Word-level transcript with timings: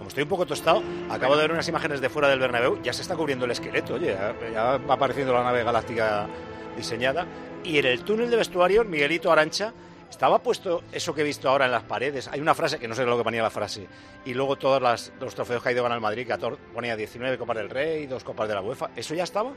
como 0.00 0.08
estoy 0.08 0.22
un 0.22 0.30
poco 0.30 0.46
tostado, 0.46 0.82
acabo 1.10 1.36
de 1.36 1.42
ver 1.42 1.52
unas 1.52 1.68
imágenes 1.68 2.00
de 2.00 2.08
fuera 2.08 2.26
del 2.26 2.38
Bernabéu, 2.38 2.80
ya 2.82 2.90
se 2.90 3.02
está 3.02 3.14
cubriendo 3.16 3.44
el 3.44 3.50
esqueleto, 3.50 3.96
oye, 3.96 4.14
ya, 4.14 4.34
ya 4.50 4.78
va 4.78 4.94
apareciendo 4.94 5.34
la 5.34 5.44
nave 5.44 5.62
galáctica 5.62 6.26
diseñada. 6.74 7.26
Y 7.64 7.76
en 7.76 7.84
el 7.84 8.02
túnel 8.02 8.30
de 8.30 8.36
vestuario, 8.36 8.82
Miguelito 8.82 9.30
Arancha, 9.30 9.74
estaba 10.08 10.42
puesto 10.42 10.84
eso 10.90 11.14
que 11.14 11.20
he 11.20 11.24
visto 11.24 11.50
ahora 11.50 11.66
en 11.66 11.72
las 11.72 11.82
paredes. 11.82 12.28
Hay 12.28 12.40
una 12.40 12.54
frase 12.54 12.78
que 12.78 12.88
no 12.88 12.94
sé 12.94 13.04
lo 13.04 13.18
que 13.18 13.24
ponía 13.24 13.42
la 13.42 13.50
frase. 13.50 13.86
Y 14.24 14.32
luego 14.32 14.56
todos 14.56 14.80
las, 14.80 15.12
los 15.20 15.34
trofeos 15.34 15.62
que 15.62 15.68
ha 15.68 15.72
ido 15.72 15.82
ganar 15.82 15.96
el 15.98 16.02
Madrid, 16.02 16.26
que 16.26 16.56
ponía 16.72 16.96
19 16.96 17.36
Copas 17.36 17.58
del 17.58 17.68
Rey, 17.68 18.06
dos 18.06 18.24
Copas 18.24 18.48
de 18.48 18.54
la 18.54 18.62
UEFA. 18.62 18.92
¿Eso 18.96 19.14
ya 19.14 19.24
estaba? 19.24 19.52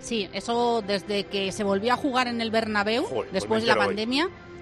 Sí, 0.00 0.28
eso 0.34 0.84
desde 0.86 1.24
que 1.24 1.50
se 1.50 1.64
volvió 1.64 1.94
a 1.94 1.96
jugar 1.96 2.28
en 2.28 2.42
el 2.42 2.50
Bernabéu, 2.50 3.04
Joder, 3.04 3.14
pues 3.14 3.32
después 3.32 3.62
de 3.62 3.68
la 3.68 3.86
hoy. 3.86 3.96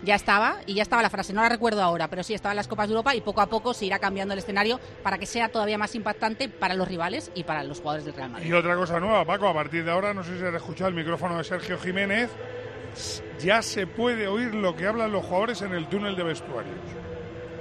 Ya 0.02 0.14
estaba, 0.14 0.56
y 0.66 0.74
ya 0.74 0.82
estaba 0.82 1.02
la 1.02 1.10
frase, 1.10 1.32
no 1.32 1.42
la 1.42 1.48
recuerdo 1.48 1.82
ahora, 1.82 2.08
pero 2.08 2.22
sí 2.22 2.34
estaba 2.34 2.52
en 2.52 2.56
las 2.56 2.68
Copas 2.68 2.88
de 2.88 2.92
Europa 2.94 3.14
y 3.14 3.20
poco 3.20 3.40
a 3.40 3.46
poco 3.46 3.74
se 3.74 3.86
irá 3.86 3.98
cambiando 3.98 4.32
el 4.34 4.38
escenario 4.38 4.78
para 5.02 5.18
que 5.18 5.26
sea 5.26 5.48
todavía 5.48 5.78
más 5.78 5.94
impactante 5.94 6.48
para 6.48 6.74
los 6.74 6.86
rivales 6.86 7.30
y 7.34 7.44
para 7.44 7.64
los 7.64 7.78
jugadores 7.80 8.04
del 8.04 8.14
Real 8.14 8.30
Madrid. 8.30 8.48
Y 8.48 8.52
otra 8.52 8.76
cosa 8.76 9.00
nueva, 9.00 9.24
Paco, 9.24 9.48
a 9.48 9.54
partir 9.54 9.84
de 9.84 9.90
ahora, 9.90 10.12
no 10.14 10.22
sé 10.22 10.38
si 10.38 10.44
has 10.44 10.54
escuchado 10.54 10.88
el 10.88 10.94
micrófono 10.94 11.38
de 11.38 11.44
Sergio 11.44 11.78
Jiménez, 11.78 12.30
ya 13.40 13.62
se 13.62 13.86
puede 13.86 14.26
oír 14.28 14.54
lo 14.54 14.74
que 14.76 14.86
hablan 14.86 15.12
los 15.12 15.24
jugadores 15.24 15.60
en 15.62 15.72
el 15.74 15.86
túnel 15.88 16.16
de 16.16 16.22
vestuarios. 16.24 16.74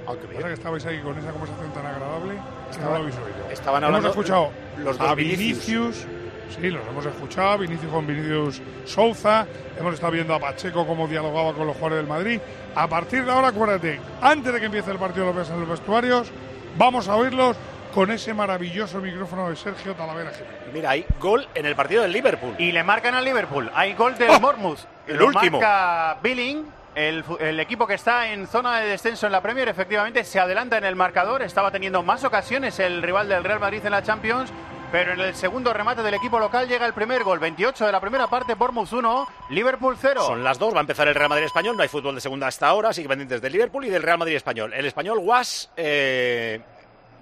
Ah, 0.08 0.12
qué 0.20 0.28
Pasa 0.34 0.46
que 0.48 0.54
estabais 0.54 0.86
ahí 0.86 1.00
con 1.00 1.18
esa 1.18 1.30
conversación 1.32 1.72
tan 1.72 1.84
agradable 1.84 2.34
Estaba- 2.70 2.84
no 2.84 2.90
lo 2.92 2.96
habéis 2.98 3.16
oído. 3.16 3.50
estaban 3.50 3.82
Hemos 3.82 3.86
hablando 3.96 4.08
escuchado 4.10 4.50
los 4.78 4.96
dos 4.98 5.08
a 5.10 5.14
Vinicius. 5.16 5.66
Vinicius. 5.66 6.06
Sí, 6.50 6.70
los 6.70 6.86
hemos 6.86 7.04
escuchado. 7.04 7.58
Vinicius 7.58 7.92
con 7.92 8.06
Vinicius 8.06 8.62
Souza. 8.84 9.46
Hemos 9.78 9.94
estado 9.94 10.12
viendo 10.12 10.34
a 10.34 10.40
Pacheco 10.40 10.86
cómo 10.86 11.06
dialogaba 11.08 11.52
con 11.52 11.66
los 11.66 11.76
jugadores 11.76 11.98
del 11.98 12.08
Madrid. 12.08 12.40
A 12.74 12.88
partir 12.88 13.24
de 13.24 13.32
ahora, 13.32 13.48
acuérdate, 13.48 14.00
antes 14.20 14.52
de 14.52 14.60
que 14.60 14.66
empiece 14.66 14.90
el 14.90 14.98
partido, 14.98 15.26
los 15.26 15.36
ves 15.36 15.50
en 15.50 15.60
los 15.60 15.68
vestuarios. 15.68 16.30
Vamos 16.78 17.08
a 17.08 17.16
oírlos 17.16 17.56
con 17.94 18.10
ese 18.10 18.34
maravilloso 18.34 19.00
micrófono 19.00 19.48
de 19.48 19.56
Sergio 19.56 19.94
Talavera 19.94 20.30
Jiménez. 20.30 20.56
Mira, 20.74 20.90
hay 20.90 21.06
gol 21.18 21.48
en 21.54 21.64
el 21.64 21.74
partido 21.74 22.02
del 22.02 22.12
Liverpool. 22.12 22.54
Y 22.58 22.72
le 22.72 22.82
marcan 22.84 23.14
al 23.14 23.24
Liverpool. 23.24 23.70
Hay 23.74 23.94
gol 23.94 24.16
del 24.18 24.30
¡Oh! 24.30 24.40
Bournemouth. 24.40 24.80
El 25.06 25.16
Lo 25.16 25.26
último. 25.28 25.58
Marca 25.58 26.18
Billing. 26.22 26.64
El, 26.94 27.24
el 27.40 27.60
equipo 27.60 27.86
que 27.86 27.92
está 27.92 28.32
en 28.32 28.46
zona 28.46 28.80
de 28.80 28.88
descenso 28.88 29.26
en 29.26 29.32
la 29.32 29.42
Premier 29.42 29.68
efectivamente 29.68 30.24
se 30.24 30.40
adelanta 30.40 30.78
en 30.78 30.84
el 30.84 30.96
marcador. 30.96 31.42
Estaba 31.42 31.70
teniendo 31.70 32.02
más 32.02 32.24
ocasiones 32.24 32.78
el 32.78 33.02
rival 33.02 33.28
del 33.28 33.44
Real 33.44 33.60
Madrid 33.60 33.84
en 33.84 33.90
la 33.90 34.02
Champions. 34.02 34.50
Pero 34.92 35.12
en 35.12 35.20
el 35.20 35.34
segundo 35.34 35.72
remate 35.72 36.02
del 36.02 36.14
equipo 36.14 36.38
local 36.38 36.68
llega 36.68 36.86
el 36.86 36.92
primer 36.92 37.24
gol. 37.24 37.38
28 37.38 37.86
de 37.86 37.92
la 37.92 38.00
primera 38.00 38.28
parte, 38.28 38.54
Bournemouth 38.54 38.92
1, 38.92 39.28
Liverpool 39.50 39.96
0. 40.00 40.22
Son 40.24 40.44
las 40.44 40.58
dos, 40.58 40.72
va 40.72 40.78
a 40.78 40.80
empezar 40.80 41.08
el 41.08 41.14
Real 41.14 41.28
Madrid 41.28 41.44
Español, 41.44 41.76
no 41.76 41.82
hay 41.82 41.88
fútbol 41.88 42.14
de 42.14 42.20
segunda 42.20 42.46
hasta 42.46 42.68
ahora, 42.68 42.90
así 42.90 43.02
que 43.02 43.08
pendientes 43.08 43.42
del 43.42 43.52
Liverpool 43.52 43.84
y 43.84 43.90
del 43.90 44.02
Real 44.02 44.18
Madrid 44.18 44.36
Español. 44.36 44.72
El 44.72 44.86
Español 44.86 45.18
was 45.20 45.70
eh, 45.76 46.60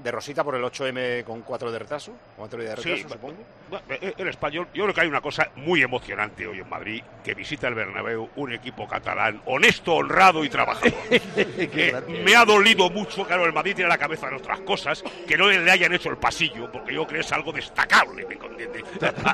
de 0.05 0.11
Rosita 0.13 0.45
por 0.45 0.55
el 0.55 0.63
8M 0.63 1.25
con 1.25 1.41
4 1.43 1.73
de 1.73 1.79
retraso, 1.79 2.13
4 2.37 2.63
de 2.63 2.77
retraso, 2.77 2.97
Sí, 2.97 3.03
supongo. 3.09 3.35
Bueno, 3.71 3.85
eh, 3.89 4.13
El 4.19 4.29
español, 4.29 4.69
yo 4.75 4.83
creo 4.85 4.95
que 4.95 5.01
hay 5.01 5.09
una 5.09 5.23
cosa 5.23 5.51
muy 5.57 5.83
emocionante 5.83 6.47
hoy 6.47 6.61
en 6.61 6.69
Madrid, 6.69 7.03
que 7.25 7.33
visita 7.35 7.67
el 7.69 7.75
Bernabéu 7.75 8.29
un 8.37 8.53
equipo 8.53 8.87
catalán 8.87 9.41
honesto, 9.47 9.95
honrado 9.95 10.45
y 10.45 10.49
trabajador. 10.51 10.93
Eh, 11.37 12.23
me 12.25 12.37
ha 12.37 12.45
dolido 12.45 12.91
mucho, 12.91 13.27
claro, 13.27 13.47
el 13.47 13.53
Madrid 13.53 13.75
tiene 13.75 13.89
la 13.89 13.97
cabeza 13.99 14.29
en 14.29 14.35
otras 14.35 14.61
cosas, 14.61 15.03
que 15.27 15.37
no 15.37 15.49
le 15.49 15.71
hayan 15.71 15.93
hecho 15.95 16.11
el 16.11 16.19
pasillo, 16.19 16.71
porque 16.71 16.95
yo 16.95 17.07
creo 17.07 17.21
que 17.21 17.27
es 17.27 17.33
algo 17.33 17.53
destacable, 17.53 18.27
¿me 18.27 18.35
entiendes? 18.35 18.83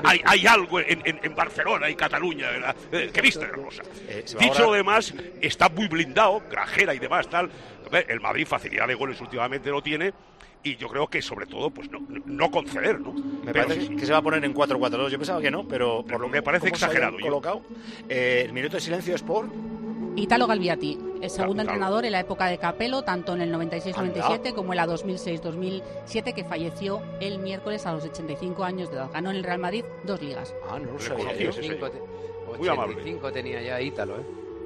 hay, 0.04 0.20
hay 0.24 0.46
algo 0.46 0.78
en, 0.80 1.02
en- 1.04 1.20
en 1.22 1.34
Barcelona 1.34 1.88
y 1.90 1.94
Cataluña 1.96 2.48
¿verdad? 2.50 2.76
Eh, 2.92 3.10
que 3.12 3.20
viste 3.20 3.48
cosa. 3.50 3.82
Eh, 4.08 4.24
Dicho 4.38 4.52
ahora- 4.52 4.64
lo 4.66 4.72
demás, 4.74 5.12
está 5.40 5.68
muy 5.68 5.88
blindado, 5.88 6.40
Grajera 6.50 6.94
y 6.94 6.98
demás, 7.00 7.28
tal. 7.28 7.50
El 8.08 8.20
Madrid 8.20 8.46
facilidad 8.46 8.86
de 8.86 8.94
goles 8.94 9.20
últimamente 9.20 9.68
lo 9.70 9.82
tiene, 9.82 10.12
y 10.62 10.76
yo 10.76 10.88
creo 10.88 11.06
que 11.08 11.22
sobre 11.22 11.46
todo, 11.46 11.70
pues 11.70 11.90
no, 11.90 12.00
no 12.26 12.50
conceder, 12.50 13.00
¿no? 13.00 13.12
Me 13.12 13.52
Pero 13.52 13.66
parece 13.66 13.86
sí, 13.86 13.96
que 13.96 14.06
se 14.06 14.12
va 14.12 14.18
a 14.18 14.22
poner 14.22 14.44
en 14.44 14.54
4-4-2. 14.54 15.08
Yo 15.08 15.18
pensaba 15.18 15.40
que 15.40 15.50
no, 15.50 15.66
pero 15.66 16.04
por 16.04 16.20
lo 16.20 16.28
Me 16.28 16.42
parece 16.42 16.68
exagerado, 16.68 17.18
yo. 17.18 17.24
colocado. 17.26 17.62
Eh, 18.08 18.42
el 18.46 18.52
minuto 18.52 18.76
de 18.76 18.80
silencio 18.80 19.14
es 19.14 19.22
por. 19.22 19.46
Italo 20.16 20.46
Galviati, 20.48 20.98
el 21.22 21.30
segundo 21.30 21.30
Claro, 21.30 21.52
claro. 21.54 21.60
entrenador 21.60 22.04
en 22.04 22.12
la 22.12 22.20
época 22.20 22.46
de 22.46 22.58
Capello, 22.58 23.02
tanto 23.02 23.34
en 23.34 23.42
el 23.42 23.52
96-97 23.54 23.94
Anda. 23.96 24.52
como 24.54 24.72
en 24.72 24.76
la 24.78 24.86
2006-2007, 24.86 26.34
que 26.34 26.44
falleció 26.44 27.00
el 27.20 27.38
miércoles 27.38 27.86
a 27.86 27.92
los 27.94 28.04
85 28.04 28.64
años 28.64 28.90
de 28.90 28.96
edad. 28.96 29.10
Ganó 29.12 29.30
en 29.30 29.36
el 29.36 29.44
Real 29.44 29.60
Madrid 29.60 29.84
dos 30.04 30.20
ligas. 30.20 30.52
Ah, 30.68 30.78
no 30.78 30.92
lo 30.92 30.98
sabía 30.98 31.24
conocí 31.26 31.44
yo. 31.44 31.50
ese 31.50 31.62
señor. 31.62 31.76
85 31.84 31.90
te- 32.52 32.58
Muy 32.58 32.68
amable. 32.68 32.94
85 32.96 33.32
tenía 33.32 33.62
ya 33.62 33.80
Ítalo, 33.80 34.16
¿eh? 34.18 34.22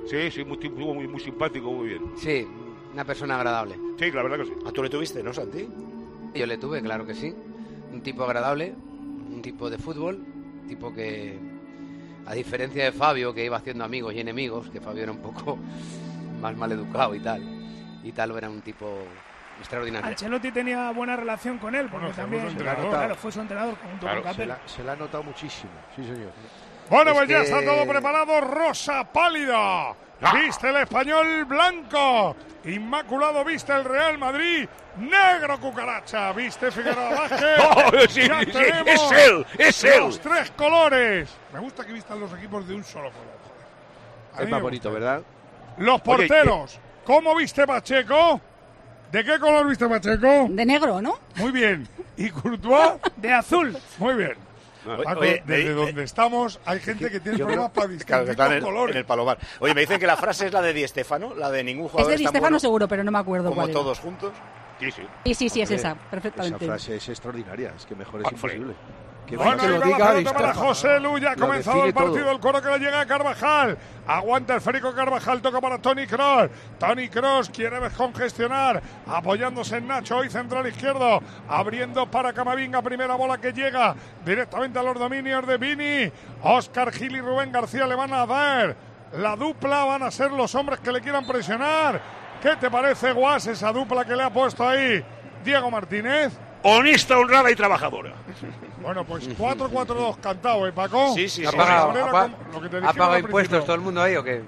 Sí, 0.06 0.30
sí, 0.30 0.44
muy, 0.44 0.58
muy, 0.70 0.94
muy, 0.94 1.08
muy 1.08 1.20
simpático, 1.20 1.70
muy 1.70 1.88
bien. 1.88 2.02
Sí, 2.16 2.46
una 2.92 3.04
persona 3.04 3.36
agradable. 3.36 3.76
Sí, 3.98 4.10
la 4.10 4.22
verdad 4.22 4.38
que 4.38 4.44
sí. 4.46 4.52
Ah, 4.66 4.70
tú 4.72 4.82
le 4.82 4.88
tuviste, 4.90 5.22
¿no, 5.22 5.32
Santi? 5.32 5.68
Yo 6.34 6.46
le 6.46 6.58
tuve, 6.58 6.82
claro 6.82 7.06
que 7.06 7.14
sí. 7.14 7.34
Un 7.92 8.00
tipo 8.02 8.24
agradable, 8.24 8.74
un 9.30 9.40
tipo 9.42 9.70
de 9.70 9.78
fútbol, 9.78 10.16
un 10.62 10.66
tipo 10.68 10.92
que, 10.92 11.38
a 12.26 12.34
diferencia 12.34 12.84
de 12.84 12.92
Fabio, 12.92 13.32
que 13.32 13.44
iba 13.44 13.56
haciendo 13.56 13.84
amigos 13.84 14.14
y 14.14 14.20
enemigos, 14.20 14.68
que 14.70 14.80
Fabio 14.80 15.04
era 15.04 15.12
un 15.12 15.18
poco 15.18 15.58
más 16.40 16.56
mal 16.56 16.72
educado 16.72 17.14
y 17.14 17.20
tal, 17.20 17.42
Ítalo 18.02 18.36
era 18.36 18.50
un 18.50 18.60
tipo 18.62 18.98
extraordinario. 19.60 20.08
Ancelotti 20.08 20.50
tenía 20.50 20.90
buena 20.90 21.16
relación 21.16 21.58
con 21.58 21.74
él, 21.74 21.86
porque 21.88 22.06
Bueno, 22.06 22.14
fue 22.14 22.22
también 22.24 22.42
su 22.42 22.48
entrenador. 22.50 22.90
claro, 22.90 23.14
fue 23.14 23.32
su 23.32 23.40
entrenador 23.40 23.74
junto 23.76 24.06
Claro, 24.06 24.22
con 24.22 24.34
Se 24.34 24.46
la, 24.46 24.58
se 24.66 24.84
la 24.84 24.92
ha 24.92 24.96
notado 24.96 25.22
muchísimo, 25.22 25.70
sí 25.94 26.02
señor. 26.02 26.32
Bueno, 26.90 27.12
Es 27.12 27.16
pues 27.16 27.28
ya 27.30 27.38
que- 27.38 27.44
está 27.44 27.64
todo 27.64 27.86
preparado. 27.88 28.40
Rosa 28.42 29.04
pálida. 29.10 29.94
Viste 30.32 30.68
el 30.70 30.76
español 30.76 31.44
blanco. 31.44 32.36
Inmaculado 32.64 33.44
viste 33.44 33.72
el 33.72 33.84
Real 33.84 34.16
Madrid. 34.18 34.66
Negro 34.96 35.60
cucaracha. 35.60 36.32
Viste 36.32 36.70
Figueroa 36.70 37.10
Vázquez. 37.10 37.58
¡Oh, 37.58 37.90
sí, 38.08 38.28
Ya 38.28 38.40
sí, 38.40 38.46
tenemos 38.46 39.12
es 39.12 39.12
él! 39.12 39.46
¡Es 39.58 39.84
él! 39.84 40.00
Los 40.00 40.20
tres 40.20 40.50
colores. 40.52 41.28
Me 41.52 41.60
gusta 41.60 41.84
que 41.84 41.92
vistan 41.92 42.20
los 42.20 42.32
equipos 42.32 42.66
de 42.66 42.74
un 42.74 42.84
solo 42.84 43.10
color. 43.10 44.44
Es 44.44 44.48
más 44.48 44.62
bonito. 44.62 44.90
¿verdad? 44.92 45.22
Los 45.78 45.94
Oye, 45.96 46.04
porteros. 46.04 46.78
¿Cómo 47.04 47.34
viste 47.36 47.66
Pacheco? 47.66 48.40
¿De 49.12 49.24
qué 49.24 49.38
color 49.38 49.68
viste 49.68 49.86
Pacheco? 49.88 50.46
De 50.48 50.64
negro, 50.64 51.02
¿no? 51.02 51.18
Muy 51.36 51.52
bien. 51.52 51.86
¿Y 52.16 52.30
Courtois? 52.30 52.94
De 53.16 53.32
azul. 53.32 53.76
Muy 53.98 54.14
bien. 54.14 54.34
No, 54.86 55.02
Paco, 55.02 55.20
Oye, 55.20 55.42
desde 55.46 55.66
eh, 55.70 55.70
donde 55.72 56.02
estamos 56.04 56.60
hay 56.64 56.80
gente 56.80 57.10
que 57.10 57.20
tiene 57.20 57.38
problemas 57.38 57.70
para 57.70 57.88
Claro, 58.04 58.24
distinguir 58.26 58.52
en, 58.58 58.62
colores. 58.64 58.94
en 58.94 58.98
el 59.00 59.04
palomar. 59.06 59.38
Oye, 59.60 59.74
me 59.74 59.80
dicen 59.82 59.98
que 59.98 60.06
la 60.06 60.16
frase 60.16 60.46
es 60.46 60.52
la 60.52 60.60
de 60.62 60.72
Di 60.72 60.86
Stefano, 60.86 61.34
la 61.34 61.50
de 61.50 61.64
ningún 61.64 61.86
Es 61.86 61.92
jugador 61.92 62.10
de 62.12 62.16
Di 62.18 62.24
Stefano 62.24 62.40
bueno 62.42 62.58
seguro, 62.60 62.88
pero 62.88 63.02
no 63.04 63.10
me 63.10 63.18
acuerdo 63.18 63.48
como 63.48 63.60
cuál 63.62 63.70
era. 63.70 63.78
todos 63.80 63.98
juntos. 64.00 64.32
Sí, 64.80 64.90
sí. 64.90 65.02
Sí, 65.24 65.34
sí, 65.34 65.48
sí, 65.48 65.60
es 65.62 65.70
esa, 65.70 65.92
Esa 65.92 66.10
perfectamente. 66.10 66.66
frase 66.66 66.96
es 66.96 67.08
extraordinaria, 67.08 67.72
es 67.76 67.86
que 67.86 67.94
mejor 67.94 68.22
es 68.22 68.32
imposible. 68.32 68.74
Que 69.26 69.36
Bueno, 69.36 69.56
que 69.62 69.68
lo 69.68 69.78
la 69.78 69.86
diga 69.86 70.08
pelota 70.12 70.32
para. 70.32 70.54
José 70.54 71.00
Lu, 71.00 71.18
ya 71.18 71.32
ha 71.32 71.36
comenzado 71.36 71.84
el 71.84 71.94
partido, 71.94 72.24
todo. 72.24 72.30
el 72.32 72.40
coro 72.40 72.60
que 72.60 72.68
le 72.68 72.78
llega 72.78 73.00
a 73.00 73.06
Carvajal. 73.06 73.78
Aguanta 74.06 74.54
el 74.54 74.60
férico 74.60 74.94
Carvajal, 74.94 75.40
toca 75.40 75.60
para 75.60 75.78
Tony 75.78 76.06
Cross. 76.06 76.50
Tony 76.78 77.08
Cross 77.08 77.48
quiere 77.48 77.78
congestionar, 77.90 78.82
apoyándose 79.06 79.78
en 79.78 79.88
Nacho, 79.88 80.18
hoy 80.18 80.28
central 80.28 80.66
izquierdo, 80.66 81.22
abriendo 81.48 82.06
para 82.10 82.32
Camavinga, 82.34 82.82
primera 82.82 83.14
bola 83.14 83.38
que 83.38 83.52
llega 83.52 83.94
directamente 84.24 84.78
a 84.78 84.82
los 84.82 84.98
dominios 84.98 85.46
de 85.46 85.56
Vini. 85.56 86.12
Oscar 86.42 86.92
Gil 86.92 87.16
y 87.16 87.20
Rubén 87.20 87.50
García 87.50 87.86
le 87.86 87.94
van 87.94 88.12
a 88.12 88.26
dar. 88.26 88.76
La 89.16 89.36
dupla 89.36 89.84
van 89.84 90.02
a 90.02 90.10
ser 90.10 90.32
los 90.32 90.54
hombres 90.54 90.80
que 90.80 90.92
le 90.92 91.00
quieran 91.00 91.26
presionar. 91.26 92.00
¿Qué 92.42 92.56
te 92.56 92.70
parece, 92.70 93.12
Guas, 93.12 93.46
esa 93.46 93.72
dupla 93.72 94.04
que 94.04 94.14
le 94.14 94.22
ha 94.22 94.30
puesto 94.30 94.68
ahí 94.68 95.02
Diego 95.42 95.70
Martínez? 95.70 96.36
Honesta, 96.64 97.18
honrada 97.18 97.50
y 97.50 97.54
trabajadora. 97.54 98.12
Bueno, 98.80 99.04
pues 99.04 99.28
4-4-2 99.38 100.16
cantado, 100.20 100.66
¿eh, 100.66 100.72
Paco? 100.72 101.12
Sí, 101.14 101.28
sí, 101.28 101.44
¿Ha 101.44 101.50
sí. 101.50 101.56
pagado, 101.56 101.86
Cabrera, 101.88 102.08
ha 102.08 102.12
pa- 102.12 102.22
como- 102.22 102.36
lo 102.52 102.60
que 102.60 102.68
te 102.68 102.76
ha 102.76 102.80
dijeron 102.80 102.96
pagado 102.96 103.12
al 103.12 103.20
impuestos 103.20 103.64
todo 103.64 103.76
el 103.76 103.82
mundo 103.82 104.02
ahí 104.02 104.16
o 104.16 104.24
qué? 104.24 104.42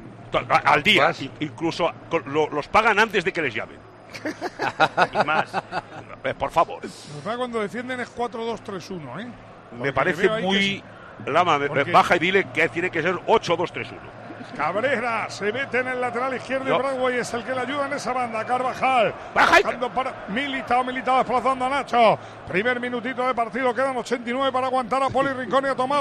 Al 0.65 0.83
día, 0.83 1.13
incluso 1.41 1.91
los 2.51 2.69
pagan 2.69 2.99
antes 2.99 3.25
de 3.25 3.33
que 3.33 3.43
les 3.43 3.55
llamen. 3.55 3.79
y 5.13 5.25
más. 5.27 5.51
Eh, 6.25 6.35
Por 6.35 6.51
favor. 6.51 6.81
Cuando 7.23 7.61
defienden 7.61 8.01
es 8.01 8.09
4-2-3-1, 8.15 9.21
¿eh? 9.21 9.29
Porque 9.71 9.83
Me 9.85 9.93
parece 9.93 10.29
muy. 10.41 10.83
Lama, 11.27 11.59
me- 11.59 11.69
¿Por 11.69 11.85
qué? 11.85 11.93
baja 11.93 12.17
y 12.17 12.19
dile 12.19 12.47
que 12.53 12.69
tiene 12.69 12.91
que 12.91 13.03
ser 13.03 13.15
8-2-3-1. 13.27 13.95
Cabrera 14.55 15.29
se 15.31 15.53
mete 15.53 15.79
en 15.81 15.89
el 15.89 16.01
lateral 16.01 16.35
izquierdo 16.35 16.65
No. 16.67 16.75
y 16.77 16.79
Bradway 16.79 17.17
es 17.19 17.33
el 17.35 17.45
que 17.45 17.55
le 17.55 17.61
ayuda 17.61 17.87
en 17.87 17.93
esa 17.95 18.13
banda. 18.13 18.45
Carvajal. 18.45 19.15
Baja 19.35 19.59
para 19.95 20.15
Militao, 20.29 20.85
Militao 20.85 21.19
desplazando 21.19 21.65
a 21.65 21.69
Nacho. 21.69 22.19
Primer 22.49 22.79
minutito 22.79 23.27
de 23.27 23.35
partido, 23.35 23.75
quedan 23.75 23.97
89 23.97 24.53
para 24.53 24.67
aguantar 24.69 25.03
a 25.03 25.11
Poli 25.11 25.31
Rincón 25.31 25.65
y 25.67 25.69
a 25.69 25.75
Tomás. 25.75 25.97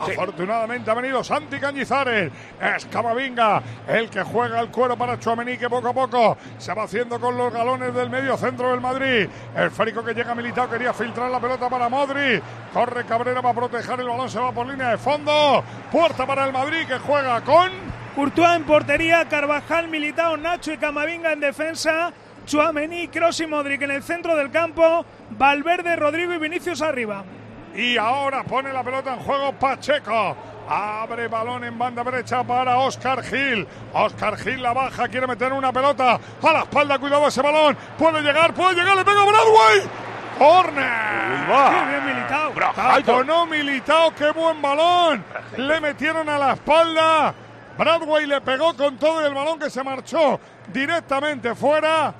Afortunadamente 0.00 0.90
ha 0.90 0.94
venido 0.94 1.22
Santi 1.22 1.58
Cañizares. 1.58 2.32
Es 2.60 2.86
Camavinga 2.86 3.62
el 3.88 4.08
que 4.08 4.22
juega 4.22 4.60
el 4.60 4.68
cuero 4.68 4.96
para 4.96 5.18
Chuamení 5.18 5.58
que 5.58 5.68
poco 5.68 5.88
a 5.88 5.92
poco 5.92 6.36
se 6.58 6.72
va 6.74 6.84
haciendo 6.84 7.20
con 7.20 7.36
los 7.36 7.52
galones 7.52 7.92
del 7.94 8.08
medio 8.10 8.36
centro 8.36 8.70
del 8.70 8.80
Madrid. 8.80 9.28
El 9.54 9.70
férico 9.70 10.02
que 10.04 10.14
llega 10.14 10.34
Militao 10.34 10.68
quería 10.68 10.92
filtrar 10.92 11.30
la 11.30 11.40
pelota 11.40 11.68
para 11.68 11.88
Modri. 11.88 12.40
Corre 12.72 13.04
Cabrera 13.04 13.42
para 13.42 13.54
proteger 13.54 14.00
el 14.00 14.08
balón, 14.08 14.28
se 14.28 14.38
va 14.38 14.52
por 14.52 14.66
línea 14.66 14.90
de 14.90 14.98
fondo. 14.98 15.62
Puerta 15.90 16.26
para 16.26 16.44
el 16.44 16.52
Madrid 16.52 16.86
que 16.86 16.98
juega 16.98 17.40
con 17.42 17.65
Courtois 18.14 18.56
en 18.56 18.64
portería, 18.64 19.28
Carvajal, 19.28 19.88
Militao, 19.88 20.36
Nacho 20.36 20.72
y 20.72 20.78
Camavinga 20.78 21.32
en 21.32 21.40
defensa. 21.40 22.12
Chuamení, 22.46 23.08
Kroos 23.08 23.40
y 23.40 23.46
Modric 23.46 23.82
en 23.82 23.90
el 23.90 24.02
centro 24.02 24.34
del 24.36 24.50
campo. 24.50 25.04
Valverde, 25.30 25.96
Rodrigo 25.96 26.32
y 26.32 26.38
Vinicius 26.38 26.80
arriba. 26.80 27.24
Y 27.74 27.98
ahora 27.98 28.42
pone 28.44 28.72
la 28.72 28.82
pelota 28.82 29.12
en 29.12 29.20
juego 29.20 29.52
Pacheco. 29.52 30.36
Abre 30.68 31.28
balón 31.28 31.64
en 31.64 31.78
banda 31.78 32.02
derecha 32.02 32.42
para 32.42 32.78
Oscar 32.78 33.22
Gil. 33.22 33.66
Oscar 33.92 34.36
Gil 34.38 34.62
la 34.62 34.72
baja, 34.72 35.08
quiere 35.08 35.26
meter 35.26 35.52
una 35.52 35.72
pelota 35.72 36.18
a 36.42 36.52
la 36.52 36.60
espalda. 36.60 36.98
Cuidado 36.98 37.26
ese 37.28 37.42
balón. 37.42 37.76
Puede 37.98 38.22
llegar, 38.22 38.54
puede 38.54 38.76
llegar, 38.76 38.96
le 38.96 39.04
pega 39.04 39.24
Bradway. 39.24 40.06
Corner. 40.38 41.06
Qué 41.46 41.90
bien 41.90 42.14
militado. 42.14 42.52
Taconó 42.74 43.46
Militao, 43.46 44.14
qué 44.14 44.30
buen 44.32 44.60
balón. 44.60 45.24
Le 45.56 45.80
metieron 45.80 46.28
a 46.28 46.38
la 46.38 46.52
espalda. 46.54 47.34
Bradway 47.78 48.26
le 48.26 48.40
pegó 48.40 48.74
con 48.74 48.96
todo 48.96 49.22
y 49.22 49.26
el 49.26 49.34
balón 49.34 49.58
que 49.58 49.70
se 49.70 49.82
marchó 49.82 50.40
directamente 50.72 51.54
fuera. 51.54 52.14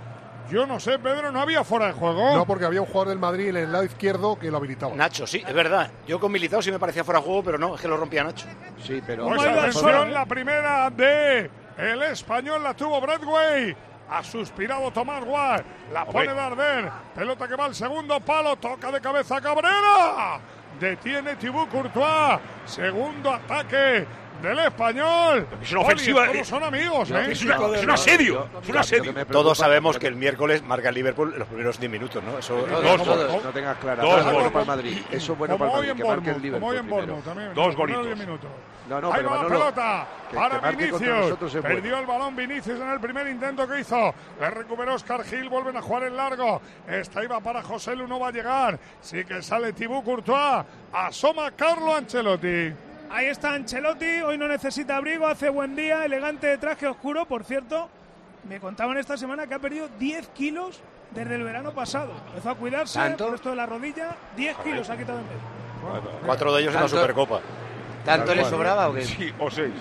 Yo 0.50 0.64
no 0.64 0.78
sé, 0.78 0.98
Pedro, 0.98 1.32
no 1.32 1.40
había 1.40 1.64
fuera 1.64 1.86
de 1.86 1.92
juego. 1.92 2.36
No, 2.36 2.46
porque 2.46 2.64
había 2.64 2.80
un 2.80 2.86
jugador 2.86 3.08
del 3.08 3.18
Madrid 3.18 3.48
en 3.48 3.56
el 3.56 3.72
lado 3.72 3.84
izquierdo 3.84 4.38
que 4.38 4.50
lo 4.50 4.58
habilitaba. 4.58 4.94
Nacho, 4.94 5.26
sí, 5.26 5.42
es 5.46 5.54
verdad. 5.54 5.90
Yo 6.06 6.20
con 6.20 6.30
Militao 6.30 6.62
sí 6.62 6.70
me 6.70 6.78
parecía 6.78 7.02
fuera 7.02 7.18
de 7.20 7.26
juego, 7.26 7.42
pero 7.42 7.58
no, 7.58 7.74
es 7.74 7.80
que 7.80 7.88
lo 7.88 7.96
rompía 7.96 8.22
Nacho. 8.22 8.46
Sí, 8.82 9.02
pero. 9.04 9.26
Pues 9.26 9.42
atención, 9.42 10.12
la 10.12 10.24
primera 10.24 10.88
de 10.90 11.50
el 11.78 12.02
español 12.02 12.62
la 12.62 12.74
tuvo 12.74 13.00
Bradway. 13.00 13.76
Ha 14.08 14.22
suspirado 14.22 14.90
Tomás 14.92 15.24
Guar. 15.24 15.64
La 15.92 16.04
pone 16.04 16.32
Darder. 16.32 16.90
Pelota 17.14 17.48
que 17.48 17.56
va 17.56 17.64
al 17.64 17.74
segundo 17.74 18.20
palo. 18.20 18.56
Toca 18.56 18.92
de 18.92 19.00
cabeza 19.00 19.40
Cabrera. 19.40 20.38
Detiene 20.78 21.34
Thibaut 21.34 21.68
Courtois. 21.68 22.38
Segundo 22.66 23.32
ataque 23.32 24.06
del 24.42 24.58
español. 24.58 25.46
Es 25.62 25.72
una 25.72 25.80
ofensiva, 25.82 26.24
todos 26.26 26.36
eh, 26.36 26.44
son 26.44 26.62
amigos, 26.64 27.10
¿eh? 27.10 27.26
Es, 27.30 27.42
una- 27.44 27.56
es 27.76 27.84
un 27.84 27.90
asedio. 27.90 28.46
Es 28.62 28.68
un 28.68 28.76
asedio. 28.76 29.26
Todos 29.26 29.58
sabemos 29.58 29.98
que 29.98 30.06
el 30.06 30.16
miércoles 30.16 30.62
marca 30.62 30.88
el 30.90 30.94
Liverpool 30.94 31.34
los 31.36 31.48
primeros 31.48 31.78
10 31.80 31.90
minutos, 31.90 32.22
¿no? 32.22 32.38
Eso 32.38 32.54
Todos, 32.54 32.82
Dos 32.82 33.02
todos. 33.04 33.26
goles. 33.28 33.44
No 33.44 33.50
tengas 33.50 33.76
clara. 33.78 34.02
Dos 34.02 34.10
Eso 34.10 34.18
es 34.18 34.24
bueno 34.24 34.38
goles. 34.38 34.52
para 34.52 34.62
el 34.62 34.66
Madrid. 34.68 34.98
Eso 35.10 35.32
es 35.32 35.38
bueno 35.38 35.58
Como 35.58 35.70
para 35.72 35.80
el 35.82 35.88
Madrid. 35.88 36.02
Que 36.02 36.08
marque 36.08 36.30
el 36.30 36.42
Liverpool. 36.42 36.76
como 36.88 37.00
en 37.16 37.22
también. 37.22 37.54
Dos 37.54 37.76
golitos. 37.76 38.06
10 38.06 38.18
minutos. 38.18 38.50
No, 38.88 39.00
no, 39.00 39.08
Ahí 39.08 39.14
pero 39.16 39.30
va 39.30 39.36
la 39.36 39.42
Manolo, 39.42 39.58
pelota 39.58 40.06
que- 40.30 40.36
para 40.36 40.60
que 40.60 40.76
Vinicius. 40.76 41.00
es 41.02 41.38
bueno. 41.40 41.62
Perdió 41.62 41.98
el 41.98 42.06
balón 42.06 42.36
Vinicius 42.36 42.80
en 42.80 42.88
el 42.88 43.00
primer 43.00 43.26
intento 43.26 43.66
que 43.66 43.80
hizo. 43.80 44.14
Le 44.40 44.50
recuperó 44.50 44.94
Oscar 44.94 45.24
Gil. 45.24 45.48
Vuelven 45.48 45.76
a 45.76 45.82
jugar 45.82 46.04
en 46.04 46.16
largo. 46.16 46.60
Esta 46.86 47.24
iba 47.24 47.40
para 47.40 47.62
José 47.64 47.96
Lu. 47.96 48.06
No 48.06 48.20
va 48.20 48.28
a 48.28 48.30
llegar. 48.30 48.78
Sí 49.00 49.24
que 49.24 49.42
sale 49.42 49.72
Thibaut 49.72 50.04
Courtois. 50.04 50.64
Asoma 50.92 51.50
Carlo 51.50 51.96
Ancelotti. 51.96 52.72
Ahí 53.10 53.26
está 53.26 53.54
Ancelotti, 53.54 54.20
hoy 54.20 54.36
no 54.36 54.48
necesita 54.48 54.96
abrigo, 54.96 55.26
hace 55.26 55.48
buen 55.48 55.74
día, 55.76 56.04
elegante 56.04 56.46
de 56.48 56.58
traje 56.58 56.86
oscuro. 56.86 57.24
Por 57.26 57.44
cierto, 57.44 57.88
me 58.48 58.60
contaban 58.60 58.96
esta 58.98 59.16
semana 59.16 59.46
que 59.46 59.54
ha 59.54 59.58
perdido 59.58 59.88
10 59.98 60.28
kilos 60.28 60.80
desde 61.12 61.36
el 61.36 61.44
verano 61.44 61.72
pasado. 61.72 62.12
Empezó 62.28 62.50
a 62.50 62.54
cuidarse 62.56 62.98
¿Tanto? 62.98 63.26
por 63.26 63.34
esto 63.36 63.50
de 63.50 63.56
la 63.56 63.66
rodilla, 63.66 64.16
10 64.36 64.56
kilos 64.58 64.90
ha 64.90 64.96
quitado 64.96 65.20
en 65.20 65.24
medio. 65.26 66.20
Cuatro 66.24 66.52
de 66.54 66.62
ellos 66.62 66.74
en 66.74 66.80
la 66.82 66.88
Supercopa. 66.88 67.40
¿Tanto 68.04 68.34
le 68.34 68.44
sobraba 68.44 68.88
o 68.88 68.94
qué? 68.94 69.02
Sí, 69.04 69.32
o 69.38 69.50
seis. 69.50 69.72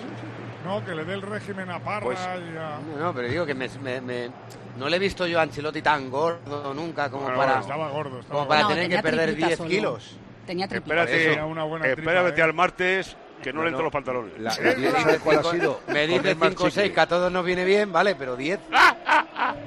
No, 0.64 0.84
que 0.84 0.94
le 0.94 1.04
dé 1.04 1.14
el 1.14 1.22
régimen 1.22 1.70
a 1.70 1.78
Parra 1.78 2.06
Pues- 2.06 2.18
y 2.18 2.56
a- 2.56 2.78
No, 2.98 3.12
pero 3.14 3.28
digo 3.28 3.46
que 3.46 3.54
me, 3.54 3.68
me- 3.82 4.00
me- 4.00 4.30
no 4.78 4.88
le 4.88 4.96
he 4.96 4.98
visto 5.00 5.26
yo 5.26 5.38
a 5.38 5.42
Ancelotti 5.42 5.80
tan 5.80 6.10
gordo 6.10 6.74
nunca 6.74 7.08
como 7.08 7.24
Bueno, 7.24 7.38
para, 7.38 7.60
Estaba 7.60 7.88
gordo. 7.90 8.18
Estaba 8.20 8.34
como 8.40 8.48
para 8.48 8.62
No, 8.62 8.68
tener 8.68 8.88
que 8.88 9.02
perder 9.02 9.26
tripita 9.26 9.46
10 9.48 9.58
solo. 9.58 9.70
kilos. 9.70 10.16
Tenía. 10.46 10.66
Espérate, 10.66 11.12
Tenía 11.26 11.44
una 11.44 11.64
buena 11.64 11.84
tripa, 11.86 12.00
espérate 12.12 12.40
¿eh? 12.40 12.44
al 12.44 12.52
martes 12.54 13.16
que 13.42 13.52
no, 13.52 13.58
No, 13.60 13.64
le 13.64 13.70
no. 13.72 13.76
entran 13.76 13.84
los 13.84 13.92
pantalones. 13.92 14.32
La, 14.38 14.50
la 14.90 15.00
¿sabes 15.02 15.18
cuál 15.20 15.38
ha 15.38 15.42
sido? 15.44 15.80
Me 15.88 16.06
dice 16.06 16.34
más 16.34 16.48
5 16.50 16.62
o 16.64 16.70
6 16.70 16.74
chicle. 16.74 16.92
que 16.94 17.00
a 17.00 17.06
todos 17.06 17.30
nos 17.32 17.44
viene 17.44 17.64
bien, 17.64 17.92
vale, 17.92 18.14
pero 18.14 18.36
10. 18.36 18.58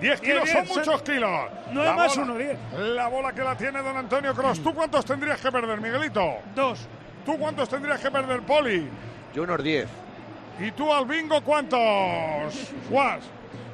10 0.01 0.21
kilos 0.21 0.43
Bien, 0.43 0.55
son 0.55 0.65
bien, 0.65 0.77
muchos 0.77 1.01
kilos. 1.03 1.41
No 1.71 1.83
La 1.83 1.89
es 1.91 1.95
más 1.95 2.17
bola- 2.17 2.23
uno, 2.31 2.37
10. 2.37 2.57
La 2.95 3.07
bola 3.07 3.33
que 3.33 3.41
la 3.43 3.55
tiene 3.57 3.81
don 3.81 3.95
Antonio 3.97 4.33
Cross. 4.33 4.63
¿Tú 4.63 4.73
cuántos 4.73 5.05
tendrías 5.05 5.39
que 5.39 5.51
perder, 5.51 5.79
Miguelito? 5.81 6.37
Dos. 6.55 6.87
¿Tú 7.25 7.37
cuántos 7.37 7.69
tendrías 7.69 7.99
que 7.99 8.09
perder, 8.09 8.41
Poli? 8.41 8.87
Yo 9.35 9.43
unos 9.43 9.61
10. 9.63 9.87
¿Y 10.61 10.71
tú 10.71 10.91
al 10.93 11.05
bingo 11.05 11.41
cuántos? 11.43 11.79
Guas. 12.89 13.19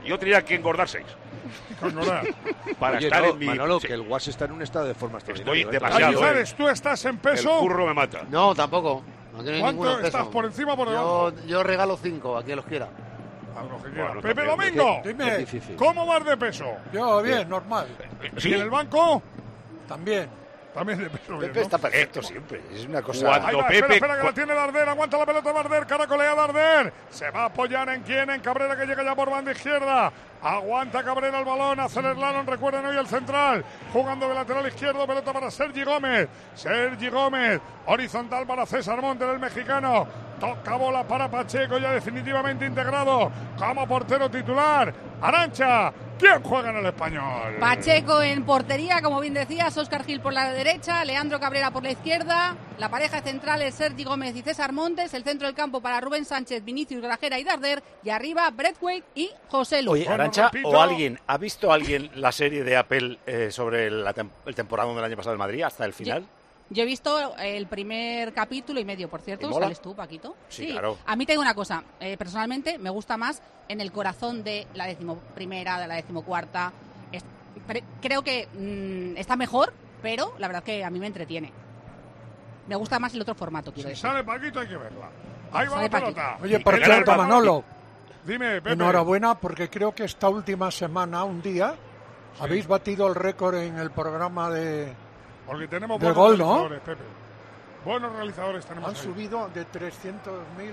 Yo 0.06 0.20
tenía 0.20 0.44
que 0.44 0.56
engordar 0.56 0.88
seis 0.88 1.06
Con 1.06 1.16
Nora. 1.16 1.25
Para 2.80 2.98
Oye, 2.98 3.08
estar 3.08 3.22
no, 3.24 3.30
en 3.30 3.40
mi. 3.40 3.46
Manolo, 3.46 3.80
sí, 3.80 3.88
que 3.88 3.94
el 3.94 4.02
Guas 4.04 4.28
está 4.28 4.46
en 4.46 4.52
un 4.52 4.62
estado 4.62 4.86
de 4.86 4.96
forma 4.96 5.18
extraordinario. 5.18 5.62
Estoy 5.62 5.76
¿eh? 5.76 5.80
demasiado, 5.80 6.20
Cañizares, 6.20 6.56
¿tú 6.56 6.68
estás 6.68 7.06
en 7.06 7.12
el 7.12 7.18
peso? 7.20 7.60
curro 7.60 7.86
me 7.88 7.94
mata. 7.94 8.24
No, 8.30 8.54
tampoco. 8.56 9.04
No 9.34 9.40
hay 9.40 9.60
¿Cuánto 9.60 9.84
ninguno 9.84 9.92
estás 10.00 10.22
peso. 10.22 10.32
por 10.32 10.46
encima 10.46 10.74
o 10.74 10.78
por 10.78 10.90
debajo? 10.90 11.32
Yo, 11.42 11.46
yo 11.46 11.64
regalo 11.64 11.98
5 11.98 12.38
a 12.38 12.44
quien 12.44 12.56
los 12.56 12.66
quiera. 12.66 12.88
A 13.58 13.64
lo 13.64 13.84
que 13.84 13.90
quiera. 13.90 14.06
Bueno, 14.08 14.22
Pepe 14.22 14.46
también, 14.46 14.76
Domingo, 14.76 15.38
difícil. 15.38 15.76
¿cómo 15.76 16.06
vas 16.06 16.26
de 16.26 16.38
peso? 16.38 16.66
Yo 16.94 17.22
bien, 17.22 17.48
normal. 17.50 17.88
¿Y 18.44 18.54
en 18.54 18.62
el 18.62 18.70
banco? 18.70 19.22
También. 19.88 20.30
También 20.76 21.00
de 21.00 21.10
Pepe 21.10 21.32
¿no? 21.32 21.42
está 21.62 21.78
perfecto 21.78 22.22
siempre. 22.22 22.62
Es 22.74 22.86
una 22.86 23.02
cosa. 23.02 23.26
Cuando- 23.26 23.48
Ahí 23.48 23.56
va, 23.56 23.68
Pepe- 23.68 23.76
espera, 23.78 23.94
espera, 23.96 24.18
que 24.20 24.24
la 24.28 24.34
tiene 24.34 24.54
Darder, 24.54 24.90
aguanta 24.90 25.18
la 25.18 25.26
pelota 25.26 25.54
Darder, 25.54 25.86
caracolea 25.88 26.36
Darder, 26.36 26.94
se 27.10 27.32
va 27.32 27.44
a 27.44 27.46
apoyar 27.46 27.88
en 27.90 28.02
quién, 28.04 28.30
en 28.30 28.42
Cabrera 28.42 28.76
que 28.76 28.86
llega 28.86 29.02
ya 29.04 29.16
por 29.16 29.30
banda 29.30 29.54
izquierda, 29.54 30.12
aguanta 30.44 31.02
Cabrera 31.02 31.40
el 31.40 31.46
balón, 31.46 31.80
hace 31.80 32.00
el 32.02 32.14
slalom, 32.16 32.46
recuerden 32.46 32.86
hoy 32.86 32.98
el 32.98 33.08
central, 33.08 33.64
jugando 33.94 34.28
de 34.28 34.36
lateral 34.36 34.68
izquierdo, 34.68 35.08
pelota 35.08 35.32
para 35.32 35.50
Sergi 35.50 35.84
Gómez, 35.84 36.28
Sergi 36.54 37.08
Gómez, 37.10 37.62
horizontal 37.86 38.46
para 38.46 38.66
César 38.66 39.02
Montes, 39.02 39.30
el 39.30 39.40
mexicano, 39.40 40.06
toca 40.42 40.76
bola 40.76 41.04
para 41.06 41.30
Pacheco, 41.30 41.78
ya 41.78 41.92
definitivamente 41.94 42.66
integrado 42.66 43.32
como 43.58 43.88
portero 43.88 44.30
titular, 44.30 44.94
Arancha, 45.28 45.94
¿quién 46.20 46.42
juega 46.44 46.70
en 46.70 46.78
el 46.78 46.86
español? 46.86 47.56
Pacheco 47.60 48.22
en 48.22 48.44
portería, 48.46 49.02
como 49.02 49.20
bien 49.20 49.34
decías, 49.34 49.78
Oscar 49.78 50.04
Gil 50.06 50.20
por 50.22 50.34
la 50.34 50.52
derecha, 50.52 51.04
Leandro 51.06 51.40
Cabrera 51.40 51.72
por 51.72 51.84
la 51.84 51.92
izquierda, 51.92 52.56
la 52.78 52.90
pareja 52.90 53.22
central 53.22 53.62
es 53.62 53.76
Sergi 53.76 54.04
Gómez 54.04 54.36
y 54.36 54.42
César 54.42 54.72
Montes, 54.74 55.14
el 55.14 55.24
centro 55.24 55.48
del 55.48 55.56
campo 55.56 55.82
para 55.82 56.00
Rubén 56.02 56.26
Sánchez, 56.26 56.64
Vinicius 56.64 57.02
Grajera 57.02 57.40
y 57.40 57.44
Darder, 57.44 57.82
y 58.04 58.10
arriba 58.10 58.50
Breathwaite 58.52 59.06
y 59.16 59.30
José 59.50 59.82
Lu. 59.82 59.92
Oye, 59.94 60.08
Arancha. 60.08 60.52
¿o 60.64 60.80
alguien 60.82 61.20
ha 61.28 61.38
visto 61.38 61.72
alguien 61.72 62.10
la 62.16 62.32
serie 62.32 62.64
de 62.64 62.78
Apple 62.78 63.20
eh, 63.26 63.50
sobre 63.52 63.90
la 63.92 64.14
tem- 64.14 64.30
el 64.46 64.56
temporada 64.56 64.94
del 64.94 65.04
año 65.04 65.16
pasado 65.18 65.32
del 65.32 65.40
Madrid 65.40 65.64
hasta 65.64 65.86
el 65.86 65.94
final? 65.94 66.22
Yo 66.22 66.28
he 66.84 66.86
visto 66.86 67.36
el 67.38 67.68
primer 67.68 68.34
capítulo 68.34 68.80
y 68.80 68.86
medio, 68.86 69.08
por 69.10 69.22
cierto. 69.22 69.52
¿Sales 69.54 69.80
tú, 69.82 69.96
Paquito? 69.96 70.36
Sí, 70.50 70.68
claro. 70.72 70.98
A 71.06 71.16
mí 71.16 71.26
te 71.26 71.34
digo 71.34 71.42
una 71.42 71.54
cosa. 71.54 71.84
eh, 72.00 72.18
personalmente 72.18 72.78
me 72.80 72.90
gusta 72.90 73.18
más 73.18 73.42
en 73.68 73.82
el 73.82 73.92
corazón 73.92 74.44
de 74.44 74.68
la 74.74 74.86
decimoprimera, 74.88 75.80
de 75.80 75.88
la 75.88 75.96
decimocuarta. 75.96 76.72
Es- 77.12 77.24
pre- 77.68 77.84
creo 78.02 78.24
que 78.24 78.48
mm, 78.54 79.18
está 79.18 79.36
mejor, 79.36 79.74
pero 80.02 80.34
la 80.40 80.48
verdad 80.48 80.64
que 80.64 80.84
a 80.84 80.90
mí 80.90 81.00
me 81.00 81.08
entretiene. 81.08 81.52
Me 82.68 82.76
gusta 82.76 82.98
más 82.98 83.14
el 83.14 83.22
otro 83.22 83.36
formato, 83.36 83.72
quiero 83.72 83.90
Si 83.90 83.92
decir. 83.96 84.02
sale 84.10 84.24
Paquito 84.24 84.60
hay 84.60 84.68
que 84.68 84.78
verla. 84.78 85.10
Ahí 85.54 85.68
va 85.68 85.82
la 85.84 85.90
Paquito. 85.90 86.14
pelota. 86.14 86.38
Oye, 86.42 86.60
por 86.62 86.80
que 86.80 86.86
cierto, 86.86 87.16
Manolo, 87.16 87.64
Dime, 88.26 88.56
Pepe. 88.56 88.72
enhorabuena 88.74 89.36
porque 89.36 89.70
creo 89.70 89.94
que 89.94 90.06
esta 90.06 90.30
última 90.30 90.72
semana, 90.72 91.24
un 91.26 91.44
día, 91.44 91.76
habéis 92.40 92.68
batido 92.68 93.08
el 93.08 93.14
récord 93.14 93.54
en 93.56 93.78
el 93.78 93.92
programa 93.92 94.50
de... 94.50 94.94
Porque 95.46 95.68
tenemos 95.68 96.00
buenos 96.00 96.18
gol, 96.18 96.38
¿no? 96.38 96.46
realizadores, 96.68 96.80
Pepe. 96.82 97.04
Buenos 97.86 98.14
realizadores 98.14 98.66
tenemos 98.66 98.90
Han 98.90 98.96
ahí. 98.96 99.02
subido 99.02 99.50
de 99.54 99.62
300.000... 99.62 99.70
eh, 100.62 100.72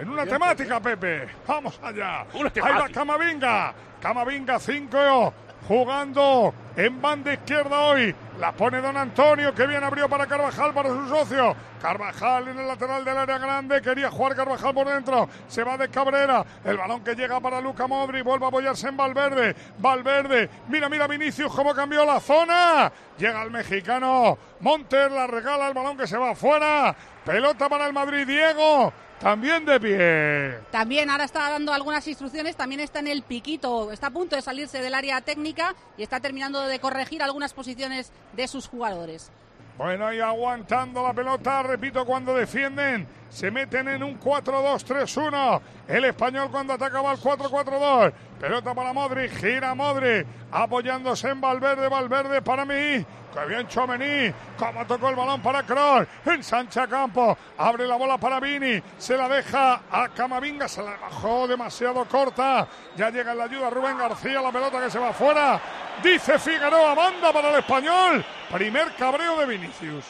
En 0.00 0.08
una 0.08 0.22
oyentes, 0.22 0.32
temática, 0.38 0.76
¿eh? 0.76 0.80
Pepe. 0.80 1.28
Vamos 1.46 1.78
allá. 1.82 2.20
Ahí 2.22 2.72
va. 2.74 2.88
Camavinga. 2.88 3.74
Camavinga 4.00 4.58
5 4.60 5.34
jugando 5.66 6.54
en 6.76 7.00
banda 7.02 7.32
izquierda 7.32 7.80
hoy. 7.80 8.14
La 8.38 8.52
pone 8.52 8.82
Don 8.82 8.94
Antonio, 8.94 9.54
que 9.54 9.66
bien 9.66 9.82
abrió 9.82 10.10
para 10.10 10.26
Carvajal, 10.26 10.74
para 10.74 10.90
su 10.90 11.08
socio. 11.08 11.56
Carvajal 11.80 12.48
en 12.48 12.58
el 12.58 12.66
lateral 12.66 13.02
del 13.02 13.16
área 13.16 13.38
grande. 13.38 13.80
Quería 13.80 14.10
jugar 14.10 14.36
Carvajal 14.36 14.74
por 14.74 14.86
dentro. 14.86 15.28
Se 15.48 15.64
va 15.64 15.78
de 15.78 15.88
Cabrera. 15.88 16.44
El 16.62 16.76
balón 16.76 17.02
que 17.02 17.14
llega 17.14 17.40
para 17.40 17.62
Luca 17.62 17.86
Modri. 17.86 18.20
Vuelve 18.20 18.44
a 18.44 18.48
apoyarse 18.48 18.88
en 18.88 18.96
Valverde. 18.96 19.56
Valverde. 19.78 20.50
Mira, 20.68 20.90
mira 20.90 21.06
Vinicius 21.06 21.50
cómo 21.50 21.74
cambió 21.74 22.04
la 22.04 22.20
zona. 22.20 22.92
Llega 23.16 23.42
el 23.42 23.50
mexicano. 23.50 24.36
Monter 24.60 25.10
la 25.10 25.26
regala 25.26 25.68
el 25.68 25.74
balón 25.74 25.96
que 25.96 26.06
se 26.06 26.18
va 26.18 26.30
afuera. 26.32 26.94
Pelota 27.24 27.70
para 27.70 27.86
el 27.86 27.94
Madrid. 27.94 28.26
Diego. 28.26 28.92
También 29.18 29.64
de 29.64 29.80
pie. 29.80 30.58
También 30.70 31.08
ahora 31.08 31.24
está 31.24 31.48
dando 31.48 31.72
algunas 31.72 32.06
instrucciones, 32.06 32.54
también 32.54 32.82
está 32.82 32.98
en 32.98 33.06
el 33.06 33.22
piquito, 33.22 33.90
está 33.90 34.08
a 34.08 34.10
punto 34.10 34.36
de 34.36 34.42
salirse 34.42 34.82
del 34.82 34.92
área 34.92 35.22
técnica 35.22 35.74
y 35.96 36.02
está 36.02 36.20
terminando 36.20 36.60
de 36.60 36.78
corregir 36.80 37.22
algunas 37.22 37.54
posiciones 37.54 38.12
de 38.36 38.46
sus 38.46 38.68
jugadores. 38.68 39.30
Bueno, 39.78 40.12
y 40.12 40.20
aguantando 40.20 41.02
la 41.02 41.12
pelota, 41.12 41.62
repito, 41.62 42.04
cuando 42.06 42.34
defienden 42.34 43.06
Se 43.28 43.50
meten 43.50 43.88
en 43.88 44.02
un 44.02 44.18
4-2-3-1. 44.18 45.60
El 45.88 46.04
español 46.06 46.48
cuando 46.50 46.72
atacaba 46.72 47.12
el 47.12 47.18
4-4-2. 47.18 48.12
Pelota 48.40 48.74
para 48.74 48.92
Modric, 48.92 49.32
gira 49.32 49.74
Modric, 49.74 50.26
apoyándose 50.52 51.28
en 51.30 51.40
Valverde, 51.40 51.88
Valverde 51.88 52.40
para 52.40 52.64
mí. 52.64 53.04
Que 53.36 53.46
bien 53.46 53.68
Chomení, 53.68 54.32
como 54.58 54.86
tocó 54.86 55.10
el 55.10 55.16
balón 55.16 55.42
para 55.42 55.62
Kroos, 55.62 56.06
ensancha 56.24 56.86
campo, 56.86 57.36
abre 57.58 57.86
la 57.86 57.96
bola 57.96 58.16
para 58.16 58.40
Vini, 58.40 58.82
se 58.96 59.14
la 59.14 59.28
deja 59.28 59.82
a 59.90 60.08
Camavinga, 60.08 60.66
se 60.66 60.82
la 60.82 60.96
bajó 60.96 61.46
demasiado 61.46 62.06
corta, 62.06 62.66
ya 62.96 63.10
llega 63.10 63.32
en 63.32 63.38
la 63.38 63.44
ayuda 63.44 63.68
Rubén 63.68 63.98
García, 63.98 64.40
la 64.40 64.50
pelota 64.50 64.80
que 64.80 64.90
se 64.90 64.98
va 64.98 65.12
fuera, 65.12 65.60
dice 66.02 66.38
Figueroa, 66.38 66.94
banda 66.94 67.32
para 67.32 67.50
el 67.50 67.56
español, 67.56 68.24
primer 68.52 68.94
cabreo 68.94 69.38
de 69.38 69.46
Vinicius. 69.46 70.04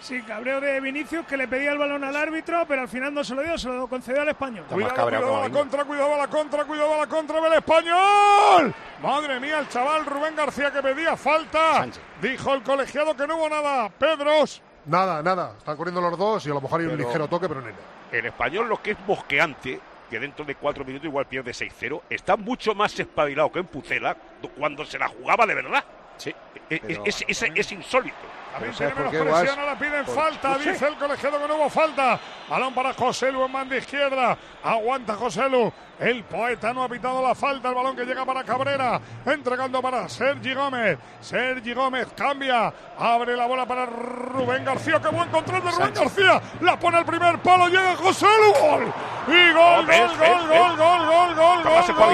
Sí, 0.00 0.22
cabreo 0.22 0.60
de 0.60 0.80
Vinicius 0.80 1.26
que 1.26 1.36
le 1.36 1.48
pedía 1.48 1.72
el 1.72 1.78
balón 1.78 2.04
al 2.04 2.14
árbitro, 2.14 2.64
pero 2.68 2.82
al 2.82 2.88
final 2.88 3.12
no 3.12 3.24
se 3.24 3.34
lo 3.34 3.42
dio, 3.42 3.58
se 3.58 3.68
lo 3.68 3.88
concedió 3.88 4.22
al 4.22 4.28
español. 4.28 4.64
Cuidado, 4.68 5.02
cuidado 5.04 5.36
a 5.36 5.48
la 5.48 5.50
contra, 5.50 5.84
cuidado 5.84 6.14
a 6.14 6.18
la 6.18 6.28
contra, 6.28 6.64
cuidado 6.64 6.94
a 6.94 6.98
la 6.98 7.06
contra 7.08 7.40
del 7.40 7.52
español. 7.54 8.74
Madre 9.02 9.40
mía, 9.40 9.58
el 9.58 9.68
chaval 9.68 10.06
Rubén 10.06 10.36
García 10.36 10.70
que 10.70 10.80
pedía 10.82 11.16
falta. 11.16 11.86
Dijo 12.22 12.54
el 12.54 12.62
colegiado 12.62 13.16
que 13.16 13.26
no 13.26 13.36
hubo 13.36 13.48
nada. 13.48 13.88
Pedros. 13.90 14.62
Nada, 14.86 15.20
nada. 15.22 15.54
Están 15.58 15.76
corriendo 15.76 16.00
los 16.00 16.16
dos 16.16 16.46
y 16.46 16.50
a 16.50 16.54
lo 16.54 16.60
mejor 16.60 16.80
hay 16.80 16.86
un 16.86 16.96
ligero 16.96 17.26
toque, 17.26 17.48
pero 17.48 17.60
nada. 17.60 17.74
El 18.12 18.24
español, 18.24 18.68
lo 18.68 18.80
que 18.80 18.92
es 18.92 18.98
mosqueante, 19.06 19.80
que 20.08 20.18
dentro 20.18 20.44
de 20.44 20.54
cuatro 20.54 20.84
minutos 20.84 21.06
igual 21.06 21.26
pierde 21.26 21.52
6-0, 21.52 22.02
está 22.10 22.36
mucho 22.36 22.74
más 22.74 22.98
espabilado 22.98 23.50
que 23.52 23.58
en 23.60 23.66
Pucela 23.66 24.16
cuando 24.56 24.84
se 24.84 24.98
la 24.98 25.08
jugaba 25.08 25.46
de 25.46 25.54
verdad. 25.54 25.84
Sí. 26.16 26.34
Es, 26.70 26.80
Pero- 26.80 27.02
es- 27.06 27.24
es- 27.28 27.42
es 27.54 27.72
insólito. 27.72 28.16
A 28.58 28.60
ver, 28.60 28.72
Pero 28.76 28.76
tiene 28.76 28.92
¿sabes 28.92 28.92
por 28.92 29.12
menos 29.12 29.12
qué, 29.12 29.30
presión, 29.40 29.58
ahora 29.60 29.78
piden 29.78 30.04
Por- 30.04 30.14
falta, 30.14 30.48
no 30.48 30.58
dice 30.58 30.86
el 30.88 30.94
colegiado 30.96 31.38
que 31.40 31.48
no 31.48 31.54
hubo 31.56 31.70
falta. 31.70 32.20
Balón 32.48 32.74
para 32.74 32.92
José 32.94 33.30
Lu 33.30 33.44
en 33.44 33.52
banda 33.52 33.76
izquierda. 33.76 34.36
Aguanta 34.64 35.14
José 35.14 35.48
Lu. 35.48 35.72
El 36.00 36.22
poeta 36.24 36.72
no 36.72 36.84
ha 36.84 36.88
pitado 36.88 37.20
la 37.26 37.34
falta. 37.34 37.68
El 37.68 37.74
balón 37.74 37.94
que 37.96 38.04
llega 38.04 38.24
para 38.24 38.42
Cabrera. 38.44 39.00
Entregando 39.26 39.82
para 39.82 40.08
Sergi 40.08 40.54
Gómez. 40.54 40.98
Sergi 41.20 41.74
Gómez 41.74 42.08
cambia. 42.16 42.72
Abre 42.98 43.36
la 43.36 43.46
bola 43.46 43.66
para 43.66 43.86
Rubén 43.86 44.64
García. 44.64 45.00
Qué 45.00 45.08
buen 45.08 45.28
control 45.28 45.62
de 45.64 45.70
Rubén 45.70 45.94
García. 45.94 46.40
La 46.60 46.78
pone 46.78 46.98
al 46.98 47.04
primer 47.04 47.38
palo. 47.40 47.68
Llega 47.68 47.96
José 47.96 48.26
Lu. 48.26 48.52
Gol. 48.60 48.92
Y 49.28 49.52
gol, 49.52 49.86
gol, 49.86 50.46
gol, 50.48 50.48
gol, 50.48 50.76
gol, 50.76 51.34
gol, 51.34 51.34
gol, 51.34 51.64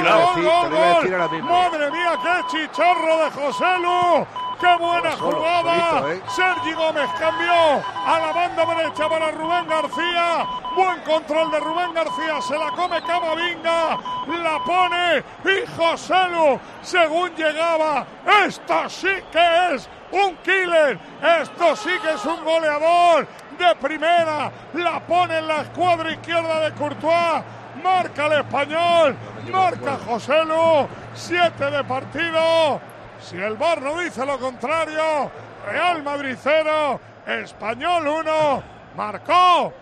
gol, 0.03 0.43
gol, 0.45 0.71
gol, 0.71 1.01
te 1.01 1.09
lo 1.09 1.15
iba 1.15 1.25
a 1.25 1.29
decir 1.29 1.41
gol. 1.43 1.51
Qué 4.65 4.79
chicharro 4.79 5.03
de 5.03 5.11
José 5.11 5.15
Lu. 5.15 5.15
¡Qué 5.15 5.15
buena 5.15 5.17
Solo, 5.17 5.37
jugada! 5.37 5.91
solito, 5.91 6.09
¿eh? 6.11 6.23
Sergi 6.29 6.73
Gómez 6.73 7.11
cambió 7.19 7.53
a 8.07 8.21
la 8.21 8.33
banda 8.33 8.67
derecha 8.67 9.09
para 9.09 9.31
Rubén 9.31 9.69
García. 9.69 10.47
Buen 10.75 11.01
control 11.03 11.51
de 11.51 11.61
Rubén 11.61 11.95
García. 11.95 12.41
Se 12.41 12.59
la 12.59 12.71
come 12.71 13.03
Camavinga. 13.03 13.99
La 14.43 14.59
pone 14.65 15.23
y 15.45 15.67
José 15.77 16.29
Lu, 16.31 16.59
según 16.83 17.35
llegaba. 17.37 18.07
Esto 18.47 18.89
sí 18.89 19.09
que 19.33 19.75
es 19.75 19.89
un 20.13 20.37
killer. 20.39 20.99
Esto 21.41 21.77
sí 21.77 21.91
que 22.03 22.11
es 22.15 22.25
un 22.25 22.43
goleador 22.45 23.27
de 23.59 23.75
primera. 23.77 24.51
La 24.75 25.01
pone 25.01 25.39
en 25.39 25.49
la 25.49 25.63
escuadra 25.63 26.11
izquierda 26.13 26.61
de 26.61 26.73
Courtois. 26.75 27.43
Marca 27.83 28.27
el 28.27 28.33
español. 28.41 29.17
Marca 29.51 29.99
José 30.07 30.45
Lu. 30.45 30.89
Siete 31.15 31.71
de 31.71 31.85
partido. 31.85 32.81
Si 33.25 33.37
el 33.37 33.57
VAR 33.57 33.81
no 33.81 33.99
dice 33.99 34.25
lo 34.27 34.39
contrario, 34.39 35.31
Real 35.67 36.03
Madrid 36.03 36.37
0, 36.41 37.01
Español 37.27 38.07
1, 38.07 38.63
marcó 38.97 39.73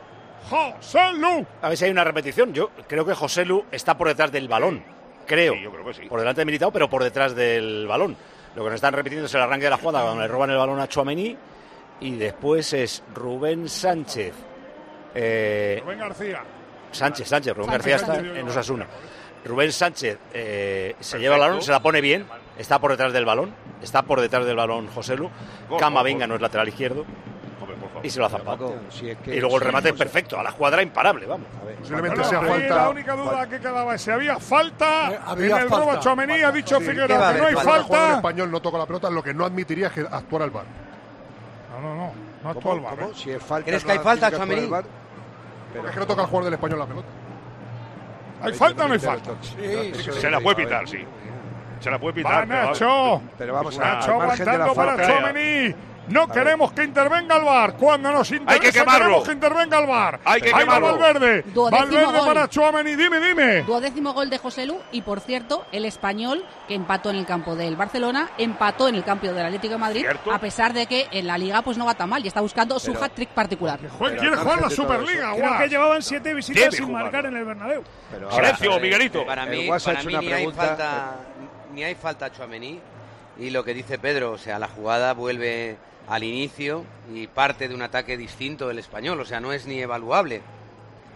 José 0.49 1.13
Lu. 1.15 1.45
A 1.61 1.69
ver 1.69 1.77
si 1.77 1.85
hay 1.87 1.91
una 1.91 2.05
repetición. 2.05 2.53
Yo 2.53 2.71
creo 2.87 3.05
que 3.05 3.15
José 3.15 3.45
Lu 3.45 3.65
está 3.73 3.99
por 3.99 4.07
detrás 4.09 4.31
del 4.31 4.47
balón. 4.47 4.85
Creo. 5.27 5.55
Sí, 5.55 5.61
yo 5.63 5.73
creo 5.73 5.85
que 5.85 5.95
sí. 5.95 6.03
Por 6.09 6.21
delante 6.21 6.43
de 6.43 6.45
Militao, 6.45 6.71
pero 6.71 6.89
por 6.89 7.03
detrás 7.03 7.35
del 7.35 7.87
balón. 7.89 8.17
Lo 8.55 8.63
que 8.63 8.71
nos 8.71 8.77
están 8.77 8.93
repitiendo 8.93 9.27
es 9.27 9.35
el 9.35 9.41
arranque 9.41 9.65
de 9.65 9.71
la 9.71 9.79
jugada 9.79 10.03
cuando 10.05 10.23
le 10.23 10.29
roban 10.29 10.51
el 10.51 10.57
balón 10.59 10.79
a 10.79 10.87
Chouameni. 10.89 11.37
Y 12.01 12.17
después 12.17 12.73
es 12.75 13.03
Rubén 13.15 13.69
Sánchez. 13.69 14.35
Eh, 15.15 15.81
Rubén 15.83 15.99
García. 15.99 16.43
Sánchez, 16.93 17.29
Sánchez, 17.29 17.57
Rubén 17.57 17.71
Sánchez, 17.71 17.91
García 17.91 17.97
está 17.97 18.15
Sánchez. 18.15 18.37
en 18.39 18.49
Osasuna. 18.49 18.87
Rubén 19.45 19.73
Sánchez 19.73 20.19
eh, 20.33 20.95
se 21.01 21.19
lleva 21.19 21.35
el 21.37 21.41
balón, 21.41 21.63
se 21.63 21.73
la 21.73 21.81
pone 21.81 22.01
bien, 22.01 22.27
está 22.59 22.79
por 22.79 22.91
detrás 22.91 23.13
del 23.13 23.25
balón, 23.25 23.55
está 23.83 24.03
por 24.03 24.21
detrás 24.21 24.45
del 24.47 24.57
balón 24.57 24.89
José 24.89 25.17
Lu. 25.17 25.31
Camavinga 25.79 26.27
no 26.27 26.35
es 26.35 26.41
lateral 26.41 26.69
izquierdo 26.69 27.05
Hombre, 27.61 27.77
por 27.77 27.89
favor. 27.89 28.05
y 28.07 28.11
se 28.11 28.19
lo 28.19 28.27
ha 28.27 28.29
zampado. 28.29 28.69
Paco, 28.73 28.81
si 28.91 29.11
es 29.11 29.19
que- 29.19 29.37
Y 29.37 29.41
luego 29.41 29.57
el 29.57 29.63
remate 29.63 29.89
se- 29.89 29.95
perfecto, 29.95 30.39
a 30.39 30.43
la 30.43 30.53
cuadra 30.53 30.83
imparable, 30.83 31.27
vamos. 31.27 31.47
A 31.61 31.65
ver, 31.65 31.77
Posiblemente 31.77 32.25
sea 32.25 32.41
falta. 32.41 32.75
La 32.77 32.89
única 32.91 33.15
duda 33.15 33.49
que 33.49 33.59
quedaba 33.61 33.95
es 33.95 34.03
si 34.03 34.11
había 34.11 34.39
falta 34.39 35.13
Eh, 35.13 35.19
había 35.27 35.57
en 35.57 35.63
el 35.63 35.69
robo 35.71 35.77
falta. 35.85 35.93
a 35.95 36.01
Tchouaméni, 36.01 36.43
ha 36.43 36.53
dicho 36.53 36.79
Sí, 36.79 36.85
Figueroa 36.87 37.07
¿qué 37.09 37.15
va 37.17 37.29
a 37.29 37.33
que 37.35 37.41
no 37.41 37.47
hay? 37.47 37.55
Cuando 37.55 37.71
el 37.77 37.83
jugador 37.83 38.01
falta. 38.09 38.17
español 38.17 38.51
no 38.51 38.61
toca 38.61 38.79
la 38.79 38.87
pelota, 38.87 39.11
lo 39.11 39.23
que 39.23 39.35
no 39.35 39.45
admitiría 39.45 39.87
es 39.89 39.93
que 39.93 40.01
actuara 40.11 40.45
el 40.45 40.51
VAR. 40.51 40.65
No, 41.73 41.81
no, 41.81 41.95
no, 41.95 42.13
no 42.45 42.49
actuó 42.51 42.63
¿Cómo? 42.63 42.75
el 42.75 42.81
VAR. 42.81 42.95
¿Cómo? 42.97 43.11
¿eh? 43.11 43.15
Si 43.15 43.31
es 43.31 43.43
falta, 43.43 43.67
¿Crees 43.67 43.85
que 43.85 43.93
hay 43.93 43.99
falta. 43.99 44.31
Porque 44.31 45.89
es 45.89 45.95
que 45.95 46.01
no 46.01 46.07
toca 46.07 46.21
el 46.23 46.27
jugador 46.29 46.45
del 46.45 46.55
español 46.55 46.79
la 46.81 46.87
pelota. 46.87 47.09
¿Hay 48.43 48.53
falta 48.55 48.85
o 48.85 48.89
no 48.89 48.95
hay 48.95 49.01
falta? 49.01 49.31
Se 49.41 50.31
la 50.31 50.41
puede 50.41 50.57
pitar, 50.57 50.87
sí. 50.89 50.99
Se 51.83 51.91
la 51.91 51.99
puede 51.99 52.23
Va 52.23 52.29
pitar. 52.29 52.49
pero- 52.49 52.67
Nacho. 52.69 53.23
Pero 53.39 53.53
vamos 53.55 53.79
a 53.79 53.83
Nacho 53.95 54.13
aguantando 54.23 54.75
para. 54.75 55.07
Tchouaméni. 55.07 55.75
No 56.09 56.27
queremos 56.27 56.73
que 56.73 56.83
intervenga 56.83 57.37
el 57.37 57.45
VAR. 57.45 57.75
Cuando 57.75 58.11
nos 58.11 58.29
interesa 58.33 58.59
que 58.61 58.73
quemarlo. 58.73 59.05
queremos 59.05 59.25
que 59.29 59.33
intervenga 59.35 59.79
el 59.79 59.87
VAR. 59.87 60.19
Hay 60.25 60.41
que 60.41 60.49
Ahí 60.49 60.53
va 60.55 60.59
quemarlo. 60.59 60.99
Valverde. 60.99 61.43
Duodécimo 61.43 61.87
Valverde 61.95 62.19
gol. 62.19 62.27
para 62.27 62.49
Tchouaméni. 62.49 62.97
Dime, 62.97 63.21
dime. 63.21 63.63
Duodécimo 63.63 64.13
gol 64.13 64.29
de 64.29 64.37
José 64.39 64.67
Lu 64.67 64.79
y 64.91 65.03
por 65.03 65.21
cierto, 65.21 65.65
el 65.71 65.85
español 65.85 66.45
que 66.67 66.75
empató 66.75 67.11
en 67.11 67.17
el 67.17 67.25
campo 67.25 67.55
del 67.55 67.77
Barcelona, 67.77 68.31
empató 68.37 68.89
en 68.89 68.97
el 68.97 69.05
campo 69.05 69.29
del 69.29 69.47
Atlético 69.47 69.75
de 69.75 69.79
Madrid, 69.79 70.01
Cierto. 70.01 70.33
a 70.33 70.41
pesar 70.41 70.73
de 70.73 70.87
que 70.87 71.07
en 71.13 71.25
la 71.29 71.39
liga 71.39 71.63
pues 71.63 71.79
no 71.79 71.87
va 71.87 71.95
tan 71.95 72.09
mal 72.11 72.23
y 72.25 72.27
está 72.27 72.41
buscando 72.41 72.81
su 72.81 72.93
Pero- 72.93 73.05
hat-trick 73.05 73.29
particular. 73.29 73.79
Pero 73.81 74.17
quiere 74.19 74.37
jugar 74.37 74.61
la 74.61 74.71
Superliga, 74.71 75.33
Creo 75.37 75.59
que 75.59 75.69
llevaban 75.69 76.03
siete 76.03 76.35
visitas 76.35 76.75
sin 76.75 76.91
marcar 76.91 77.27
en 77.27 77.37
el 77.37 77.45
Bernabéu. 77.45 77.85
Pero 78.11 78.29
Silencio, 78.33 78.73
ahora, 78.73 78.83
Miguelito. 78.83 79.25
Para 79.25 79.45
El 79.45 79.51
mí, 79.51 79.67
Guas 79.69 79.87
ha 79.87 79.91
para 79.93 80.01
hecho 80.01 80.09
mí 80.09 80.15
una 80.15 80.21
ni 80.21 80.27
hay 80.33 80.35
pregunta, 80.47 80.67
falta, 80.67 81.15
ni 81.73 81.85
hay 81.85 81.95
falta 81.95 82.27
a 82.27 82.31
Tchouaméni 82.33 82.81
y 83.39 83.51
lo 83.51 83.65
que 83.65 83.75
dice 83.75 83.99
Pedro, 83.99 84.33
o 84.33 84.39
sea, 84.39 84.59
la 84.59 84.69
jugada 84.69 85.15
vuelve 85.15 85.77
al 86.09 86.23
inicio 86.23 86.85
y 87.13 87.27
parte 87.27 87.69
de 87.69 87.75
un 87.75 87.83
ataque 87.83 88.17
distinto 88.17 88.69
del 88.69 88.79
español, 88.79 89.21
o 89.21 89.25
sea, 89.25 89.41
no 89.41 89.53
es 89.53 89.67
ni 89.67 89.81
evaluable. 89.81 90.43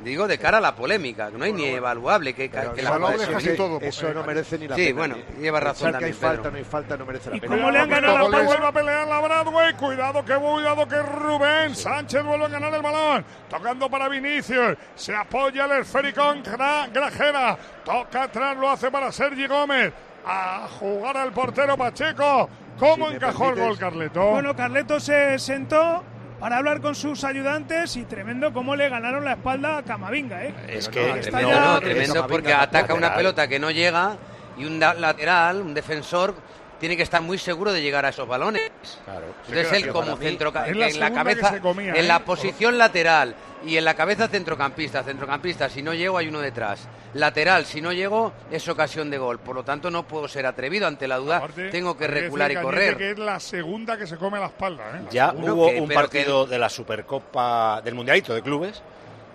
Digo 0.05 0.29
de 0.29 0.37
cara 0.37 0.59
a 0.59 0.61
la 0.61 0.77
polémica, 0.77 1.31
que 1.31 1.39
no 1.39 1.45
hay 1.47 1.55
ni 1.55 1.65
evaluable 1.65 2.35
que, 2.35 2.51
que 2.51 2.57
la 2.83 2.91
evaluable 2.91 3.23
es 3.23 3.29
casi 3.31 3.57
todo, 3.57 3.81
Eso 3.81 4.03
porque- 4.03 4.15
no 4.15 4.25
merece 4.27 4.59
ni 4.59 4.69
la 4.69 4.77
Sí, 4.77 4.85
pena. 4.89 4.99
bueno, 4.99 5.17
ni- 5.17 5.43
lleva 5.43 5.59
razón 5.59 5.91
que 5.93 6.05
hay 6.05 6.13
también, 6.13 6.15
falta, 6.21 6.51
no 6.51 6.57
hay 6.59 6.65
falta, 6.65 6.97
no 6.99 7.07
merece 7.07 7.31
la 7.31 7.37
¿Y 7.37 7.41
pena. 7.41 7.57
cómo 7.57 7.71
le 7.71 7.79
han 7.79 7.89
ganado 7.89 8.29
la 8.29 8.43
vuelve 8.43 8.67
a 8.67 8.73
pelear 8.73 9.09
la 9.09 9.21
Bradway. 9.21 9.73
Cuidado 9.75 10.23
que 10.23 10.35
cuidado 10.37 10.87
que 10.87 11.03
Rubén 11.03 11.75
Sánchez 11.75 12.23
vuelve 12.25 12.45
a 12.45 12.49
ganar 12.49 12.75
el 12.75 12.83
balón. 12.83 13.25
Tocando 13.49 13.89
para 13.89 14.09
Vinicius. 14.11 14.77
Se 14.97 15.15
apoya 15.17 15.65
el 15.65 15.73
esférico 15.81 16.31
en 16.31 16.45
Gra- 16.45 16.93
Grajera. 16.93 17.57
Toca 17.83 18.25
atrás, 18.25 18.55
lo 18.59 18.69
hace 18.69 18.91
para 18.91 19.11
Sergi 19.11 19.47
Gómez. 19.47 19.95
A 20.27 20.67
jugar 20.81 21.17
al 21.17 21.33
portero 21.33 21.77
Pacheco. 21.77 22.49
¿Cómo 22.79 23.09
Si 23.09 23.15
encajó 23.15 23.51
el 23.51 23.57
gol, 23.61 23.79
Carleto? 23.79 24.31
Bueno, 24.33 24.55
Carleto 24.57 24.99
se 25.01 25.39
sentó 25.39 26.03
para 26.41 26.59
hablar 26.59 26.81
con 26.81 26.95
sus 26.95 27.25
ayudantes 27.25 27.97
y 27.97 28.05
tremendo 28.05 28.53
cómo 28.53 28.77
le 28.77 28.89
ganaron 28.89 29.25
la 29.25 29.33
espalda 29.35 29.79
a 29.79 29.83
Camavinga, 29.83 30.45
¿eh? 30.45 30.55
Es 30.69 30.89
que 30.89 31.09
no, 31.09 31.15
está 31.17 31.31
Tremendo, 31.39 31.51
ya- 31.57 31.65
no, 31.65 31.81
tremendo 31.81 32.27
porque 32.27 32.53
ataca 32.53 32.93
una 32.95 33.15
pelota 33.15 33.49
que 33.49 33.59
no 33.59 33.71
llega 33.71 34.17
y 34.59 34.65
un 34.65 34.79
lateral, 34.81 35.63
un 35.63 35.73
defensor, 35.73 36.35
tiene 36.79 36.97
que 36.97 37.03
estar 37.03 37.23
muy 37.23 37.39
seguro 37.39 37.73
de 37.73 37.81
llegar 37.83 38.05
a 38.05 38.11
esos 38.11 38.27
balones. 38.29 38.71
Claro. 39.05 39.27
Entonces 39.49 39.73
él 39.73 39.89
como 39.89 40.17
centro 40.17 40.53
la 40.53 40.69
en 40.69 41.01
la 41.01 41.13
cabeza, 41.13 41.61
comía, 41.61 41.91
en 41.93 41.97
¿eh? 41.97 42.03
la 42.09 42.21
posición 42.25 42.77
lateral 42.79 43.35
y 43.65 43.77
en 43.77 43.85
la 43.85 43.95
cabeza 43.95 44.29
centrocampista, 44.29 45.03
centrocampista, 45.03 45.69
si 45.69 45.83
no 45.83 45.95
llego 45.95 46.19
hay 46.19 46.29
uno 46.29 46.41
detrás. 46.41 46.87
Lateral, 47.15 47.65
si 47.65 47.81
no 47.81 47.93
llego 47.93 48.33
es 48.51 48.69
ocasión 48.69 49.11
de 49.11 49.17
gol. 49.19 49.39
Por 49.39 49.55
lo 49.57 49.65
tanto 49.65 49.91
no 49.91 50.07
puedo 50.07 50.29
ser 50.29 50.45
atrevido 50.47 50.87
ante 50.87 51.09
la 51.09 51.17
duda, 51.17 51.39
Aparte, 51.39 51.71
tengo 51.71 51.97
que 51.97 52.07
recular 52.07 52.53
y 52.53 52.57
correr. 52.57 52.97
que 52.97 53.11
es 53.13 53.19
la 53.19 53.41
segunda 53.41 53.97
que 53.97 54.07
se 54.07 54.17
come 54.17 54.39
la 54.39 54.47
espalda, 54.47 54.85
¿eh? 54.97 55.07
Ya 55.11 55.33
hubo 55.33 55.69
que- 55.69 55.81
un 55.81 55.89
partido 55.89 56.47
de 56.47 56.59
la 56.59 56.69
Supercopa 56.69 57.81
del 57.83 57.95
Mundialito 57.95 58.35
de 58.35 58.43
Clubes 58.43 58.83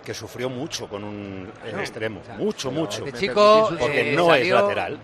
que 0.04 0.14
sufrió 0.14 0.48
mucho 0.48 0.88
con 0.88 1.04
un 1.04 1.50
el 1.64 1.78
extremo. 1.80 2.22
mucho, 2.38 2.70
mucho. 2.70 3.04
Este 3.06 3.18
chico 3.18 3.68
Porque 3.78 4.12
eh, 4.12 4.16
no 4.16 4.26
salió- 4.28 4.56
es 4.56 4.62
lateral. 4.62 4.98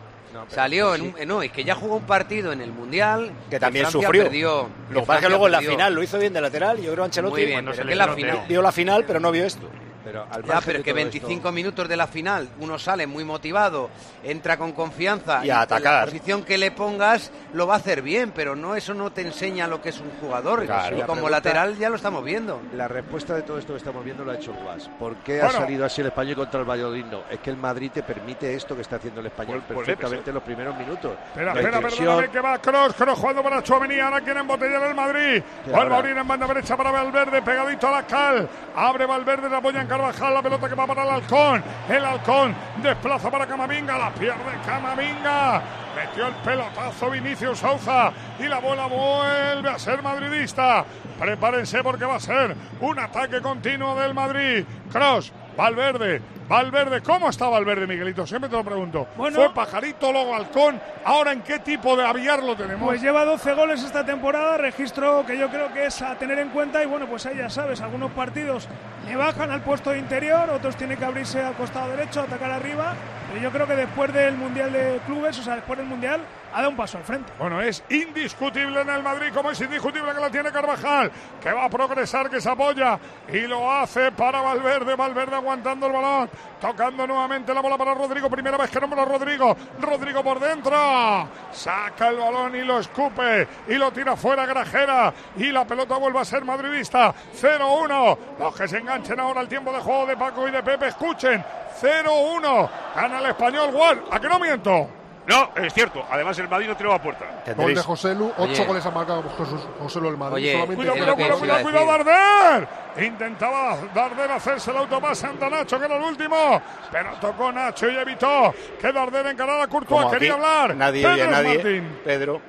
Salió 0.48 0.94
en 0.94 1.02
un, 1.02 1.14
no, 1.26 1.42
es 1.42 1.52
que 1.52 1.64
ya 1.64 1.74
jugó 1.74 1.96
un 1.96 2.04
partido 2.04 2.52
en 2.52 2.60
el 2.60 2.72
Mundial 2.72 3.30
Que 3.50 3.58
también 3.58 3.84
Francia 3.84 4.00
sufrió. 4.02 4.24
perdió, 4.24 4.68
Lo 4.90 5.00
que 5.00 5.06
pasa 5.06 5.18
es 5.18 5.24
que 5.24 5.28
luego 5.30 5.46
en 5.46 5.52
la 5.52 5.60
final 5.60 5.94
lo 5.94 6.02
hizo 6.02 6.18
bien 6.18 6.32
de 6.32 6.40
lateral. 6.40 6.80
Yo 6.80 6.92
creo 6.92 7.04
Ancelotti 7.04 7.32
Muy 7.32 7.44
bien, 7.44 7.64
Cuando 7.64 7.82
que 7.82 7.94
la 7.94 8.08
final, 8.08 8.44
vio 8.48 8.62
la 8.62 8.72
final, 8.72 9.04
pero 9.04 9.20
no 9.20 9.30
vio 9.32 9.44
esto. 9.44 9.68
Pero 10.08 10.26
al 10.30 10.42
Ya, 10.42 10.60
pero 10.64 10.78
que 10.82 10.90
todo 10.90 10.94
25 10.96 11.52
minutos 11.52 11.86
de 11.88 11.96
la 11.96 12.06
final, 12.06 12.48
uno 12.60 12.78
sale 12.78 13.06
muy 13.06 13.24
motivado, 13.24 13.90
entra 14.24 14.56
con 14.56 14.72
confianza 14.72 15.44
Y 15.44 15.50
a 15.50 15.56
en 15.56 15.60
atacar. 15.60 15.94
La 16.00 16.04
posición 16.06 16.42
que 16.44 16.56
le 16.56 16.70
pongas 16.70 17.30
lo 17.52 17.66
va 17.66 17.74
a 17.74 17.76
hacer 17.76 18.00
bien, 18.00 18.32
pero 18.34 18.56
no 18.56 18.74
eso 18.74 18.94
no 18.94 19.10
te 19.12 19.20
enseña 19.20 19.66
lo 19.66 19.82
que 19.82 19.90
es 19.90 20.00
un 20.00 20.10
jugador. 20.20 20.64
Claro. 20.64 20.96
y 20.96 21.00
La 21.00 21.06
como 21.06 21.16
pregunta- 21.22 21.36
lateral 21.36 21.76
ya 21.76 21.90
lo 21.90 21.96
estamos 21.96 22.24
viendo. 22.24 22.60
La 22.74 22.88
respuesta 22.88 23.34
de 23.34 23.42
todo 23.42 23.58
esto 23.58 23.74
que 23.74 23.78
estamos 23.78 24.02
viendo 24.04 24.24
lo 24.24 24.32
ha 24.32 24.36
hecho 24.36 24.52
Guas. 24.54 24.88
¿Por 24.98 25.16
qué 25.16 25.42
ha 25.42 25.50
salido 25.50 25.84
así 25.84 26.00
el 26.00 26.06
español 26.06 26.36
contra 26.36 26.60
el 26.60 26.66
Valladolid? 26.68 27.04
No, 27.04 27.22
es 27.30 27.38
que 27.40 27.50
el 27.50 27.56
Madrid 27.58 27.90
te 27.92 28.02
permite 28.02 28.54
esto 28.54 28.74
que 28.74 28.82
está 28.82 28.96
haciendo 28.96 29.20
el 29.20 29.26
español 29.26 29.62
Pues- 29.66 29.74
pues 29.76 29.86
perfectamente 29.86 30.30
en 30.30 30.34
los 30.34 30.42
primeros 30.42 30.74
minutos. 30.76 31.12
Espera, 31.28 31.52
La 31.54 31.60
espera, 31.60 31.80
perdóname 31.80 32.28
que 32.30 32.40
va 32.40 32.58
Cross, 32.58 32.94
Cross 32.94 33.18
jugando 33.18 33.42
para 33.42 33.62
Chouameni, 33.62 34.00
ahora 34.00 34.20
quiere 34.22 34.40
embotellar 34.40 34.82
el 34.84 34.94
Madrid. 34.94 35.42
Vuelve 35.66 35.80
ahora. 35.82 35.94
a 35.94 35.98
abrir 35.98 36.16
en 36.16 36.26
banda 36.28 36.46
derecha 36.46 36.76
para 36.76 36.90
Valverde, 36.90 37.42
pegadito 37.42 37.88
a 37.88 37.90
la 37.92 38.02
cal. 38.06 38.48
Abre 38.74 39.06
Valverde, 39.06 39.48
la 39.50 39.58
apoya 39.58 39.80
en 39.82 39.86
Carvajal, 39.98 40.34
la 40.34 40.42
pelota 40.42 40.68
que 40.68 40.74
va 40.76 40.86
para 40.86 41.02
el 41.02 41.10
halcón. 41.10 41.64
El 41.88 42.04
halcón 42.04 42.54
desplaza 42.80 43.28
para 43.32 43.48
Camavinga, 43.48 43.98
la 43.98 44.10
pierde 44.14 44.56
Camavinga. 44.64 45.60
Metió 45.96 46.28
el 46.28 46.34
pelotazo 46.34 47.10
Vinicius 47.10 47.58
Souza 47.58 48.12
y 48.38 48.44
la 48.44 48.60
bola 48.60 48.86
vuelve 48.86 49.68
a 49.68 49.76
ser 49.76 50.00
madridista. 50.00 50.84
Prepárense 51.18 51.82
porque 51.82 52.04
va 52.04 52.14
a 52.14 52.20
ser 52.20 52.54
un 52.80 52.96
ataque 52.96 53.40
continuo 53.40 53.96
del 53.96 54.14
Madrid. 54.14 54.64
Cross, 54.92 55.32
Valverde, 55.58 56.22
Valverde, 56.48 57.02
¿cómo 57.02 57.28
está 57.28 57.48
Valverde, 57.48 57.84
Miguelito? 57.84 58.24
Siempre 58.24 58.48
te 58.48 58.54
lo 58.54 58.62
pregunto. 58.62 59.08
Bueno. 59.16 59.34
Fue 59.34 59.52
pajarito, 59.52 60.12
luego 60.12 60.32
halcón. 60.32 60.80
Ahora, 61.04 61.32
¿en 61.32 61.42
qué 61.42 61.58
tipo 61.58 61.96
de 61.96 62.04
aviar 62.04 62.44
lo 62.44 62.54
tenemos? 62.54 62.86
Pues 62.86 63.02
lleva 63.02 63.24
12 63.24 63.54
goles 63.54 63.82
esta 63.82 64.06
temporada, 64.06 64.56
registro 64.56 65.26
que 65.26 65.36
yo 65.36 65.48
creo 65.48 65.72
que 65.72 65.86
es 65.86 66.00
a 66.00 66.14
tener 66.14 66.38
en 66.38 66.50
cuenta 66.50 66.80
y 66.80 66.86
bueno, 66.86 67.06
pues 67.08 67.26
ahí 67.26 67.38
ya 67.38 67.50
sabes, 67.50 67.80
algunos 67.80 68.12
partidos 68.12 68.68
le 69.08 69.16
bajan 69.16 69.50
al 69.50 69.62
puesto 69.62 69.90
de 69.90 69.98
interior, 69.98 70.48
otros 70.48 70.76
tienen 70.76 70.96
que 70.96 71.04
abrirse 71.04 71.42
al 71.42 71.54
costado 71.54 71.90
derecho, 71.90 72.20
atacar 72.20 72.52
arriba, 72.52 72.94
pero 73.38 73.50
yo 73.50 73.52
creo 73.52 73.66
que 73.68 73.76
después 73.76 74.12
del 74.12 74.36
Mundial 74.36 74.72
de 74.72 75.00
Clubes, 75.06 75.38
o 75.38 75.42
sea, 75.42 75.54
después 75.54 75.78
del 75.78 75.86
Mundial, 75.86 76.20
ha 76.52 76.56
dado 76.58 76.70
un 76.70 76.76
paso 76.76 76.98
al 76.98 77.04
frente. 77.04 77.32
Bueno, 77.38 77.60
es 77.60 77.84
indiscutible 77.88 78.80
en 78.80 78.90
el 78.90 79.02
Madrid, 79.02 79.28
como 79.32 79.50
es 79.50 79.60
indiscutible 79.60 80.12
que 80.12 80.20
la 80.20 80.30
tiene 80.30 80.50
Carvajal, 80.50 81.10
que 81.40 81.52
va 81.52 81.66
a 81.66 81.68
progresar, 81.68 82.28
que 82.30 82.40
se 82.40 82.50
apoya 82.50 82.98
y 83.32 83.40
lo 83.42 83.70
hace 83.70 84.10
para 84.12 84.40
Valverde. 84.40 84.96
Valverde 84.96 85.36
aguantando 85.36 85.86
el 85.86 85.92
balón, 85.92 86.30
tocando 86.60 87.06
nuevamente 87.06 87.54
la 87.54 87.60
bola 87.60 87.78
para 87.78 87.94
Rodrigo. 87.94 88.28
Primera 88.28 88.56
vez 88.56 88.70
que 88.70 88.80
nombra 88.80 89.02
a 89.02 89.04
Rodrigo. 89.04 89.56
Rodrigo 89.80 90.24
por 90.24 90.40
dentro, 90.40 91.28
saca 91.52 92.08
el 92.08 92.16
balón 92.16 92.56
y 92.56 92.62
lo 92.62 92.80
escupe 92.80 93.46
y 93.68 93.74
lo 93.74 93.92
tira 93.92 94.16
fuera 94.16 94.46
Grajera. 94.46 95.12
Y 95.36 95.52
la 95.52 95.64
pelota 95.64 95.96
vuelve 95.96 96.20
a 96.20 96.24
ser 96.24 96.44
madridista. 96.44 97.14
0-1. 97.40 98.18
Los 98.38 98.56
que 98.56 98.66
se 98.66 98.78
enganchen 98.78 99.20
ahora 99.20 99.40
al 99.40 99.48
tiempo 99.48 99.72
de 99.72 99.80
juego 99.80 100.06
de 100.06 100.16
Paco 100.16 100.48
y 100.48 100.50
de 100.50 100.62
Pepe, 100.62 100.88
escuchen. 100.88 101.44
0-1. 101.80 102.70
Gana 102.96 103.20
español, 103.28 103.70
Juan. 103.72 104.02
¿A 104.10 104.20
que 104.20 104.28
no 104.28 104.38
miento? 104.38 104.88
No, 105.26 105.50
es 105.56 105.74
cierto. 105.74 106.02
Además, 106.10 106.38
el 106.38 106.48
Madrid 106.48 106.68
no 106.68 106.76
tiró 106.76 106.92
a 106.94 107.02
puerta. 107.02 107.26
Gol 107.54 107.74
de 107.74 107.82
José 107.82 108.14
Lu, 108.14 108.28
ocho 108.38 108.50
Oye. 108.52 108.64
goles 108.64 108.86
ha 108.86 108.90
marcado 108.90 109.22
José, 109.36 109.56
José 109.78 110.00
Lu 110.00 110.08
el 110.08 110.16
Madrid. 110.16 110.36
Oye, 110.36 110.52
solamente 110.52 110.76
Cuidado, 110.76 111.14
cuidado, 111.16 111.38
cuidado, 111.38 111.62
cuidado, 111.64 111.86
Darder. 111.86 112.68
Intentaba 113.04 113.76
Darder 113.94 114.30
hacerse 114.32 114.70
el 114.70 114.78
autopase 114.78 115.26
ante 115.26 115.50
Nacho, 115.50 115.78
que 115.78 115.84
era 115.84 115.96
el 115.98 116.02
último, 116.02 116.62
pero 116.90 117.10
tocó 117.20 117.52
Nacho 117.52 117.90
y 117.90 117.96
evitó 117.98 118.54
que 118.80 118.90
Darder 118.90 119.26
encarara 119.26 119.64
a 119.64 119.66
Courtois. 119.68 120.00
Como 120.00 120.08
aquí 120.08 120.18
Quería 120.18 120.32
hablar. 120.34 120.74
Nadie 120.74 121.02
nadie. 121.26 121.54
Martín. 121.56 122.00
Pedro. 122.02 122.40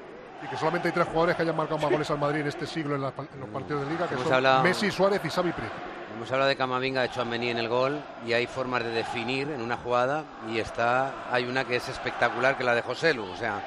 Y 0.41 0.47
que 0.47 0.55
solamente 0.55 0.87
hay 0.87 0.93
tres 0.93 1.07
jugadores 1.07 1.35
que 1.35 1.41
hayan 1.41 1.57
marcado 1.57 1.79
más 1.79 1.91
goles 1.91 2.09
al 2.09 2.17
Madrid 2.17 2.39
en 2.41 2.47
este 2.47 2.65
siglo 2.65 2.95
en, 2.95 3.01
la- 3.01 3.11
en 3.33 3.39
los 3.41 3.49
partidos 3.49 3.81
de 3.85 3.89
Liga, 3.91 4.07
que 4.07 4.13
Hemos 4.13 4.23
son 4.25 4.33
hablado- 4.35 4.63
Messi, 4.63 4.89
Suárez 4.89 5.19
y 5.21 5.29
Xavi 5.29 5.51
Prieto. 5.51 5.73
Hemos 6.19 6.29
hablado 6.33 6.49
de 6.49 6.57
Camavinga, 6.57 7.01
de 7.03 7.09
Chouameni 7.11 7.49
en 7.49 7.59
el 7.59 7.69
gol 7.69 7.97
y 8.27 8.33
hay 8.33 8.45
formas 8.45 8.83
de 8.83 8.89
definir 8.89 9.49
en 9.51 9.61
una 9.61 9.77
jugada 9.77 10.25
y 10.51 10.59
está 10.59 11.13
hay 11.31 11.45
una 11.45 11.63
que 11.63 11.77
es 11.77 11.87
espectacular 11.87 12.57
que 12.57 12.65
la 12.65 12.75
de 12.75 12.81
José 12.81 13.13
Lu, 13.13 13.23
o 13.31 13.37
sea, 13.37 13.61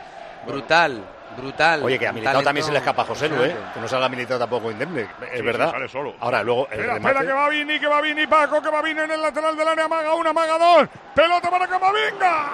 brutal, 0.47 1.03
brutal. 1.35 1.83
Oye, 1.83 1.99
que 1.99 2.07
a 2.07 2.13
Militao 2.13 2.33
talento 2.35 2.49
también 2.49 2.67
se 2.67 2.71
le 2.73 2.79
escapa 2.81 3.03
a 3.03 3.05
José 3.07 3.31
Lu, 3.31 3.43
¿eh? 3.43 3.57
Que 3.73 3.81
no 3.81 3.89
salga 3.89 4.07
Militao 4.11 4.39
tampoco 4.39 4.71
indemne. 4.71 5.09
Es 5.33 5.39
Sí, 5.39 5.43
verdad. 5.47 5.69
sí, 5.69 5.73
sale 5.73 5.89
solo. 5.89 6.15
Ahora, 6.21 6.43
luego 6.43 6.67
el 6.67 6.73
Espera, 6.81 6.95
remate. 6.95 7.15
espera, 7.15 7.27
que 7.27 7.33
va 7.41 7.49
Vini, 7.49 7.81
que 7.81 7.87
va 7.87 8.01
Vini, 8.03 8.27
Paco, 8.27 8.61
que 8.61 8.69
va 8.69 8.83
Vini 8.83 9.01
en 9.01 9.11
el 9.13 9.23
lateral 9.23 9.57
del 9.57 9.69
área, 9.69 9.89
maga 9.89 10.15
una, 10.15 10.33
maga 10.35 10.59
dos. 10.59 10.89
Pelota 11.15 11.51
para 11.51 11.67
Camavinga. 11.67 12.53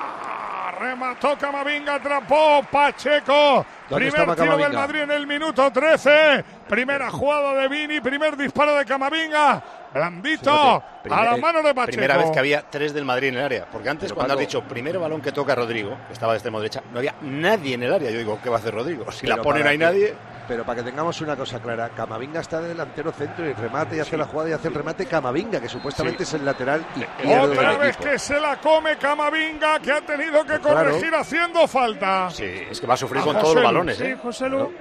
Remató 0.78 1.36
Camavinga, 1.36 1.94
atrapó 1.96 2.62
Pacheco. 2.70 3.66
¿Dónde 3.88 4.10
Primer 4.12 4.36
tiro 4.36 4.56
del? 4.56 4.72
Madrid 4.74 5.00
en 5.00 5.10
el 5.10 5.26
minuto 5.26 5.72
13. 5.72 6.44
Primera 6.68 7.10
jugada 7.10 7.54
de 7.54 7.66
Vini, 7.66 8.00
primer 8.00 8.36
disparo 8.36 8.76
de 8.76 8.84
Camavinga. 8.84 9.60
Blandito 9.94 10.50
a 10.52 11.02
Primera- 11.02 11.24
la 11.32 11.36
mano 11.38 11.62
de 11.62 11.74
Pacheco. 11.74 11.92
Primera 11.92 12.16
vez 12.16 12.30
que 12.30 12.38
había 12.38 12.62
tres 12.62 12.92
del 12.92 13.04
Madrid 13.04 13.28
en 13.28 13.36
el 13.36 13.44
área. 13.44 13.66
Porque 13.70 13.88
antes, 13.88 14.08
Pero, 14.08 14.14
cuando 14.16 14.34
has 14.34 14.36
Paco- 14.36 14.46
dicho 14.46 14.62
primer 14.62 14.98
balón 14.98 15.20
que 15.20 15.32
toca 15.32 15.54
Rodrigo, 15.54 15.96
que 16.06 16.12
estaba 16.12 16.32
de 16.32 16.38
extremo 16.38 16.60
derecha, 16.60 16.82
no 16.92 16.98
había 16.98 17.14
nadie 17.22 17.74
en 17.74 17.82
el 17.82 17.92
área. 17.94 18.10
Yo 18.10 18.18
digo, 18.18 18.38
¿qué 18.42 18.50
va 18.50 18.56
a 18.56 18.58
hacer 18.58 18.74
Rodrigo? 18.74 19.10
Si 19.12 19.26
la 19.26 19.36
ponen 19.38 19.62
para 19.62 19.70
ahí 19.70 19.78
que- 19.78 19.84
nadie. 19.84 20.14
Pero 20.48 20.64
para 20.64 20.76
que 20.82 20.90
tengamos 20.90 21.20
una 21.20 21.36
cosa 21.36 21.60
clara, 21.60 21.90
Camavinga 21.90 22.40
está 22.40 22.58
de 22.62 22.68
delantero 22.68 23.12
centro 23.12 23.44
y 23.46 23.52
remate 23.52 23.96
y 23.96 24.00
hace 24.00 24.16
la 24.16 24.24
jugada 24.24 24.48
y 24.48 24.52
hace 24.54 24.68
el 24.68 24.74
remate 24.74 25.04
Camavinga, 25.04 25.60
que 25.60 25.68
supuestamente 25.68 26.22
es 26.22 26.32
el 26.32 26.42
lateral 26.42 26.86
izquierdo 26.96 27.52
Otra 27.52 27.70
del 27.72 27.78
vez 27.80 27.88
equipo. 27.96 28.10
que 28.10 28.18
se 28.18 28.40
la 28.40 28.56
come 28.58 28.96
Camavinga, 28.96 29.78
que 29.80 29.92
ha 29.92 30.00
tenido 30.00 30.40
que 30.46 30.58
Pues 30.58 30.60
claro. 30.72 30.90
corregir 30.90 31.14
haciendo 31.14 31.68
falta. 31.68 32.30
Sí, 32.30 32.46
es 32.70 32.80
que 32.80 32.86
va 32.86 32.94
a 32.94 32.96
sufrir 32.96 33.20
A 33.20 33.24
con 33.24 33.34
José 33.34 33.42
todos 33.42 33.54
los 33.56 33.64
balones, 33.64 33.96
Sí, 33.98 34.04
¿eh? 34.04 34.16
José 34.22 34.48
Lu. 34.48 34.56
Todos 34.58 34.72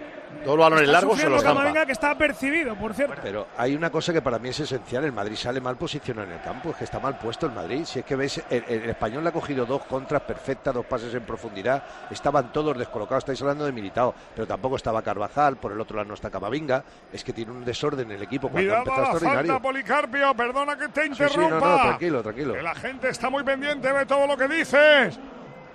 los 0.46 0.58
balones 0.58 0.82
está 0.86 0.92
largos 0.94 1.20
se 1.20 1.30
los 1.30 1.42
zampa. 1.42 1.60
Camavinga, 1.60 1.86
que 1.86 1.92
está 1.92 2.18
percibido, 2.18 2.76
por 2.76 2.94
cierto. 2.94 3.16
Pero 3.22 3.48
hay 3.58 3.76
una 3.76 3.90
cosa 3.90 4.14
que 4.14 4.22
para 4.22 4.40
mí 4.40 4.50
es 4.50 4.60
esencial, 4.60 5.04
el 5.06 5.12
Madrid 5.12 5.36
sale 5.36 5.60
mal 5.62 5.76
posicionado 5.78 6.28
en 6.28 6.34
el 6.34 6.42
campo, 6.42 6.70
es 6.70 6.76
que 6.78 6.84
está 6.84 7.00
mal 7.00 7.18
puesto 7.18 7.46
el 7.46 7.52
Madrid. 7.54 7.84
Si 7.86 8.00
es 8.00 8.06
que 8.06 8.16
ves, 8.16 8.42
el, 8.50 8.64
el 8.68 8.90
español 8.90 9.24
le 9.24 9.30
ha 9.30 9.34
cogido 9.34 9.66
dos 9.66 9.84
contras 9.86 10.22
perfectas, 10.24 10.74
dos 10.74 10.86
pases 10.86 11.14
en 11.14 11.24
profundidad, 11.24 11.84
estaban 12.12 12.52
todos 12.52 12.78
descolocados, 12.78 13.24
estáis 13.24 13.42
hablando 13.42 13.66
de 13.66 13.72
Militao, 13.72 14.14
pero 14.36 14.48
tampoco 14.48 14.76
estaba 14.76 15.02
Carvajal, 15.02 15.58
por 15.58 15.72
el 15.72 15.82
otro 15.82 15.98
lado 15.98 16.08
no 16.10 16.14
está 16.14 16.30
Camavinga, 16.30 16.84
es 17.12 17.24
que 17.24 17.34
tiene 17.34 17.52
un 17.52 17.66
desorden 17.66 18.10
en 18.12 18.18
el 18.18 18.24
equipo 18.24 18.50
cuando 18.50 18.70
Cuidado 18.70 18.80
empezó 18.84 18.96
a 18.96 19.02
la 19.02 19.10
extraordinario. 19.12 19.52
falta, 19.54 19.68
Policarpio. 19.68 20.36
Perdona 20.36 20.78
que 20.78 20.88
te 20.90 21.02
Sí, 21.08 21.16
sí, 21.16 21.24
interrumpa. 21.24 21.60
no, 21.60 21.78
no, 21.78 21.82
tranquilo, 21.84 22.24
tranquilo. 22.24 22.54
Que 22.54 22.62
la 22.62 22.76
gente 22.76 23.10
está 23.10 23.30
muy 23.30 23.44
pendiente 23.44 23.92
de 23.92 24.06
todo 24.06 24.28
lo 24.28 24.38
que 24.38 24.48
dices. 24.48 25.20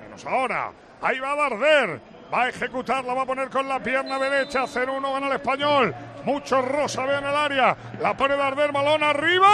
Menos 0.02 0.24
ahora. 0.26 0.70
Ahí 1.00 1.18
va 1.18 1.34
Darder. 1.34 2.11
Va 2.32 2.42
a 2.44 2.48
ejecutarla, 2.48 3.12
va 3.14 3.22
a 3.22 3.26
poner 3.26 3.50
con 3.50 3.68
la 3.68 3.78
pierna 3.80 4.18
derecha. 4.18 4.62
0-1 4.64 5.12
gana 5.12 5.26
el 5.26 5.32
español. 5.34 5.94
Mucho 6.24 6.62
rosa 6.62 7.04
ve 7.04 7.18
en 7.18 7.26
el 7.26 7.34
área. 7.34 7.76
La 8.00 8.16
pone 8.16 8.36
Darder, 8.36 8.72
balón 8.72 9.02
arriba. 9.02 9.48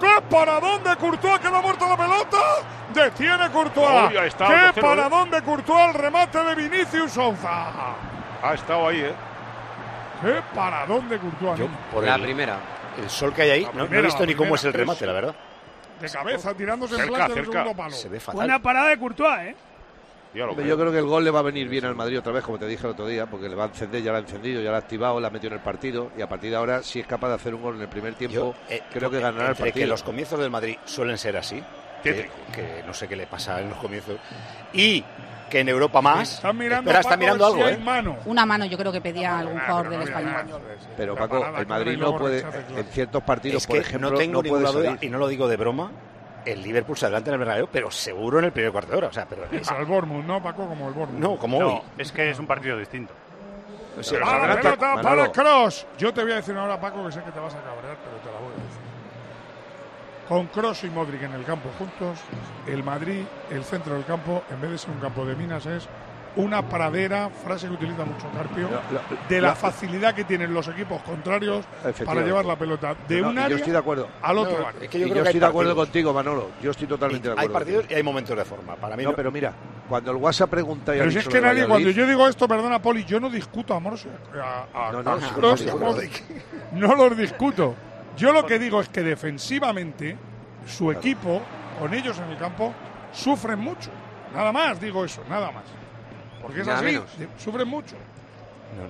¡Qué 0.00 0.20
paradón 0.28 0.82
de 0.82 0.96
Courtois! 0.96 1.38
Queda 1.38 1.60
muerta 1.60 1.88
la 1.88 1.96
pelota. 1.96 2.38
Detiene 2.92 3.50
Courtois. 3.50 4.10
Uy, 4.10 4.16
está, 4.26 4.46
¡Qué 4.48 4.54
2-0, 4.54 4.78
¿eh? 4.78 4.80
paradón 4.80 5.30
de 5.30 5.42
Courtois! 5.42 5.88
El 5.88 5.94
remate 5.94 6.38
de 6.42 6.54
Vinicius 6.56 7.12
Souza. 7.12 7.66
Ha 8.42 8.54
estado 8.54 8.88
ahí, 8.88 9.00
¿eh? 9.00 9.14
¡Qué 10.22 10.42
paradón 10.54 11.08
de 11.08 11.18
Courtois! 11.18 11.58
Yo, 11.60 11.68
por 11.92 12.02
La 12.04 12.16
el, 12.16 12.22
primera. 12.22 12.56
el 13.00 13.08
sol 13.08 13.32
que 13.32 13.42
hay 13.42 13.50
ahí, 13.50 13.68
no- 13.74 13.86
no, 13.86 13.96
he 13.96 14.02
visto 14.02 14.20
la 14.20 14.26
ni 14.26 14.34
cómo 14.34 14.56
es 14.56 14.64
el 14.64 14.72
remate, 14.72 15.06
la 15.06 15.12
verdad. 15.12 15.34
De 16.00 16.10
cabeza, 16.10 16.52
tirándose 16.54 16.94
en 16.96 17.00
Cerca, 17.02 17.28
del 17.28 17.34
cerca. 17.34 17.52
segundo 17.52 17.76
palo. 17.76 17.90
Se 17.94 18.08
ve 18.08 18.18
fatal. 18.18 18.34
Buena 18.34 18.58
parada 18.58 18.88
de 18.88 18.98
Courtois, 18.98 19.38
¿eh? 19.42 19.56
Lo 20.34 20.54
creo. 20.54 20.66
Yo 20.66 20.78
creo 20.78 20.92
que 20.92 20.98
el 20.98 21.04
gol 21.06 21.24
le 21.24 21.30
va 21.30 21.40
a 21.40 21.42
venir 21.42 21.68
bien 21.68 21.84
al 21.84 21.94
Madrid 21.94 22.18
otra 22.18 22.32
vez, 22.32 22.42
como 22.42 22.58
te 22.58 22.66
dije 22.66 22.86
el 22.86 22.92
otro 22.92 23.06
día, 23.06 23.26
porque 23.26 23.48
le 23.48 23.54
va 23.54 23.64
a 23.64 23.68
encender, 23.68 24.02
ya 24.02 24.12
lo 24.12 24.16
ha 24.16 24.20
encendido, 24.20 24.62
ya 24.62 24.70
lo 24.70 24.76
ha 24.76 24.78
activado, 24.78 25.20
la 25.20 25.28
ha 25.28 25.30
metido 25.30 25.52
en 25.52 25.58
el 25.58 25.64
partido 25.64 26.10
y 26.16 26.22
a 26.22 26.28
partir 26.28 26.50
de 26.50 26.56
ahora, 26.56 26.82
si 26.82 27.00
es 27.00 27.06
capaz 27.06 27.28
de 27.28 27.34
hacer 27.34 27.54
un 27.54 27.62
gol 27.62 27.76
en 27.76 27.82
el 27.82 27.88
primer 27.88 28.14
tiempo, 28.14 28.34
Yo, 28.34 28.54
eh, 28.68 28.82
creo 28.92 29.10
que 29.10 29.20
ganará 29.20 29.50
el 29.50 29.56
partido. 29.56 29.74
que 29.74 29.86
los 29.86 30.02
comienzos 30.02 30.38
del 30.40 30.50
Madrid 30.50 30.76
suelen 30.84 31.18
ser 31.18 31.36
así, 31.36 31.62
que, 32.02 32.30
no 32.86 32.94
sé 32.94 33.08
qué 33.08 33.16
le 33.16 33.26
pasa 33.26 33.60
en 33.60 33.68
los 33.70 33.78
comienzos, 33.78 34.16
y 34.72 35.04
que 35.50 35.60
en 35.60 35.68
Europa 35.68 36.00
más. 36.00 36.36
Están 36.36 36.56
mirando, 36.56 36.90
Espera, 36.90 37.00
está 37.00 37.16
mirando 37.18 37.46
algo, 37.46 37.68
¿eh? 37.68 37.76
mano. 37.76 38.16
Una 38.24 38.46
mano 38.46 38.64
yo 38.64 38.78
creo 38.78 38.90
que 38.90 39.02
pedía 39.02 39.38
algún 39.38 39.60
jugador 39.60 39.90
del 39.90 40.02
español. 40.02 40.60
Pero 40.96 41.14
La 41.14 41.20
Paco, 41.20 41.46
el 41.58 41.66
Madrid 41.66 41.98
no 41.98 42.16
puede, 42.16 42.40
en 42.40 42.84
ciertos 42.86 43.22
partidos, 43.22 43.62
Es 43.62 43.66
por 43.66 43.76
ejemplo, 43.76 44.10
no 44.12 44.16
tengo 44.16 44.42
no 44.42 44.48
puede 44.48 44.72
duda, 44.72 44.98
y 45.02 45.10
no 45.10 45.18
lo 45.18 45.28
digo 45.28 45.46
de 45.48 45.58
broma, 45.58 45.90
el 46.46 46.62
Liverpool 46.62 46.96
se 46.96 47.06
adelanta 47.06 47.30
en 47.30 47.34
el 47.34 47.38
Bernabéu, 47.40 47.68
pero 47.70 47.90
seguro 47.90 48.38
en 48.38 48.46
el 48.46 48.52
primer 48.52 48.72
cuarto 48.72 48.92
de 48.92 48.98
hora. 48.98 49.08
O 49.08 49.12
sea, 49.12 49.26
pero 49.26 49.44
es- 49.50 49.66
Como 49.68 49.80
el 49.80 49.86
Bournemouth, 49.86 50.24
¿no, 50.24 50.42
Paco? 50.42 50.66
Como 50.66 50.88
el 50.88 50.94
Bournemouth. 50.94 51.20
no, 51.22 51.36
como 51.38 51.58
hoy. 51.58 51.80
Es 51.98 52.12
que 52.12 52.30
es 52.30 52.38
un 52.38 52.46
partido 52.46 52.76
distinto. 52.78 53.12
O 53.98 54.02
sea, 54.02 54.18
Pero 54.18 54.30
Ah, 54.30 54.40
se 54.40 54.48
la 54.48 54.60
pelota 54.60 54.94
Manolo. 54.96 55.02
para 55.02 55.32
Cross. 55.32 55.86
Yo 55.98 56.14
te 56.14 56.22
voy 56.22 56.32
a 56.32 56.36
decir 56.36 56.56
ahora, 56.56 56.80
Paco, 56.80 57.04
que 57.06 57.12
sé 57.12 57.22
que 57.22 57.30
te 57.30 57.38
vas 57.40 57.54
a 57.54 57.58
cabrear, 57.60 57.96
pero 58.02 58.16
te 58.18 58.26
la 58.32 58.38
voy 58.40 58.48
a 58.52 58.56
decir. 58.64 58.80
Con 60.28 60.46
Cross 60.46 60.84
y 60.84 60.90
Modric 60.90 61.22
en 61.22 61.32
el 61.34 61.44
campo 61.44 61.68
juntos, 61.78 62.18
el 62.66 62.82
Madrid, 62.82 63.24
el 63.50 63.64
centro 63.64 63.94
del 63.94 64.04
campo, 64.04 64.42
en 64.50 64.60
vez 64.62 64.70
de 64.70 64.78
ser 64.78 64.90
un 64.90 65.00
campo 65.00 65.26
de 65.26 65.34
minas, 65.36 65.66
es 65.66 65.86
una 66.36 66.62
pradera, 66.66 67.28
frase 67.28 67.68
que 67.68 67.74
utiliza 67.74 68.04
mucho 68.06 68.26
Carpio, 68.34 68.68
de 69.28 69.40
la 69.40 69.54
facilidad 69.54 70.14
que 70.14 70.24
tienen 70.24 70.54
los 70.54 70.66
equipos 70.68 71.02
contrarios 71.02 71.64
para 72.06 72.22
llevar 72.22 72.44
la 72.46 72.56
pelota 72.56 72.94
de 73.06 73.20
No, 73.20 73.28
un 73.28 73.34
yo 73.36 73.42
área 73.44 73.56
estoy 73.58 73.72
de 73.72 73.78
acuerdo. 73.78 74.08
al 74.22 74.38
otro 74.38 74.58
No, 74.60 74.66
área. 74.68 74.80
es 74.82 74.88
que 74.88 74.98
yo 74.98 75.06
y 75.06 75.10
creo 75.10 75.18
yo 75.18 75.22
que 75.24 75.28
hay 75.28 75.32
estoy 75.34 75.40
de 75.40 75.46
acuerdo 75.46 75.70
partidos. 75.76 75.86
contigo, 75.88 76.12
Manolo. 76.14 76.50
Yo 76.62 76.70
estoy 76.70 76.86
totalmente 76.86 77.28
de 77.28 77.32
hay 77.32 77.38
acuerdo. 77.38 77.52
partidos 77.52 77.80
contigo. 77.82 77.94
y 77.94 77.98
hay 77.98 78.02
momentos 78.02 78.36
de 78.36 78.44
forma. 78.46 78.76
Para 78.76 78.96
mí 78.96 79.02
No, 79.04 79.10
no- 79.10 79.16
pero 79.16 79.30
mira, 79.30 79.52
cuando 79.88 80.10
el 80.10 80.16
WhatsApp 80.16 80.48
pregunta 80.50 80.94
y 80.96 80.98
Pero 81.00 81.10
si 81.10 81.18
es 81.18 81.28
que 81.28 81.34
nadie, 81.40 81.48
Valladolid, 81.64 81.68
cuando 81.68 81.90
yo 81.90 82.06
digo 82.06 82.26
esto, 82.28 82.48
perdona, 82.48 82.80
Poli, 82.80 83.04
yo 83.04 83.20
no 83.20 83.28
discuto 83.28 83.74
a 83.74 83.80
Morse, 83.80 84.08
a, 84.42 84.88
a, 84.88 84.92
No, 84.92 85.02
no, 85.02 85.10
a. 85.12 85.20
No 86.72 86.94
los 86.96 87.16
discuto. 87.16 87.74
Yo 88.16 88.32
lo 88.32 88.46
que 88.46 88.58
digo 88.58 88.80
es 88.80 88.88
que 88.88 89.02
defensivamente 89.02 90.16
su 90.66 90.90
equipo, 90.92 91.42
con 91.78 91.92
ellos 91.94 92.18
en 92.18 92.30
el 92.30 92.38
campo, 92.38 92.72
sufren 93.12 93.58
mucho. 93.58 93.90
Nada 94.34 94.52
más, 94.52 94.80
digo 94.80 95.04
eso, 95.04 95.22
nada 95.28 95.50
más. 95.50 95.64
Porque 96.42 96.60
es 96.60 96.66
Nada 96.66 96.78
así, 96.80 96.86
menos. 96.86 97.04
sufren 97.38 97.68
mucho. 97.68 97.96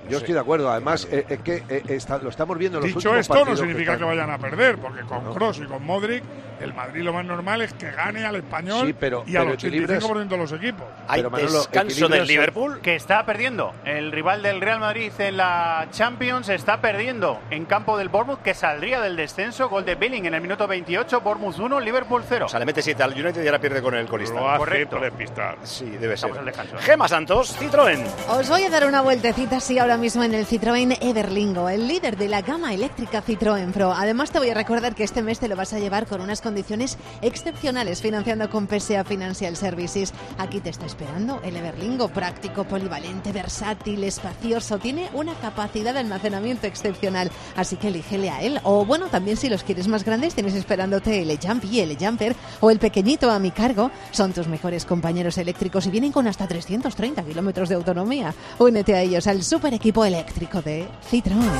Yo 0.08 0.18
estoy 0.18 0.34
de 0.34 0.40
acuerdo. 0.40 0.70
Además, 0.70 1.06
eh, 1.10 1.24
es 1.28 1.40
que 1.40 1.62
eh, 1.68 1.82
está- 1.88 2.18
lo 2.18 2.28
estamos 2.30 2.56
viendo 2.58 2.78
en 2.78 2.82
los 2.84 2.88
Dicho 2.94 3.10
últimos 3.10 3.18
esto, 3.20 3.44
no 3.44 3.56
significa 3.56 3.92
que, 3.92 4.02
están- 4.04 4.08
vayan 4.08 4.30
a 4.30 4.38
perder, 4.38 4.78
porque 4.78 5.02
con 5.02 5.24
No. 5.24 5.32
Cross 5.34 5.58
y 5.58 5.66
con 5.66 5.84
Modric, 5.84 6.22
el 6.60 6.72
Madrid 6.74 7.02
lo 7.02 7.12
más 7.12 7.24
normal 7.24 7.62
es 7.62 7.72
que 7.74 7.90
gane 7.90 8.24
al 8.24 8.36
español 8.36 8.86
Sí, 8.86 8.92
pero- 8.98 9.24
y 9.26 9.36
al 9.36 9.44
pero 9.44 9.54
85% 9.56 10.34
de 10.36 10.36
los 10.42 10.52
equipos. 10.52 10.86
Hay 11.08 11.20
Pero, 11.20 11.30
Manolo, 11.30 11.58
descanso 11.58 12.08
del 12.08 12.20
el- 12.22 12.26
Liverpool. 12.28 12.80
Que 12.80 12.94
está 12.94 13.24
perdiendo. 13.26 13.74
El 13.84 14.12
rival 14.12 14.42
del 14.42 14.60
Real 14.60 14.80
Madrid 14.80 15.12
en 15.18 15.36
la 15.36 15.86
Champions 15.90 16.48
está 16.48 16.80
perdiendo 16.80 17.40
en 17.50 17.64
campo 17.64 17.96
del 17.98 18.08
Bournemouth, 18.08 18.42
que 18.42 18.54
saldría 18.54 19.00
del 19.00 19.16
descenso. 19.16 19.68
Gol 19.68 19.84
de 19.84 19.94
Billing 19.96 20.26
en 20.26 20.34
el 20.34 20.40
minuto 20.40 20.66
28. 20.68 21.20
Bournemouth 21.20 21.58
1, 21.58 21.80
Liverpool 21.80 22.22
0. 22.28 22.46
O 22.46 22.48
sea, 22.48 22.58
le 22.60 22.66
mete 22.66 22.82
7 22.82 23.02
al 23.02 23.12
United 23.12 23.42
y 23.42 23.46
ahora 23.46 23.58
pierde 23.60 23.82
con 23.82 23.94
el 23.94 24.06
colista. 24.06 24.34
Lo 24.38 24.48
hace 24.48 24.58
Correcto. 24.58 25.00
despistar. 25.00 25.56
Sí, 25.64 25.84
debe 25.90 26.16
ser. 26.16 26.30
Estamos 26.30 26.38
al 26.38 26.44
descanso. 26.46 26.76
¿eh? 26.76 26.80
Gema 26.82 27.08
Santos, 27.08 27.58
Citroën. 27.60 28.04
Os 28.28 28.48
voy 28.48 28.62
a 28.64 28.70
dar 28.70 28.86
una 28.86 29.00
vueltecita 29.00 29.56
así 29.56 29.71
ahora 29.78 29.96
mismo 29.96 30.22
en 30.24 30.34
el 30.34 30.46
Citroën 30.46 30.98
Everlingo, 31.00 31.68
el 31.68 31.86
líder 31.86 32.16
de 32.16 32.28
la 32.28 32.42
gama 32.42 32.74
eléctrica 32.74 33.22
Citroën 33.24 33.72
Pro. 33.72 33.92
Además 33.92 34.30
te 34.30 34.38
voy 34.38 34.50
a 34.50 34.54
recordar 34.54 34.94
que 34.94 35.04
este 35.04 35.22
mes 35.22 35.38
te 35.38 35.48
lo 35.48 35.56
vas 35.56 35.72
a 35.72 35.78
llevar 35.78 36.06
con 36.06 36.20
unas 36.20 36.40
condiciones 36.42 36.98
excepcionales 37.22 38.02
financiando 38.02 38.50
con 38.50 38.68
PSA 38.68 39.04
Financial 39.04 39.56
Services. 39.56 40.12
Aquí 40.38 40.60
te 40.60 40.68
está 40.68 40.84
esperando 40.84 41.40
el 41.44 41.56
Everlingo, 41.56 42.08
práctico, 42.08 42.64
polivalente, 42.64 43.32
versátil, 43.32 44.04
espacioso, 44.04 44.78
tiene 44.78 45.08
una 45.14 45.34
capacidad 45.34 45.94
de 45.94 46.00
almacenamiento 46.00 46.66
excepcional, 46.66 47.30
así 47.56 47.76
que 47.76 47.88
elígele 47.88 48.30
a 48.30 48.42
él. 48.42 48.60
O 48.64 48.84
bueno, 48.84 49.06
también 49.06 49.36
si 49.36 49.48
los 49.48 49.62
quieres 49.62 49.88
más 49.88 50.04
grandes 50.04 50.34
tienes 50.34 50.54
esperándote 50.54 51.22
el 51.22 51.38
Jump 51.38 51.64
el 51.72 51.96
Jumper 51.96 52.36
o 52.60 52.70
el 52.70 52.78
pequeñito 52.78 53.30
a 53.30 53.38
mi 53.38 53.52
cargo. 53.52 53.90
Son 54.10 54.32
tus 54.32 54.48
mejores 54.48 54.84
compañeros 54.84 55.38
eléctricos 55.38 55.86
y 55.86 55.90
vienen 55.90 56.12
con 56.12 56.26
hasta 56.26 56.46
330 56.46 57.22
kilómetros 57.22 57.68
de 57.68 57.76
autonomía. 57.76 58.34
Únete 58.58 58.94
a 58.94 59.00
ellos 59.00 59.26
al 59.26 59.42
super 59.42 59.61
equipo 59.70 60.04
eléctrico 60.04 60.60
de 60.60 60.86
Citroën. 61.08 61.50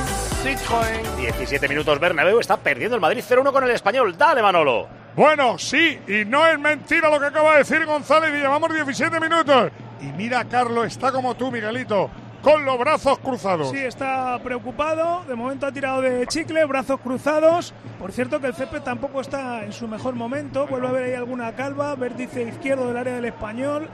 Citroën. 0.43 1.15
17 1.17 1.67
minutos 1.67 1.99
Bernabéu, 1.99 2.39
está 2.39 2.57
perdiendo 2.57 2.95
el 2.95 3.01
Madrid 3.01 3.23
0-1 3.27 3.51
con 3.51 3.63
el 3.63 3.71
Español. 3.71 4.17
Dale, 4.17 4.41
Manolo. 4.41 4.87
Bueno, 5.15 5.57
sí, 5.59 5.99
y 6.07 6.25
no 6.25 6.45
es 6.47 6.59
mentira 6.59 7.09
lo 7.09 7.19
que 7.19 7.27
acaba 7.27 7.53
de 7.53 7.57
decir 7.59 7.85
González 7.85 8.31
y 8.33 8.41
llevamos 8.41 8.73
17 8.73 9.19
minutos. 9.19 9.71
Y 10.01 10.05
mira, 10.17 10.43
Carlos, 10.45 10.87
está 10.87 11.11
como 11.11 11.35
tú, 11.35 11.51
Miguelito, 11.51 12.09
con 12.41 12.65
los 12.65 12.77
brazos 12.77 13.19
cruzados. 13.19 13.69
Sí, 13.69 13.77
está 13.77 14.37
preocupado. 14.43 15.23
De 15.27 15.35
momento 15.35 15.65
ha 15.65 15.71
tirado 15.71 16.01
de 16.01 16.25
chicle, 16.27 16.65
brazos 16.65 16.99
cruzados. 16.99 17.73
Por 17.99 18.11
cierto 18.11 18.41
que 18.41 18.47
el 18.47 18.53
césped 18.53 18.81
tampoco 18.81 19.21
está 19.21 19.63
en 19.63 19.71
su 19.71 19.87
mejor 19.87 20.15
momento. 20.15 20.67
Vuelve 20.67 20.87
a 20.87 20.91
ver 20.91 21.03
ahí 21.03 21.13
alguna 21.13 21.55
calva, 21.55 21.95
vértice 21.95 22.43
izquierdo 22.43 22.87
del 22.87 22.97
área 22.97 23.15
del 23.15 23.25
español. 23.25 23.89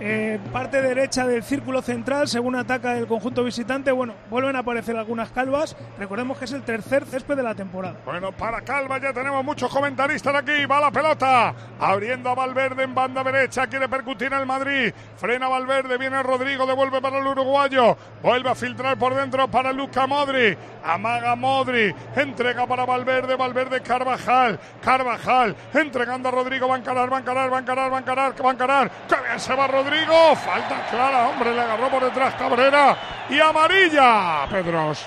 Eh, 0.00 0.38
parte 0.52 0.82
derecha 0.82 1.26
del 1.26 1.42
círculo 1.42 1.82
central, 1.82 2.28
según 2.28 2.56
ataca 2.56 2.96
el 2.96 3.06
conjunto 3.06 3.44
visitante. 3.44 3.92
Bueno, 3.92 4.14
vuelven 4.28 4.56
a 4.56 4.60
aparecer 4.60 4.96
algunas 4.96 5.30
calvas. 5.30 5.76
Recordemos 5.98 6.38
que 6.38 6.46
es 6.46 6.52
el 6.52 6.62
tercer 6.62 7.04
césped 7.04 7.36
de 7.36 7.42
la 7.42 7.54
temporada. 7.54 7.96
Bueno, 8.04 8.32
para 8.32 8.60
Calva 8.62 8.98
ya 8.98 9.12
tenemos 9.12 9.44
muchos 9.44 9.72
comentaristas 9.72 10.34
aquí. 10.34 10.66
Va 10.66 10.80
la 10.80 10.90
pelota. 10.90 11.54
Abriendo 11.78 12.30
a 12.30 12.34
Valverde 12.34 12.82
en 12.82 12.94
banda 12.94 13.22
derecha. 13.22 13.66
Quiere 13.66 13.88
percutir 13.88 14.34
al 14.34 14.46
Madrid. 14.46 14.92
Frena 15.16 15.48
Valverde. 15.48 15.98
Viene 15.98 16.22
Rodrigo. 16.22 16.66
Devuelve 16.66 17.00
para 17.00 17.18
el 17.18 17.26
uruguayo. 17.26 17.96
Vuelve 18.22 18.50
a 18.50 18.54
filtrar 18.54 18.98
por 18.98 19.14
dentro 19.14 19.48
para 19.48 19.72
Luca 19.72 20.06
Modri. 20.06 20.56
Amaga 20.84 21.36
Modri. 21.36 21.94
Entrega 22.16 22.66
para 22.66 22.84
Valverde. 22.84 23.36
Valverde 23.36 23.80
Carvajal. 23.80 24.58
Carvajal. 24.82 25.54
Entregando 25.72 26.28
a 26.28 26.32
Rodrigo. 26.32 26.68
Va 26.68 26.76
a 26.76 26.78
encarar, 26.78 27.12
va 27.12 27.18
a 27.18 27.20
encarar, 27.20 27.52
va 27.52 27.56
a 27.56 27.60
encarar, 27.60 27.92
va 27.92 28.48
va 28.48 28.50
a 28.50 28.54
encarar. 28.54 28.90
¡Qué 29.08 29.16
bien 29.26 29.40
se 29.40 29.54
va 29.54 29.66
Rodrigo! 29.66 29.87
Falta 30.36 30.86
clara, 30.90 31.28
hombre. 31.28 31.54
Le 31.54 31.60
agarró 31.60 31.88
por 31.90 32.04
detrás 32.04 32.34
Cabrera. 32.34 32.96
Y 33.30 33.40
amarilla. 33.40 34.46
Pedros. 34.50 35.06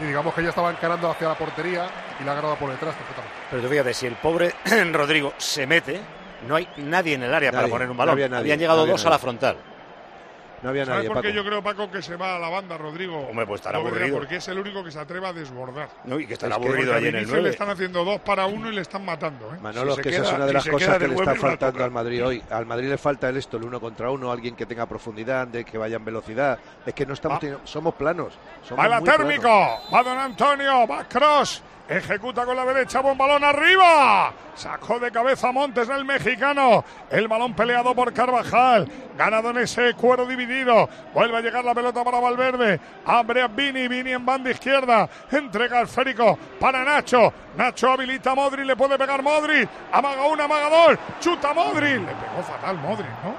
Y 0.00 0.04
digamos 0.04 0.34
que 0.34 0.42
ya 0.42 0.48
estaba 0.50 0.70
encarando 0.70 1.10
hacia 1.10 1.28
la 1.28 1.34
portería 1.34 1.86
y 2.20 2.24
la 2.24 2.30
ha 2.30 2.32
agarrado 2.32 2.56
por 2.56 2.70
detrás 2.70 2.94
perfectamente. 2.94 3.34
Pero 3.50 3.62
tú 3.62 3.68
fíjate, 3.68 3.94
si 3.94 4.06
el 4.06 4.14
pobre 4.14 4.54
Rodrigo 4.92 5.34
se 5.36 5.66
mete, 5.66 6.00
no 6.48 6.56
hay 6.56 6.66
nadie 6.78 7.14
en 7.14 7.22
el 7.22 7.34
área 7.34 7.52
para 7.52 7.68
poner 7.68 7.90
un 7.90 7.96
no 7.96 7.98
balón. 7.98 8.12
había 8.14 8.28
nadie, 8.28 8.40
Habían 8.44 8.58
llegado 8.58 8.78
no 8.78 8.82
había 8.82 8.92
dos 8.94 9.06
a 9.06 9.10
la 9.10 9.18
frontal. 9.18 9.56
No 10.62 10.68
había 10.70 10.84
¿Sabes 10.84 10.98
nadie, 10.98 11.08
por 11.08 11.22
qué 11.22 11.28
Paco. 11.28 11.36
yo 11.36 11.44
creo, 11.48 11.62
Paco, 11.62 11.90
que 11.90 12.02
se 12.02 12.16
va 12.16 12.36
a 12.36 12.38
la 12.38 12.48
banda, 12.50 12.76
Rodrigo? 12.76 13.18
Hombre, 13.18 13.46
pues 13.46 13.60
estará 13.60 13.78
Lo 13.78 13.84
verá, 13.84 13.96
aburrido. 13.96 14.18
Porque 14.18 14.36
es 14.36 14.48
el 14.48 14.58
único 14.58 14.84
que 14.84 14.90
se 14.90 14.98
atreve 14.98 15.26
a 15.26 15.32
desbordar. 15.32 15.88
No, 16.04 16.20
y 16.20 16.26
que 16.26 16.34
estará 16.34 16.56
Es 16.56 16.60
aburrido 16.62 16.92
allí 16.94 17.08
en 17.08 17.14
el 17.14 17.20
Vinicius 17.24 17.30
le 17.36 17.40
9. 17.40 17.50
están 17.50 17.70
haciendo 17.70 18.04
dos 18.04 18.20
para 18.20 18.44
uno 18.46 18.70
y 18.70 18.74
le 18.74 18.82
están 18.82 19.04
matando. 19.04 19.54
¿eh? 19.54 19.58
Manolo, 19.62 19.94
Si 19.96 20.02
que 20.02 20.08
esa 20.10 20.18
es 20.22 20.26
queda- 20.28 20.36
una 20.36 20.44
de 20.44 20.50
si 20.50 20.54
las 20.54 20.64
se 20.64 20.70
cosas 20.70 20.88
queda 20.88 20.98
que 20.98 21.08
le 21.08 21.14
está 21.14 21.34
faltando 21.34 21.84
al 21.84 21.90
Madrid 21.90 22.26
hoy. 22.26 22.42
Al 22.50 22.66
Madrid 22.66 22.88
le 22.90 22.98
falta 22.98 23.28
el 23.30 23.36
esto, 23.38 23.56
el 23.56 23.64
uno 23.64 23.80
contra 23.80 24.10
uno, 24.10 24.30
alguien 24.30 24.54
que 24.54 24.66
tenga 24.66 24.84
profundidad, 24.86 25.46
de 25.46 25.64
que 25.64 25.78
vaya 25.78 25.96
en 25.96 26.04
velocidad. 26.04 26.58
Es 26.84 26.92
que 26.92 27.06
no 27.06 27.14
estamos 27.14 27.36
Va. 27.36 27.40
teniendo- 27.40 27.66
somos 27.66 27.94
planos. 27.94 28.34
Somos 28.62 28.84
Va 28.84 28.88
la 28.88 29.00
térmico, 29.00 29.42
planos. 29.42 29.94
va 29.94 30.02
Don 30.02 30.18
Antonio, 30.18 30.86
va 30.86 31.04
Cross, 31.08 31.62
ejecuta 31.90 32.46
con 32.46 32.56
la 32.56 32.64
derecha, 32.64 33.00
buen 33.00 33.18
balón 33.18 33.42
arriba. 33.42 34.32
Sacó 34.54 35.00
de 35.00 35.10
cabeza 35.10 35.50
Montes 35.50 35.88
el 35.88 36.04
mexicano. 36.04 36.84
El 37.10 37.26
balón 37.26 37.54
peleado 37.54 37.94
por 37.94 38.12
Carvajal. 38.12 38.88
Ganado 39.18 39.50
en 39.50 39.58
ese 39.58 39.94
cuero 39.94 40.24
dividido. 40.24 40.88
Vuelve 41.12 41.38
a 41.38 41.40
llegar 41.40 41.64
la 41.64 41.74
pelota 41.74 42.04
para 42.04 42.20
Valverde. 42.20 42.80
Abre 43.04 43.42
a 43.42 43.48
Vini, 43.48 43.88
Vini 43.88 44.12
en 44.12 44.24
banda 44.24 44.50
izquierda. 44.50 45.08
Entrega 45.32 45.80
al 45.80 45.86
esférico 45.86 46.38
para 46.60 46.84
Nacho. 46.84 47.32
Nacho 47.56 47.90
habilita 47.90 48.30
a 48.30 48.34
Modri, 48.36 48.64
le 48.64 48.76
puede 48.76 48.96
pegar 48.96 49.22
Modri. 49.22 49.68
Amaga 49.92 50.26
una, 50.26 50.44
amaga 50.44 50.70
dos. 50.70 50.98
Chuta 51.18 51.52
Modri. 51.52 51.94
Le 51.94 52.06
pegó 52.06 52.42
fatal 52.42 52.78
Modri, 52.78 53.08
¿no? 53.24 53.34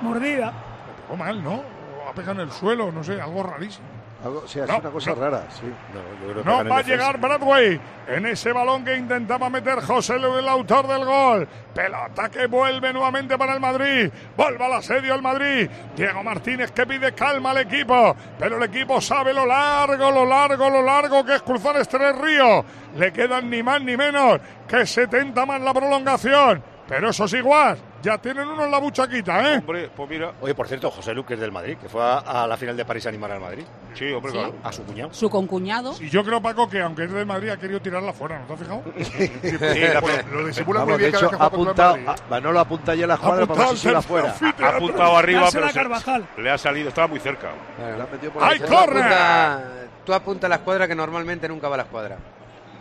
Mordida. 0.00 0.46
Le 0.46 1.02
pegó 1.02 1.16
mal, 1.16 1.44
¿no? 1.44 1.62
Ha 2.08 2.12
pegado 2.12 2.42
en 2.42 2.48
el 2.48 2.52
suelo, 2.52 2.90
no 2.90 3.04
sé, 3.04 3.20
algo 3.20 3.44
rarísimo. 3.44 3.93
Algo, 4.24 4.42
o 4.44 4.48
sea, 4.48 4.64
es 4.64 4.70
No, 4.70 4.78
una 4.78 4.90
cosa 4.90 5.10
no. 5.10 5.16
rara, 5.16 5.44
sí. 5.50 5.66
No, 5.92 6.00
yo 6.26 6.32
creo 6.32 6.42
que 6.42 6.48
No 6.50 6.56
gana 6.56 6.60
en 6.62 6.72
va 6.72 6.78
a 6.78 6.82
llegar 6.82 7.18
Bradway 7.20 7.80
en 8.08 8.26
ese 8.26 8.52
balón 8.52 8.84
que 8.84 8.96
intentaba 8.96 9.50
meter 9.50 9.80
José 9.82 10.18
Lu, 10.18 10.36
el 10.38 10.48
autor 10.48 10.86
del 10.86 11.04
gol. 11.04 11.46
Pelota 11.74 12.28
que 12.30 12.46
vuelve 12.46 12.92
nuevamente 12.92 13.36
para 13.36 13.54
el 13.54 13.60
Madrid. 13.60 14.10
Vuelve 14.36 14.64
al 14.64 14.72
asedio 14.74 15.14
el 15.14 15.22
Madrid. 15.22 15.68
Diego 15.94 16.22
Martínez 16.22 16.70
que 16.72 16.86
pide 16.86 17.12
calma 17.12 17.50
al 17.50 17.58
equipo. 17.58 18.16
Pero 18.38 18.56
el 18.56 18.62
equipo 18.62 19.00
sabe 19.00 19.32
lo 19.34 19.44
largo, 19.44 20.10
lo 20.10 20.24
largo, 20.24 20.70
lo 20.70 20.82
largo 20.82 21.24
que 21.24 21.34
es 21.36 21.42
cruzar 21.42 21.76
este 21.76 22.12
río. 22.12 22.64
Le 22.96 23.12
quedan 23.12 23.50
ni 23.50 23.62
más 23.62 23.80
ni 23.82 23.96
menos 23.96 24.40
que 24.68 24.86
70 24.86 25.44
más 25.46 25.60
la 25.60 25.74
prolongación. 25.74 26.62
Pero 26.86 27.08
eso 27.08 27.24
es 27.24 27.32
igual. 27.32 27.78
Ya 28.02 28.18
tienen 28.18 28.46
uno 28.46 28.66
en 28.66 28.70
la 28.70 28.76
buchaquita, 28.78 29.54
¿eh? 29.54 29.56
Hombre, 29.58 29.88
pues 29.96 30.10
mira. 30.10 30.32
Oye, 30.42 30.54
por 30.54 30.68
cierto, 30.68 30.90
José 30.90 31.14
Luque 31.14 31.32
es 31.32 31.40
del 31.40 31.50
Madrid, 31.50 31.78
que 31.80 31.88
fue 31.88 32.02
a, 32.02 32.18
a 32.18 32.46
la 32.46 32.58
final 32.58 32.76
de 32.76 32.84
París 32.84 33.06
a 33.06 33.08
animar 33.08 33.32
al 33.32 33.40
Madrid. 33.40 33.64
Sí, 33.94 34.12
hombre, 34.12 34.32
Sí. 34.32 34.36
claro. 34.38 34.54
A 34.62 34.70
su 34.70 34.84
cuñado. 34.84 35.14
Su 35.14 35.30
concuñado. 35.30 35.94
Y 35.98 36.10
yo 36.10 36.22
creo, 36.22 36.42
Paco, 36.42 36.68
que 36.68 36.82
aunque 36.82 37.04
es 37.04 37.12
del 37.12 37.24
Madrid 37.24 37.48
ha 37.48 37.56
querido 37.56 37.80
tirarla 37.80 38.12
fuera, 38.12 38.38
¿no 38.40 38.44
te 38.46 38.52
has 38.52 38.58
fijado? 38.58 38.82
Sí, 39.02 40.30
lo 40.30 40.46
disimula 40.46 40.80
Vamos, 40.80 40.92
muy 40.94 41.02
de 41.02 41.10
bien 41.10 41.14
hecho, 41.14 41.28
vez 41.30 41.36
que 41.38 41.42
ha 41.42 41.46
apuntado, 41.46 41.94
a- 42.06 42.16
Manolo 42.28 42.60
apunta 42.60 42.94
ya 42.94 43.06
la 43.06 43.16
cuadra 43.16 43.46
para 43.46 43.72
la 43.72 44.02
fuera. 44.02 44.34
ha 44.62 44.68
apuntado 44.68 45.16
arriba, 45.16 45.48
pero 45.50 45.64
a 45.66 45.68
se- 45.70 45.74
Carvajal. 45.74 46.26
le 46.36 46.50
ha 46.50 46.58
salido, 46.58 46.88
estaba 46.90 47.06
muy 47.06 47.20
cerca. 47.20 47.48
Claro. 47.78 47.96
La 47.96 48.04
ha 48.04 48.06
metido 48.08 48.32
por 48.32 48.44
¡Ay, 48.44 48.58
la 48.58 48.66
Tú 48.66 48.72
corre! 48.74 49.00
apunta- 49.02 49.62
Tú 50.04 50.12
apuntas 50.12 50.50
la 50.50 50.56
escuadra 50.56 50.86
que 50.86 50.94
normalmente 50.94 51.48
nunca 51.48 51.66
va 51.68 51.76
a 51.76 51.78
la 51.78 51.82
escuadra. 51.84 52.18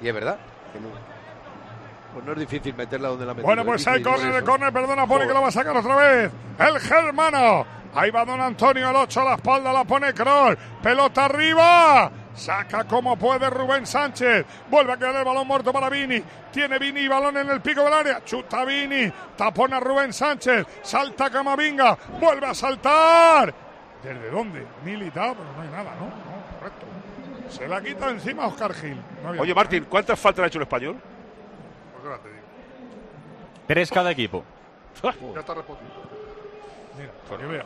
Y 0.01 0.07
es 0.09 0.13
verdad. 0.13 0.37
que 0.73 0.79
no. 0.81 1.12
Pues 2.13 2.25
no 2.25 2.31
es 2.33 2.39
difícil 2.39 2.75
meterla 2.75 3.09
donde 3.09 3.25
la 3.25 3.31
ha 3.31 3.35
metido. 3.35 3.47
Bueno, 3.47 3.61
es 3.63 3.67
pues 3.67 3.87
hay 3.87 4.03
córner 4.03 4.33
de 4.33 4.43
córner, 4.43 4.71
perdona, 4.71 5.07
Poli, 5.07 5.27
que 5.27 5.33
lo 5.33 5.41
va 5.41 5.47
a 5.47 5.51
sacar 5.51 5.75
otra 5.75 5.95
vez. 5.95 6.31
El 6.59 6.79
germano. 6.79 7.65
Ahí 7.95 8.09
va 8.09 8.25
Don 8.25 8.41
Antonio, 8.41 8.89
el 8.89 8.95
8 8.95 9.21
a 9.21 9.23
la 9.23 9.35
espalda, 9.35 9.71
la 9.71 9.83
pone 9.83 10.13
Kroll. 10.13 10.57
Pelota 10.81 11.25
arriba. 11.25 12.11
Saca 12.35 12.85
como 12.85 13.15
puede 13.15 13.49
Rubén 13.49 13.85
Sánchez. 13.85 14.45
Vuelve 14.69 14.93
a 14.93 14.97
quedar 14.97 15.15
el 15.17 15.23
balón 15.23 15.47
muerto 15.47 15.71
para 15.71 15.89
Vini. 15.89 16.23
Tiene 16.51 16.79
Vini 16.79 17.07
balón 17.07 17.37
en 17.37 17.49
el 17.49 17.61
pico 17.61 17.83
del 17.83 17.93
área. 17.93 18.23
Chuta 18.25 18.65
Vini. 18.65 19.11
Tapona 19.37 19.79
Rubén 19.79 20.11
Sánchez. 20.11 20.65
Salta 20.81 21.29
Camavinga. 21.29 21.95
Vuelve 22.19 22.47
a 22.47 22.53
saltar. 22.55 23.53
¿Desde 24.03 24.31
dónde? 24.31 24.65
Militado, 24.83 25.35
pero 25.35 25.53
no 25.55 25.61
hay 25.61 25.69
nada, 25.69 25.95
¿no? 25.99 26.05
No, 26.07 26.59
correcto. 26.59 26.85
Se 27.49 27.67
la 27.67 27.81
quita 27.81 28.09
encima 28.09 28.47
Oscar 28.47 28.73
Gil. 28.73 28.97
No 29.23 29.29
Oye, 29.29 29.39
nada. 29.41 29.55
Martín, 29.55 29.85
¿cuántas 29.87 30.19
faltas 30.19 30.45
ha 30.45 30.47
hecho 30.47 30.57
el 30.57 30.63
español? 30.63 30.97
Pues 32.03 32.11
ahora 32.11 32.21
te 32.23 32.29
digo. 32.29 32.41
Tres 33.67 33.89
cada 33.89 34.11
equipo. 34.11 34.43
Ya 35.01 35.39
está 35.39 35.53
respondiendo. 35.53 35.95
Mira, 36.97 37.11
para 37.29 37.41
que 37.41 37.47
veas. 37.47 37.65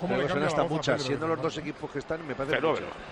¿Cómo 0.00 0.08
Pero 0.14 0.16
le 0.22 0.22
son 0.22 0.28
cambia 0.28 0.46
hasta 0.48 0.62
la 0.62 0.68
voz 0.68 0.78
a. 0.78 0.92
Pedro 0.92 1.04
Siendo 1.04 1.26
los 1.26 1.38
Hernández? 1.38 1.54
dos 1.54 1.62
equipos 1.64 1.90
que 1.90 1.98
están, 1.98 2.26
me 2.28 2.34
parece 2.36 2.56
Fenómeno. 2.56 2.86
muchas. 2.86 3.02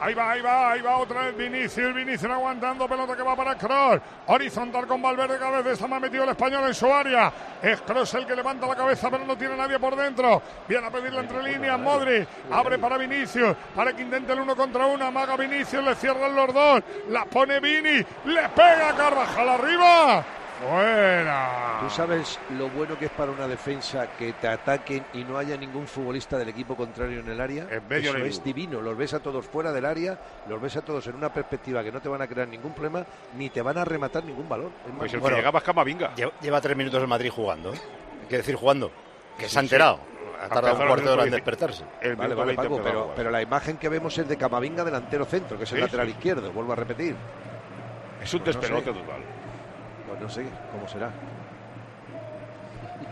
Ahí 0.00 0.14
va, 0.14 0.30
ahí 0.30 0.40
va, 0.40 0.72
ahí 0.72 0.80
va 0.80 0.96
otra 0.96 1.26
vez 1.26 1.36
Vinicius, 1.36 1.94
Vinicius 1.94 2.32
aguantando, 2.32 2.88
pelota 2.88 3.14
que 3.14 3.22
va 3.22 3.36
para 3.36 3.54
Kroos, 3.54 4.00
horizontal 4.28 4.86
con 4.86 5.02
Valverde 5.02 5.38
cabeza, 5.38 5.72
está 5.72 5.86
más 5.86 6.00
metido 6.00 6.24
el 6.24 6.30
español 6.30 6.66
en 6.66 6.74
su 6.74 6.90
área, 6.90 7.30
es 7.62 7.82
Kroos 7.82 8.14
el 8.14 8.26
que 8.26 8.34
levanta 8.34 8.66
la 8.66 8.74
cabeza 8.74 9.10
pero 9.10 9.26
no 9.26 9.36
tiene 9.36 9.58
nadie 9.58 9.78
por 9.78 9.94
dentro, 9.94 10.40
viene 10.66 10.86
a 10.86 10.90
pedirle 10.90 11.20
entre 11.20 11.42
líneas, 11.42 11.78
Modri, 11.78 12.26
abre 12.50 12.78
para 12.78 12.96
Vinicius, 12.96 13.54
para 13.76 13.92
que 13.92 14.00
intente 14.00 14.32
el 14.32 14.40
uno 14.40 14.56
contra 14.56 14.86
uno, 14.86 15.04
amaga 15.04 15.36
Vinicius, 15.36 15.84
le 15.84 15.94
cierran 15.94 16.34
los 16.34 16.54
dos, 16.54 16.82
la 17.10 17.26
pone 17.26 17.60
Vini, 17.60 18.02
le 18.24 18.48
pega 18.56 18.96
Carvajal 18.96 19.48
arriba, 19.50 20.24
Fuera. 20.60 21.78
¿Tú 21.80 21.90
sabes 21.90 22.38
lo 22.56 22.68
bueno 22.68 22.98
que 22.98 23.06
es 23.06 23.10
para 23.10 23.30
una 23.32 23.46
defensa 23.48 24.08
que 24.18 24.32
te 24.34 24.46
ataquen 24.48 25.04
y 25.14 25.24
no 25.24 25.38
haya 25.38 25.56
ningún 25.56 25.86
futbolista 25.86 26.36
del 26.38 26.50
equipo 26.50 26.76
contrario 26.76 27.20
en 27.20 27.28
el 27.28 27.40
área? 27.40 27.66
En 27.70 27.86
medio 27.88 28.10
Eso 28.16 28.24
es 28.24 28.44
divino. 28.44 28.80
Los 28.80 28.96
ves 28.96 29.14
a 29.14 29.20
todos 29.20 29.46
fuera 29.46 29.72
del 29.72 29.84
área, 29.86 30.18
los 30.48 30.60
ves 30.60 30.76
a 30.76 30.82
todos 30.82 31.06
en 31.06 31.14
una 31.14 31.32
perspectiva 31.32 31.82
que 31.82 31.90
no 31.90 32.00
te 32.00 32.08
van 32.08 32.20
a 32.22 32.26
crear 32.26 32.46
ningún 32.48 32.72
problema 32.72 33.04
ni 33.36 33.48
te 33.50 33.62
van 33.62 33.78
a 33.78 33.84
rematar 33.84 34.24
ningún 34.24 34.48
balón. 34.48 34.70
Es 34.86 34.92
Pues 34.98 35.14
el 35.14 35.20
Bueno, 35.20 35.36
que 35.36 35.40
llegaba 35.42 35.58
es 35.60 35.64
Camavinga. 35.64 36.14
Lleva, 36.14 36.32
lleva 36.40 36.60
tres 36.60 36.76
minutos 36.76 37.00
el 37.00 37.08
Madrid 37.08 37.30
jugando. 37.30 37.72
¿eh? 37.72 37.78
Hay 38.22 38.28
que 38.28 38.36
decir 38.36 38.54
jugando. 38.56 38.90
Que 39.38 39.44
Sí, 39.46 39.52
se 39.52 39.58
ha 39.58 39.62
enterado. 39.62 40.00
Ha 40.40 40.44
Ha 40.44 40.48
tardado 40.48 40.80
un 40.80 40.86
cuarto 40.86 41.06
de 41.06 41.12
hora 41.12 41.24
en 41.24 41.30
despertarse. 41.30 41.84
El 42.00 42.16
Vale, 42.16 42.34
vale, 42.34 42.54
20 42.56 42.62
Paco, 42.62 42.80
pero, 42.82 43.12
pero 43.16 43.30
la 43.30 43.42
imagen 43.42 43.76
que 43.76 43.88
vemos 43.88 44.16
es 44.18 44.26
de 44.28 44.36
Camavinga 44.36 44.84
delantero 44.84 45.24
centro, 45.24 45.56
que 45.58 45.64
es 45.64 45.72
el 45.72 45.78
Sí, 45.78 45.82
lateral 45.84 46.06
sí. 46.06 46.12
izquierdo, 46.12 46.50
vuelvo 46.52 46.72
a 46.72 46.76
repetir. 46.76 47.14
Es 48.22 48.32
un 48.34 48.40
Pues 48.40 48.56
no 48.56 48.62
sé. 48.62 48.68
despelote 48.68 49.00
total. 49.00 49.20
No 50.20 50.28
sé 50.28 50.44
cómo 50.72 50.86
será. 50.86 51.10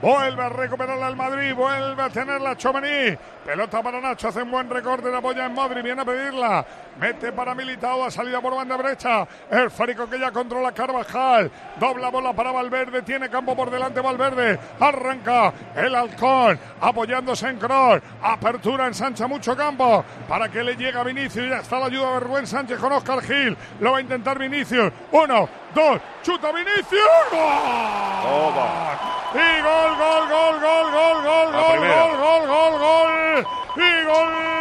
Vuelve 0.01 0.42
a 0.42 0.49
recuperarla 0.49 1.09
el 1.09 1.16
Madrid, 1.16 1.55
vuelve 1.55 2.03
a 2.03 2.11
tenerla 2.11 2.57
Chomení. 2.57 3.16
Pelota 3.49 3.83
para 3.83 3.99
Nacho, 3.99 4.29
hace 4.29 4.43
un 4.43 4.51
buen 4.51 4.69
recorte, 4.69 5.11
la 5.11 5.19
apoya 5.19 5.47
en 5.47 5.55
Madrid, 5.55 5.83
viene 5.83 6.03
a 6.03 6.05
pedirla. 6.05 6.67
Mete 7.01 7.33
para 7.33 7.55
Militao, 7.55 8.05
a 8.05 8.11
salida 8.11 8.43
por 8.43 8.55
banda 8.55 8.77
derecha. 8.77 9.27
El 9.51 9.71
Férico 9.71 10.07
que 10.07 10.19
ya 10.19 10.31
controla 10.31 10.71
Carvajal. 10.73 11.51
Dobla 11.81 12.11
bola 12.11 12.35
para 12.35 12.53
Valverde, 12.53 13.01
tiene 13.01 13.31
campo 13.31 13.57
por 13.57 13.71
delante 13.71 14.03
Valverde. 14.03 14.59
Arranca 14.79 15.55
el 15.75 15.95
halcón, 15.95 16.61
apoyándose 16.79 17.49
en 17.49 17.59
Kroos. 17.59 18.03
Apertura 18.21 18.87
en 18.87 18.93
Sancha, 18.93 19.27
mucho 19.27 19.57
campo. 19.57 20.05
Para 20.29 20.51
que 20.51 20.63
le 20.63 20.77
llegue 20.77 20.99
a 20.99 21.03
Vinicius, 21.03 21.49
ya 21.49 21.61
está 21.61 21.79
la 21.79 21.87
ayuda 21.87 22.13
de 22.13 22.21
Rubén 22.21 22.47
Sánchez 22.47 22.79
con 22.79 22.93
Oscar 22.93 23.23
Gil. 23.23 23.57
Lo 23.81 23.93
va 23.93 23.97
a 23.97 24.01
intentar 24.03 24.39
Vinicius. 24.39 24.93
Uno, 25.11 25.49
dos, 25.75 25.99
chuta 26.23 26.53
Vinicius. 26.53 27.01
¡Gol! 27.33 28.53
Y 29.35 29.63
gol, 29.63 29.97
gol, 29.99 30.29
gol, 30.29 30.61
gol, 30.61 30.93
gol, 30.93 31.23
gol, 31.23 31.53
gol, 31.53 31.79
primera. 31.79 32.07
gol, 32.17 32.47
gol, 32.47 32.79
gol, 32.79 33.38
Y 33.77 34.05
gol. 34.05 34.59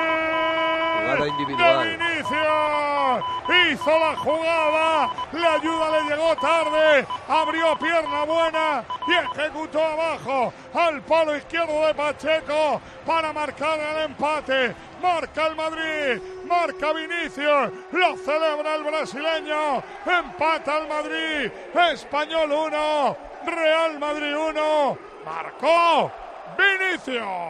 Individual. 1.26 1.80
De 1.80 1.98
Vinicius. 1.98 3.24
Hizo 3.72 4.00
la 4.00 4.16
jugada. 4.18 5.10
La 5.32 5.54
ayuda 5.54 5.92
le 5.92 6.10
llegó 6.10 6.36
tarde. 6.36 7.08
Abrió 7.28 7.78
pierna 7.80 8.24
buena 8.24 8.84
y 9.08 9.14
ejecutó 9.14 9.84
abajo 9.84 10.54
al 10.74 11.02
palo 11.02 11.36
izquierdo 11.36 11.88
de 11.88 11.94
Pacheco 11.94 12.82
para 13.06 13.34
marcar 13.34 13.80
el 13.80 14.04
empate. 14.06 14.76
Marca 15.02 15.48
el 15.48 15.56
Madrid. 15.56 16.22
Marca 16.46 16.94
Vinicius. 16.94 17.72
Lo 17.92 18.18
celebra 18.18 18.76
el 18.76 18.84
brasileño. 18.84 19.84
Empata 20.06 20.78
el 20.80 20.88
Madrid. 20.88 21.52
Español 21.92 22.52
1. 22.52 23.18
Real 23.46 24.00
Madrid 24.00 24.36
1. 24.36 24.98
Marcó 25.26 26.12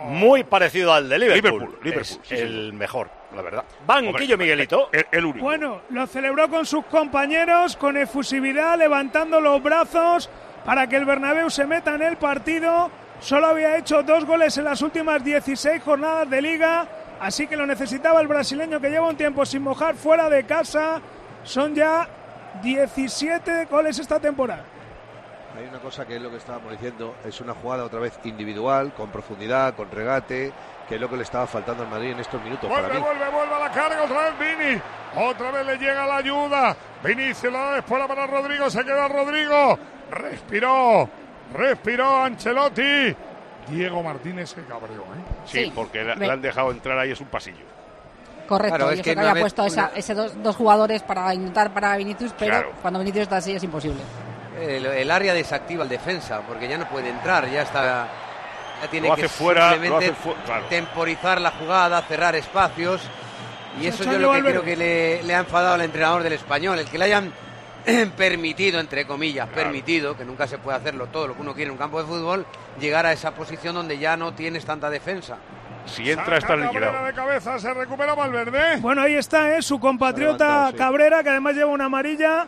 Muy 0.08 0.44
parecido 0.44 0.94
al 0.94 1.10
de 1.10 1.20
Liverpool. 1.20 1.52
Liverpool, 1.52 1.80
Liverpool, 1.84 2.20
Es 2.24 2.28
sí, 2.28 2.36
el 2.36 2.74
mejor, 2.74 3.10
la 3.36 3.42
verdad. 3.42 3.64
Banquillo 3.86 4.12
Hombre, 4.12 4.38
Miguelito. 4.38 4.90
El, 4.92 5.06
el 5.12 5.26
único. 5.26 5.46
Bueno, 5.46 5.82
lo 5.90 6.08
celebró 6.08 6.50
con 6.50 6.66
sus 6.66 6.86
compañeros, 6.86 7.76
con 7.76 7.98
efusividad, 7.98 8.78
levantando 8.78 9.40
los 9.40 9.62
brazos 9.62 10.30
para 10.66 10.88
que 10.88 10.98
el 10.98 11.06
Bernabéu 11.06 11.50
se 11.50 11.66
meta 11.66 11.96
en 11.96 12.02
el 12.02 12.18
partido. 12.18 12.92
Solo 13.20 13.48
había 13.48 13.78
hecho 13.78 14.04
dos 14.04 14.26
goles 14.26 14.58
en 14.58 14.66
las 14.66 14.82
últimas 14.82 15.24
16 15.24 15.82
jornadas 15.82 16.30
de 16.30 16.42
liga, 16.42 16.88
así 17.20 17.48
que 17.48 17.58
lo 17.58 17.66
necesitaba 17.66 18.22
el 18.22 18.28
brasileño 18.28 18.80
que 18.80 18.90
lleva 18.90 19.08
un 19.08 19.18
tiempo 19.18 19.46
sin 19.46 19.64
mojar 19.64 19.96
fuera 19.96 20.30
de 20.30 20.44
casa. 20.46 21.02
Son 21.44 21.74
ya 21.74 22.08
17 22.62 23.66
goles 23.66 23.98
esta 24.00 24.20
temporada. 24.20 24.64
Hay 25.56 25.66
una 25.68 25.80
cosa 25.80 26.06
que 26.06 26.16
es 26.18 26.22
lo 26.22 26.30
que 26.30 26.38
estábamos 26.38 26.72
diciendo, 26.72 27.16
es 27.26 27.40
una 27.42 27.54
jugada 27.54 27.84
otra 27.86 28.00
vez 28.00 28.20
individual, 28.26 28.94
con 28.94 29.10
profundidad, 29.10 29.74
con 29.76 29.90
regate, 29.90 30.52
que 30.88 30.96
es 30.96 31.02
lo 31.02 31.10
que 31.10 31.18
le 31.18 31.24
estaba 31.24 31.48
faltando 31.48 31.84
al 31.84 31.90
Madrid 31.90 32.12
en 32.12 32.20
estos 32.20 32.42
minutos 32.44 32.70
para 32.70 32.82
Vuelve, 32.88 33.00
mí. 33.00 33.04
vuelve, 33.06 33.30
vuelve 33.30 33.56
a 33.56 33.60
la 33.60 33.72
carga 33.72 34.04
otra 34.04 34.30
vez 34.30 34.58
Vini. 34.58 34.82
Otra 35.16 35.52
vez 35.52 35.66
le 35.66 35.78
llega 35.78 36.06
la 36.06 36.18
ayuda. 36.18 36.76
Vinicius 37.04 37.52
la 37.52 37.60
da 37.60 37.72
después 37.76 38.06
para 38.08 38.28
Rodrigo. 38.28 38.70
Se 38.70 38.84
queda 38.86 39.08
Rodrigo. 39.08 39.80
Respiró. 40.12 41.10
Respiró 41.54 42.24
Ancelotti. 42.24 43.16
Diego 43.70 44.04
Martínez 44.04 44.50
se 44.52 44.64
cabreó. 44.66 45.02
¿eh? 45.02 45.24
Sí, 45.46 45.64
Sí. 45.66 45.72
porque 45.74 46.04
la- 46.04 46.16
le 46.16 46.30
han 46.30 46.42
dejado 46.42 46.72
entrar 46.72 47.00
ahí, 47.00 47.12
es 47.12 47.20
un 47.22 47.28
pasillo. 47.28 47.66
Correcto, 48.48 48.78
Claro, 48.78 48.92
y 48.92 48.94
es 48.94 49.00
eso 49.00 49.04
que 49.04 49.14
que, 49.14 49.20
había 49.20 49.34
vez- 49.34 49.44
puesto 49.44 49.66
esa- 49.66 49.92
ese 49.96 50.14
dos, 50.14 50.42
dos 50.42 50.56
jugadores 50.56 51.02
para 51.04 51.34
intentar 51.34 51.74
para 51.74 51.98
Vinicius, 51.98 52.34
pero 52.38 52.52
Claro. 52.52 52.72
cuando 52.82 53.00
Vinicius 53.00 53.24
está 53.24 53.38
así 53.38 53.54
es 53.54 53.64
imposible. 53.64 54.02
El, 54.60 54.86
el 54.86 55.12
área 55.12 55.34
desactiva 55.34 55.84
al 55.84 55.90
defensa, 55.90 56.42
porque 56.48 56.68
ya 56.68 56.78
no 56.78 56.88
puede 56.90 57.10
entrar, 57.10 57.50
ya 57.50 57.62
está. 57.62 58.08
Ya 58.82 58.88
tiene 58.90 59.08
Lo 59.08 59.16
que 59.16 59.28
fuera, 59.30 59.72
simplemente 59.72 60.08
lo 60.08 60.14
hace 60.14 60.22
fu- 60.22 60.36
claro. 60.46 60.66
temporizar 60.70 61.42
la 61.42 61.52
jugada, 61.52 62.02
cerrar 62.04 62.36
espacios. 62.36 63.02
Y 63.80 63.84
Se 63.84 63.90
eso 63.90 64.04
yo 64.06 64.18
lo 64.20 64.32
que 64.34 64.42
creo 64.42 64.64
que 64.64 64.76
le, 64.76 65.24
le 65.24 65.36
ha 65.36 65.40
enfadado 65.40 65.76
al 65.76 65.82
entrenador 65.82 66.24
del 66.24 66.34
español, 66.34 66.78
el 66.80 66.86
que 66.88 66.98
le 66.98 67.06
hayan 67.06 67.34
permitido, 68.18 68.80
entre 68.80 69.06
comillas, 69.08 69.48
permitido, 69.50 70.16
que 70.18 70.26
nunca 70.26 70.48
se 70.48 70.58
puede 70.58 70.78
hacerlo 70.78 71.08
todo 71.08 71.28
lo 71.28 71.36
que 71.36 71.42
uno 71.42 71.54
quiere 71.54 71.68
en 71.70 71.72
un 71.74 71.78
campo 71.78 72.00
de 72.02 72.08
fútbol, 72.08 72.46
llegar 72.80 73.06
a 73.06 73.12
esa 73.14 73.32
posición 73.32 73.76
donde 73.76 73.98
ya 73.98 74.18
no 74.18 74.34
tienes 74.34 74.66
tanta 74.66 74.90
defensa. 74.90 75.38
Si 75.86 76.12
entra, 76.12 76.38
está 76.38 76.56
liquidado. 76.56 77.06
de 77.06 77.14
cabeza. 77.14 77.58
Se 77.60 77.74
recupera 77.74 78.14
Valverde. 78.14 78.76
Bueno, 78.82 79.02
ahí 79.04 79.16
está, 79.16 79.56
¿eh? 79.56 79.62
su 79.62 79.80
compatriota. 79.80 80.74
Cabrera, 80.78 81.24
que 81.24 81.30
además 81.30 81.56
lleva 81.56 81.72
una 81.72 81.86
amarilla. 81.86 82.46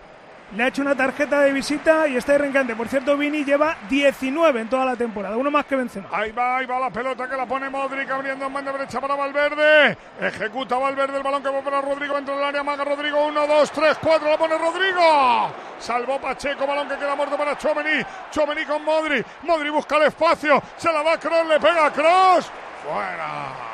Le 0.56 0.64
ha 0.64 0.68
hecho 0.68 0.82
una 0.82 0.96
tarjeta 0.96 1.42
de 1.42 1.54
visita 1.54 2.08
y 2.08 2.18
está 2.18 2.34
arrancante. 2.34 2.76
Por 2.76 2.88
cierto, 2.88 3.16
Vini 3.16 3.44
lleva 3.44 3.78
19 3.88 4.62
en 4.62 4.70
toda 4.70 4.84
la 4.84 4.96
temporada, 4.96 5.38
uno 5.38 5.52
más 5.52 5.66
que 5.66 5.76
Benzema. 5.76 6.10
Ahí 6.12 6.32
va, 6.32 6.58
ahí 6.58 6.66
va 6.66 6.80
la 6.80 6.90
pelota 6.90 7.30
que 7.30 7.38
la 7.38 7.46
pone 7.46 7.70
Modric 7.70 8.10
abriendo 8.10 8.48
en 8.48 8.54
banda 8.54 8.72
derecha 8.72 9.00
para 9.00 9.16
Valverde. 9.16 9.96
Ejecuta 10.20 10.78
Valverde 10.78 11.18
el 11.18 11.24
balón 11.24 11.44
que 11.44 11.50
va 11.50 11.62
para 11.62 11.82
Rodrigo 11.82 12.16
dentro 12.16 12.36
del 12.36 12.44
área. 12.44 12.64
Maga 12.64 12.84
Rodrigo. 12.84 13.28
Uno, 13.28 13.46
dos, 13.46 13.72
tres, 13.72 13.98
cuatro. 14.02 14.28
La 14.28 14.38
pone 14.38 14.58
Rodrigo. 14.58 15.52
Salvó 15.78 16.20
Pacheco. 16.20 16.66
Balón 16.66 16.88
que 16.88 16.98
queda 16.98 17.16
muerto 17.16 17.38
para 17.38 17.56
Chomení. 17.56 18.04
Chomení 18.32 18.66
con 18.66 18.84
Modric. 18.84 19.26
Modric 19.44 19.72
busca 19.72 19.98
el 19.98 20.04
espacio. 20.04 20.62
Se 20.78 20.92
la 20.92 21.04
va 21.04 21.14
a 21.14 21.20
Kroos. 21.20 21.48
Le 21.48 21.60
pega 21.60 21.86
a 21.86 21.94
Kroos. 21.94 22.52
Fuera. 22.84 23.69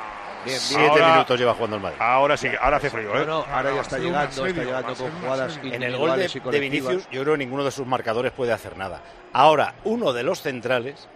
Bien, 0.46 0.58
bien. 0.58 0.60
Siete 0.60 0.88
Ahora- 0.90 1.12
minutos 1.14 1.40
lleva 1.40 1.54
jugando 1.54 1.76
el 1.78 1.82
Madrid. 1.82 1.98
Ahora 2.00 2.38
sí, 2.38 2.50
que- 2.50 2.58
ahora 2.58 2.78
hace 2.78 2.90
frío, 2.90 3.22
¿eh? 3.22 3.26
no, 3.26 3.46
ahora 3.52 3.74
ya 3.74 3.82
está 3.82 3.98
llegando, 3.98 4.46
está 4.48 4.62
llegando 4.64 4.96
con 4.96 5.12
jugadas. 5.22 5.60
En 5.64 5.84
el 5.84 5.98
gol 5.98 6.18
de, 6.18 6.28
de. 6.52 6.60
Vinicius, 6.60 7.10
yo 7.12 7.22
creo 7.24 7.34
que 7.34 7.38
ninguno 7.40 7.64
de 7.64 7.72
sus 7.72 7.86
marcadores 7.88 8.32
puede 8.32 8.54
hacer 8.54 8.78
nada. 8.78 9.02
Ahora, 9.34 9.74
uno 9.84 10.14
de 10.14 10.24
los 10.24 10.42
centrales, 10.42 11.08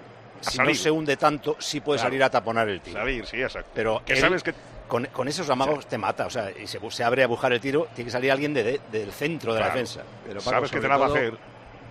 si 0.41 0.57
no 0.57 0.73
se 0.73 0.91
hunde 0.91 1.15
tanto, 1.17 1.55
sí 1.59 1.79
puede 1.79 1.97
Claro. 1.99 2.09
salir 2.09 2.23
a 2.23 2.29
taponar 2.29 2.67
el 2.69 2.81
tiro. 2.81 2.97
Salir, 2.99 3.25
sí, 3.25 3.41
exacto. 3.41 3.69
Pero 3.73 4.01
que 4.05 4.13
él, 4.13 4.19
sabes 4.19 4.43
que 4.43 4.53
con, 4.87 5.05
con 5.07 5.27
esos 5.27 5.49
amagos 5.49 5.85
te 5.87 5.97
mata. 5.97 6.25
O 6.25 6.29
sea, 6.29 6.49
y 6.51 6.65
se, 6.67 6.79
se 6.89 7.03
abre 7.03 7.23
a 7.23 7.27
buscar 7.27 7.53
el 7.53 7.59
tiro, 7.61 7.87
tiene 7.93 8.07
que 8.07 8.11
salir 8.11 8.31
alguien 8.31 8.53
de, 8.53 8.63
de- 8.63 8.81
del 8.91 9.11
centro 9.11 9.53
de 9.53 9.59
la 9.59 9.67
defensa. 9.67 10.01
Pero 10.25 10.39
Paco, 10.39 10.49
sabes 10.51 10.71
que 10.71 10.79
te 10.79 10.87
la 10.87 10.97
va 10.97 11.05
a 11.05 11.09
hacer. 11.09 11.37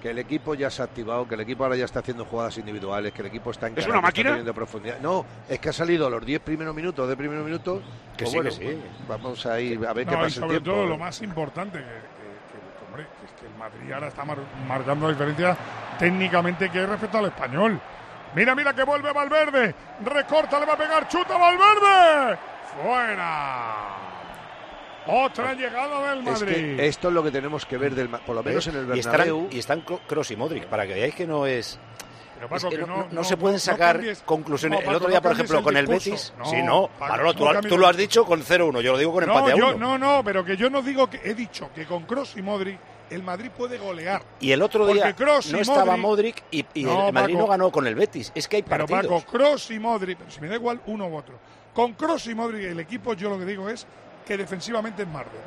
Que 0.03 0.11
el 0.11 0.19
equipo 0.19 0.55
ya 0.55 0.71
se 0.71 0.81
ha 0.83 0.85
activado, 0.85 1.27
que 1.27 1.35
el 1.35 1.41
equipo 1.41 1.65
ahora 1.65 1.75
ya 1.77 1.85
está 1.85 1.99
haciendo 2.01 2.25
jugadas 2.25 2.57
individuales, 2.59 3.13
que 3.13 3.21
el 3.23 3.27
equipo 3.27 3.51
está 3.51 3.67
en 3.67 3.75
una 3.89 4.01
máquina? 4.01 4.31
teniendo 4.31 4.55
profundidad. 4.55 5.01
No, 5.01 5.27
es 5.49 5.59
que 5.59 5.71
ha 5.71 5.73
salido 5.73 6.09
los 6.09 6.25
10 6.25 6.41
primeros 6.41 6.75
minutos 6.75 7.09
de 7.09 7.17
primeros 7.17 7.45
minutos. 7.45 7.83
Que 8.17 8.25
pues 8.25 8.31
sí, 8.31 8.37
bueno, 8.37 8.51
que 8.51 8.57
sí. 8.57 8.63
pues 9.07 9.09
vamos 9.09 9.47
a 9.47 9.61
ir 9.61 9.85
a 9.87 9.93
ver 9.93 10.07
qué 10.07 10.13
y 10.13 10.17
pasa 10.17 10.27
el 10.27 10.33
sobre 10.33 10.49
tiempo. 10.61 10.71
todo 10.71 10.87
lo 10.87 10.99
más 10.99 11.21
importante 11.23 11.79
que, 11.79 11.85
que- 11.85 11.89
que, 11.89 12.87
hombre, 12.87 13.07
que 13.21 13.27
es 13.27 13.33
que 13.41 13.47
el 13.47 13.55
Madrid 13.59 13.93
ahora 13.93 14.09
está 14.09 14.25
mar- 14.25 14.39
marcando 14.69 15.07
la 15.07 15.13
diferencia 15.13 15.57
técnicamente 15.99 16.71
que 16.71 16.79
hay 16.79 16.87
respecto 16.87 17.19
al 17.19 17.27
español. 17.27 17.81
Mira, 18.37 18.55
mira 18.55 18.73
que 18.75 18.85
vuelve 18.85 19.13
Valverde. 19.13 19.75
Recorta, 20.05 20.61
le 20.61 20.67
va 20.67 20.75
a 20.75 20.79
pegar, 20.79 21.09
chuta 21.09 21.37
Valverde. 21.37 22.39
Fuera. 22.83 23.75
Otra 25.09 25.55
llegada 25.55 26.11
del 26.11 26.19
Es 26.21 26.25
Madrid. 26.43 26.77
que 26.77 26.87
esto 26.87 27.09
es 27.09 27.15
lo 27.15 27.23
que 27.23 27.31
tenemos 27.31 27.65
que 27.67 27.79
ver, 27.79 27.95
del, 27.95 28.09
por 28.09 28.35
lo 28.37 28.43
menos 28.43 28.67
en 28.67 28.77
el 28.77 28.97
y 28.97 29.01
están, 29.01 29.13
Bernabéu. 29.13 29.49
y 29.51 29.59
están 29.59 29.81
Kroos 30.07 30.31
y 30.31 30.37
Modric, 30.37 30.67
para 30.67 30.87
que 30.87 30.95
veáis 30.95 31.15
que 31.15 31.27
no 31.27 31.47
es... 31.47 31.79
Pero, 32.37 32.49
Paco, 32.51 32.69
es 32.69 32.75
que 32.75 32.81
que 32.81 32.87
no, 32.87 32.87
no- 32.87 32.97
no 33.05 33.09
no- 33.11 33.25
se 33.25 33.37
pueden 33.37 33.57
no 33.57 33.59
sacar 33.61 33.97
cambies- 34.01 34.23
conclusiones. 34.25 34.85
no, 34.85 34.91
el 34.91 34.97
otro 34.97 35.09
día, 35.09 35.19
no 35.19 35.23
por 35.23 35.33
ejemplo, 35.33 35.59
el 35.59 35.65
con 35.65 35.77
el. 35.77 35.87
Betis, 35.89 36.33
No, 36.39 36.45
sí, 36.45 36.63
no, 36.63 36.89
Paco, 36.97 37.11
Manolo, 37.13 37.35
tú, 37.63 37.77
lo 37.79 37.89
has 37.89 37.97
dicho 37.97 38.25
con 38.25 38.45
0-1, 38.45 38.81
yo 38.81 38.93
lo 38.93 38.99
digo 38.99 39.13
con 39.13 39.27
No, 39.27 39.33
empate 39.35 39.53
a 39.55 39.57
yo, 39.57 39.69
uno. 39.75 39.77
no, 39.77 39.99
no, 39.99 40.23
pero 40.23 40.45
que 40.45 40.57
yo 40.57 40.71
no 40.71 40.81
digo 40.81 41.11
que 41.11 41.21
he 41.25 41.35
dicho 41.35 41.69
que 41.75 41.85
con 41.85 42.05
Cross 42.05 42.37
y 42.37 42.43
Modric 42.43 42.79
el 43.11 43.25
Madrid 43.25 43.51
puede 43.57 43.77
golear. 43.79 44.23
Y 44.39 44.53
el 44.53 44.63
otro 44.63 44.81
Porque 44.87 44.95
día 45.03 45.17
Kroos 45.17 45.49
y 45.49 45.53
no 45.55 45.59
estaba 45.59 45.97
Modric- 45.97 46.01
Modric 46.01 46.43
y, 46.53 46.67
y 46.75 46.85
No, 46.85 47.09
el 47.09 47.13
Madrid 47.13 47.35
Paco. 47.35 47.45
no 47.47 47.51
ganó 47.51 47.73
con 47.73 47.87
el 47.89 47.97
Betis. 47.97 48.31
Es 48.37 48.47
que 48.47 48.57
hay 48.57 48.63
Pero 48.63 48.87
partidos. 48.87 49.25
Paco, 49.25 49.33
Cross 49.37 49.71
y 49.73 49.79
Modric, 49.81 50.19
pero 50.19 50.31
si 50.31 50.41
me 50.41 50.47
da 50.47 50.55
igual 50.55 50.81
uno 50.87 51.09
u 51.09 51.17
otro. 51.17 51.35
Con 51.75 51.95
Cross 51.95 52.29
y 52.29 52.37
Modric 52.37 52.63
el 52.67 52.79
equipo 52.79 53.15
yo 53.15 53.31
lo 53.31 53.39
que 53.41 53.47
digo 53.47 53.69
es 53.69 53.85
que 54.29 54.37
defensivamente 54.37 55.03
es 55.03 55.09
más 55.09 55.25
débil. 55.25 55.41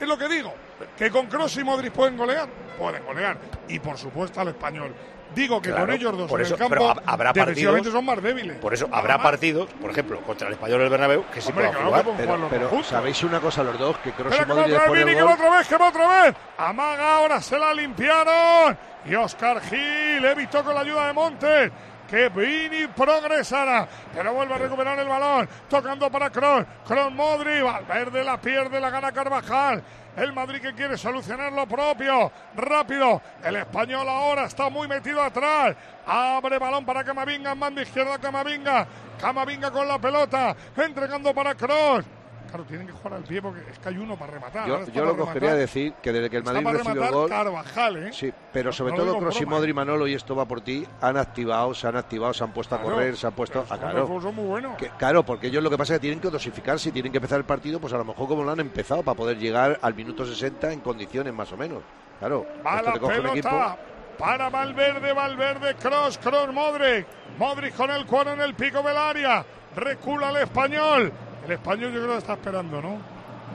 Es 0.00 0.08
lo 0.08 0.16
que 0.16 0.28
digo. 0.28 0.54
Que 0.96 1.10
con 1.10 1.26
Cross 1.26 1.56
y 1.58 1.64
Modric 1.64 1.92
pueden 1.92 2.16
golear. 2.16 2.48
Pueden 2.78 3.04
golear. 3.04 3.36
Y 3.68 3.78
por 3.80 3.98
supuesto 3.98 4.40
al 4.40 4.48
español. 4.48 4.94
Digo 5.34 5.62
que 5.62 5.70
Claro, 5.70 5.86
con 5.86 5.94
ellos 5.94 6.16
dos 6.18 6.28
por 6.28 6.40
en 6.40 6.46
eso, 6.46 6.54
el 6.54 6.58
campo 6.60 6.74
pero 6.74 6.88
hab- 6.90 7.02
habrá 7.06 7.32
defensivamente 7.32 7.88
partidos- 7.88 7.92
son 7.94 8.04
más 8.04 8.22
débiles. 8.22 8.56
Por 8.58 8.74
eso 8.74 8.86
habrá 8.92 9.16
más. 9.16 9.24
partidos, 9.24 9.68
por 9.80 9.90
ejemplo, 9.90 10.20
contra 10.20 10.46
el 10.48 10.54
español 10.54 10.80
del 10.80 10.90
Bernabéu, 10.90 11.24
que 11.32 11.40
sí 11.40 11.48
Hombre, 11.50 11.70
claro 11.70 11.84
jugar. 11.86 12.04
que 12.04 12.48
Pero, 12.50 12.68
juntos. 12.68 12.86
sabéis 12.88 13.22
una 13.22 13.40
cosa 13.40 13.62
los 13.64 13.78
dos, 13.78 13.96
que 13.98 14.12
Kroos 14.12 14.34
y 14.34 14.38
que 14.38 14.44
Modric 14.44 14.64
otra 14.66 14.72
después 14.78 14.90
vez, 14.90 14.98
del 14.98 15.04
Vini, 15.06 15.16
que 15.16 15.22
va 15.24 15.32
otra 15.34 15.50
vez, 15.56 15.68
que 15.68 15.76
va 15.78 15.88
otra 15.88 16.22
vez. 16.24 16.34
Amaga, 16.58 17.16
ahora 17.16 17.40
se 17.40 17.58
la 17.58 17.72
limpiaron. 17.72 18.76
Y 19.06 19.14
Oscar 19.14 19.60
Gil, 19.62 20.24
he 20.24 20.34
visto 20.34 20.62
con 20.62 20.74
la 20.74 20.80
ayuda 20.82 21.06
de 21.06 21.12
Montes. 21.14 21.72
Que 22.12 22.28
Vini 22.28 22.86
progresará, 22.88 23.88
pero 24.14 24.34
vuelve 24.34 24.52
a 24.52 24.58
recuperar 24.58 24.98
el 24.98 25.08
balón, 25.08 25.48
tocando 25.70 26.10
para 26.10 26.28
Kroos, 26.28 26.66
Kroos 26.86 27.10
Modric, 27.10 27.62
Valverde 27.62 28.22
la 28.22 28.38
pierde, 28.38 28.78
la 28.78 28.90
gana 28.90 29.10
Carvajal, 29.10 29.82
el 30.14 30.30
Madrid 30.34 30.60
que 30.60 30.74
quiere 30.74 30.98
solucionar 30.98 31.50
lo 31.54 31.66
propio, 31.66 32.30
rápido, 32.54 33.22
el 33.42 33.56
español 33.56 34.06
ahora 34.06 34.44
está 34.44 34.68
muy 34.68 34.86
metido 34.88 35.22
atrás, 35.22 35.74
abre 36.06 36.58
balón 36.58 36.84
para 36.84 37.02
Camavinga, 37.02 37.52
en 37.52 37.58
mando 37.58 37.80
izquierda 37.80 38.18
Camavinga, 38.18 38.86
Camavinga 39.18 39.70
con 39.70 39.88
la 39.88 39.98
pelota, 39.98 40.54
entregando 40.76 41.32
para 41.32 41.54
Kroos, 41.54 42.04
Claro, 42.52 42.66
tienen 42.66 42.86
que 42.86 42.92
jugar 42.92 43.14
al 43.14 43.22
pie 43.22 43.40
porque 43.40 43.60
es 43.70 43.78
que 43.78 43.88
hay 43.88 43.96
uno 43.96 44.14
para 44.14 44.34
rematar. 44.34 44.68
Yo, 44.68 45.04
lo 45.06 45.16
que 45.16 45.22
os 45.22 45.30
quería 45.30 45.54
decir, 45.54 45.94
que 46.02 46.12
desde 46.12 46.28
que 46.28 46.36
el 46.36 46.44
Madrid 46.44 46.66
recibió 46.66 47.04
el 47.04 47.10
gol... 47.10 47.30
Carvajal, 47.30 47.96
¿eh? 47.96 48.12
Sí, 48.12 48.30
pero 48.52 48.70
sobre 48.72 48.92
No 48.92 48.98
todo 48.98 49.18
Kroos 49.18 49.40
y. 49.40 49.46
Modric, 49.46 49.74
Manolo, 49.74 50.06
y 50.06 50.12
esto 50.12 50.36
va 50.36 50.44
por 50.44 50.60
ti, 50.60 50.86
han 51.00 51.16
activado, 51.16 51.72
se 51.72 51.86
han 51.86 51.96
activado, 51.96 52.34
se 52.34 52.44
han 52.44 52.52
puesto 52.52 52.74
a 52.74 52.82
correr, 52.82 53.16
se 53.16 53.26
han 53.26 53.32
puesto... 53.32 53.60
a 53.60 53.66
son 53.66 53.78
claro, 53.78 54.06
muy 54.06 54.44
buenos. 54.44 54.76
que- 54.76 54.90
claro, 54.90 55.24
porque 55.24 55.46
ellos 55.46 55.62
lo 55.62 55.70
que 55.70 55.78
pasa 55.78 55.94
es 55.94 55.98
que 56.00 56.02
tienen 56.02 56.20
que 56.20 56.28
dosificarse 56.28 56.90
y 56.90 56.92
tienen 56.92 57.10
que 57.10 57.16
empezar 57.16 57.38
el 57.38 57.46
partido, 57.46 57.80
pues 57.80 57.94
a 57.94 57.96
lo 57.96 58.04
mejor 58.04 58.28
como 58.28 58.44
lo 58.44 58.50
han 58.50 58.60
empezado, 58.60 59.02
para 59.02 59.16
poder 59.16 59.38
llegar 59.38 59.78
al 59.80 59.94
minuto 59.94 60.26
60 60.26 60.74
en 60.74 60.80
condiciones 60.80 61.32
más 61.32 61.50
o 61.52 61.56
menos. 61.56 61.82
Claro, 62.18 62.46
Va 62.66 62.76
esto 62.76 62.86
la 62.88 62.92
te 62.92 63.00
coge 63.00 63.18
un 63.20 63.26
equipo... 63.28 63.48
pelota 63.48 63.78
para 64.18 64.50
Valverde, 64.50 65.14
Valverde, 65.14 65.74
Cross, 65.76 66.18
Cross, 66.18 66.52
Modric. 66.52 67.06
Modric 67.38 67.74
con 67.74 67.90
el 67.90 68.04
cuero 68.04 68.34
en 68.34 68.42
el 68.42 68.54
pico 68.54 68.82
del 68.82 68.98
área. 68.98 69.42
Recula 69.74 70.28
el 70.28 70.36
español. 70.36 71.10
El 71.44 71.52
español 71.52 71.92
yo 71.92 72.00
creo 72.00 72.12
que 72.12 72.18
está 72.18 72.32
esperando, 72.34 72.80
¿no? 72.80 72.98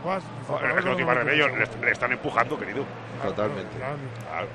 Vas- 0.06 0.24
Es 0.78 0.84
que 0.84 0.90
no 0.90 0.96
tiene 0.96 1.14
remedio, 1.14 1.48
le, 1.50 1.66
le 1.82 1.92
están 1.92 2.12
empujando, 2.12 2.58
querido. 2.58 2.84
Totalmente. 3.24 3.78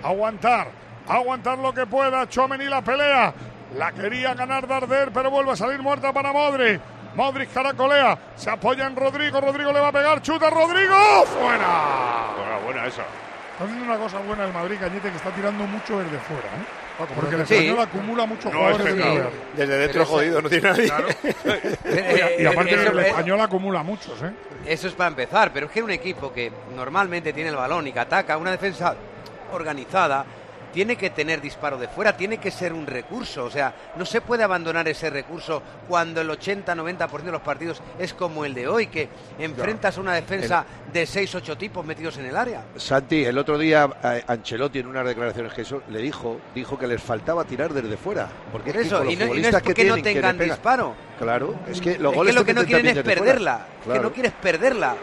Aguantar, 0.03 0.69
aguantar 1.09 1.59
lo 1.59 1.73
que 1.75 1.87
pueda. 1.87 2.29
Chomeni 2.29 2.67
la 2.67 2.83
pelea. 2.83 3.33
La 3.77 3.91
quería 3.93 4.35
ganar 4.35 4.67
Darder, 4.67 5.11
pero 5.13 5.31
vuelve 5.31 5.53
a 5.53 5.57
salir 5.57 5.81
muerta 5.81 6.13
para 6.13 6.33
Modric. 6.33 6.81
Modric 7.15 7.53
caracolea, 7.53 8.19
se 8.37 8.51
apoya 8.51 8.87
en 8.87 8.97
Rodrigo, 8.97 9.41
Rodrigo 9.41 9.73
le 9.73 9.81
va 9.81 9.89
a 9.89 9.93
pegar, 9.93 10.23
chuta 10.23 10.49
Rodrigo, 10.49 10.95
fuera. 11.27 12.29
buena 12.65 12.87
esa. 12.87 13.03
Está 13.53 13.65
haciendo 13.65 13.85
una 13.85 13.97
cosa 13.99 14.19
buena 14.21 14.45
el 14.45 14.53
Madrid, 14.53 14.77
Cañete, 14.81 15.11
que 15.11 15.17
está 15.17 15.31
tirando 15.31 15.65
mucho 15.65 15.99
desde 15.99 16.19
fuera. 16.19 16.43
¿eh? 16.49 16.82
Porque 17.15 17.35
el 17.37 17.47
Sí. 17.47 17.55
español 17.55 17.81
acumula 17.81 18.27
muchos 18.27 18.53
No, 18.53 18.59
jugadores 18.59 18.97
de. 18.97 19.25
Desde 19.57 19.79
dentro 19.79 20.07
jodido, 20.07 20.43
no 20.43 20.49
tiene 20.49 20.69
nadie. 20.71 20.93
Y, 22.39 22.43
y 22.43 22.47
aparte 22.47 22.75
Eso- 22.75 22.91
el 22.93 22.99
eh, 22.99 23.09
español 23.09 23.41
acumula 23.41 23.83
muchos, 23.83 24.23
¿eh? 24.23 24.31
Eso 24.67 24.89
es 24.89 24.95
para 24.95 25.09
empezar, 25.09 25.53
pero 25.53 25.67
es 25.67 25.73
que 25.73 25.83
un 25.83 25.91
equipo 25.91 26.33
que 26.33 26.51
normalmente 26.75 27.33
tiene 27.33 27.51
el 27.51 27.57
balón 27.57 27.87
y 27.87 27.93
que 27.93 27.99
ataca, 28.01 28.37
una 28.37 28.51
defensa 28.53 28.95
organizada, 29.53 30.25
tiene 30.73 30.97
que 30.97 31.11
tener 31.11 31.41
disparo 31.41 31.77
de 31.79 31.89
fuera, 31.89 32.17
tiene 32.17 32.39
que 32.39 32.51
ser 32.51 32.73
un 32.73 32.87
recurso. 32.87 33.45
O 33.45 33.51
sea, 33.51 33.75
no 33.97 34.05
se 34.05 34.21
puede 34.21 34.43
abandonar 34.43 34.89
ese 34.89 35.11
recurso 35.11 35.63
cuando 35.89 36.21
el 36.21 36.31
80-90% 36.31 37.23
de 37.23 37.33
los 37.33 37.43
partidos 37.43 37.83
es 37.99 38.15
como 38.15 38.45
el 38.45 38.55
de 38.55 38.67
hoy, 38.69 38.87
que 38.87 39.09
enfrentas 39.39 39.99
a 39.99 40.01
una 40.01 40.15
defensa 40.15 40.65
de 40.93 41.05
6-8 41.05 41.57
tipos 41.57 41.85
metidos 41.85 42.17
en 42.19 42.27
el 42.27 42.37
área. 42.37 42.63
Santi, 42.77 43.25
el 43.25 43.39
otro 43.39 43.59
día 43.59 43.89
eh, 44.03 44.23
Ancelotti 44.27 44.81
en 44.81 44.87
unas 44.87 45.07
declaraciones 45.07 45.53
que 45.53 45.63
eso 45.63 45.83
le 45.89 45.99
dijo, 46.01 46.41
dijo 46.55 46.79
que 46.79 46.87
les 46.87 47.03
faltaba 47.03 47.45
tirar 47.45 47.73
desde 47.73 47.97
fuera. 47.97 48.29
Porque 48.51 48.73
Por 48.73 48.83
es 48.83 48.89
que 48.89 48.95
eso, 48.95 49.05
y 49.05 49.17
no, 49.17 49.27
y 49.35 49.41
no 49.43 49.49
es 49.49 49.63
que 49.63 49.85
no 49.85 49.95
que 49.97 50.03
tengan 50.03 50.39
disparo. 50.39 50.95
Claro, 51.19 51.55
es 51.69 51.81
que 51.81 51.99
los 51.99 52.13
es 52.13 52.17
goles 52.17 52.35
que 52.35 52.41
lo 52.41 52.45
que 52.45 52.55
no 52.55 52.65
quieren 52.65 52.87
es 52.87 52.93
fuera. 52.95 53.21
perderla, 53.21 53.67
es 53.73 53.79
que 53.79 53.85
Claro. 53.85 54.03
no 54.03 54.13
quieres 54.13 54.33
perderla. 54.33 54.97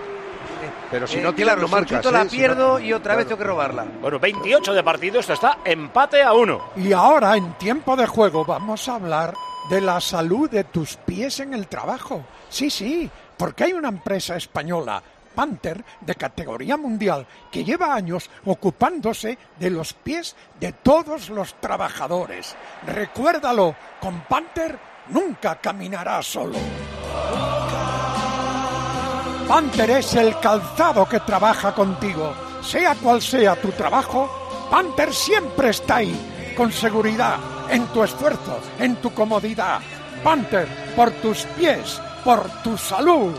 Pero 0.92 1.08
si 1.08 1.18
Eh, 1.18 1.22
no 1.22 1.34
tiras, 1.34 1.56
claro, 1.56 1.68
si 1.68 1.74
marcas. 1.74 2.06
la 2.12 2.22
¿eh? 2.22 2.30
Si 2.30 2.38
no- 2.38 2.42
pierdo 2.42 2.80
y 2.80 2.94
otra 2.94 3.16
vez 3.16 3.26
tengo 3.28 3.38
que 3.38 3.44
robarla. 3.46 3.86
Bueno, 4.02 4.20
28 4.20 4.74
de 4.74 4.84
partido, 4.84 5.20
esto 5.20 5.34
está 5.34 5.60
empate 5.66 6.22
a 6.24 6.34
uno. 6.34 6.70
Y 6.76 6.92
ahora, 6.94 7.36
en 7.38 7.54
tiempo 7.54 7.96
de 7.96 8.08
juego, 8.08 8.46
vamos 8.46 8.88
a 8.90 8.96
hablar 8.96 9.34
de 9.70 9.82
la 9.82 10.00
salud 10.02 10.50
de 10.50 10.64
tus 10.64 10.96
pies 10.98 11.40
en 11.40 11.54
el 11.54 11.68
trabajo. 11.68 12.24
Sí, 12.50 12.70
sí, 12.70 13.10
porque 13.38 13.66
hay 13.66 13.74
una 13.74 13.90
empresa 13.90 14.36
española, 14.36 15.02
Panther, 15.36 15.84
de 16.02 16.16
categoría 16.16 16.76
mundial, 16.76 17.26
que 17.52 17.64
lleva 17.64 17.94
años 17.94 18.30
ocupándose 18.46 19.38
de 19.60 19.70
los 19.70 19.94
pies 19.94 20.36
de 20.60 20.74
todos 20.74 21.30
los 21.30 21.54
trabajadores. 21.62 22.56
Recuérdalo, 22.86 23.76
con 24.02 24.22
Panther 24.22 24.78
nunca 25.10 25.56
caminarás 25.56 26.26
solo. 26.26 26.58
Panther 29.50 29.90
es 29.90 30.14
el 30.14 30.40
calzado 30.40 31.10
que 31.10 31.22
trabaja 31.22 31.74
contigo. 31.74 32.36
Sea 32.62 32.94
cual 32.94 33.20
sea 33.20 33.56
tu 33.56 33.72
trabajo, 33.72 34.30
Panther 34.70 35.12
siempre 35.12 35.70
está 35.70 35.96
ahí, 35.96 36.54
con 36.56 36.72
seguridad, 36.72 37.38
en 37.68 37.88
tu 37.88 38.04
esfuerzo, 38.04 38.60
en 38.78 38.98
tu 38.98 39.12
comodidad. 39.12 39.80
Panther, 40.24 40.68
por 40.96 41.10
tus 41.14 41.46
pies, 41.58 42.00
por 42.24 42.48
tu 42.62 42.78
salud. 42.78 43.34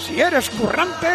Si 0.00 0.20
eres 0.20 0.50
currante, 0.50 1.08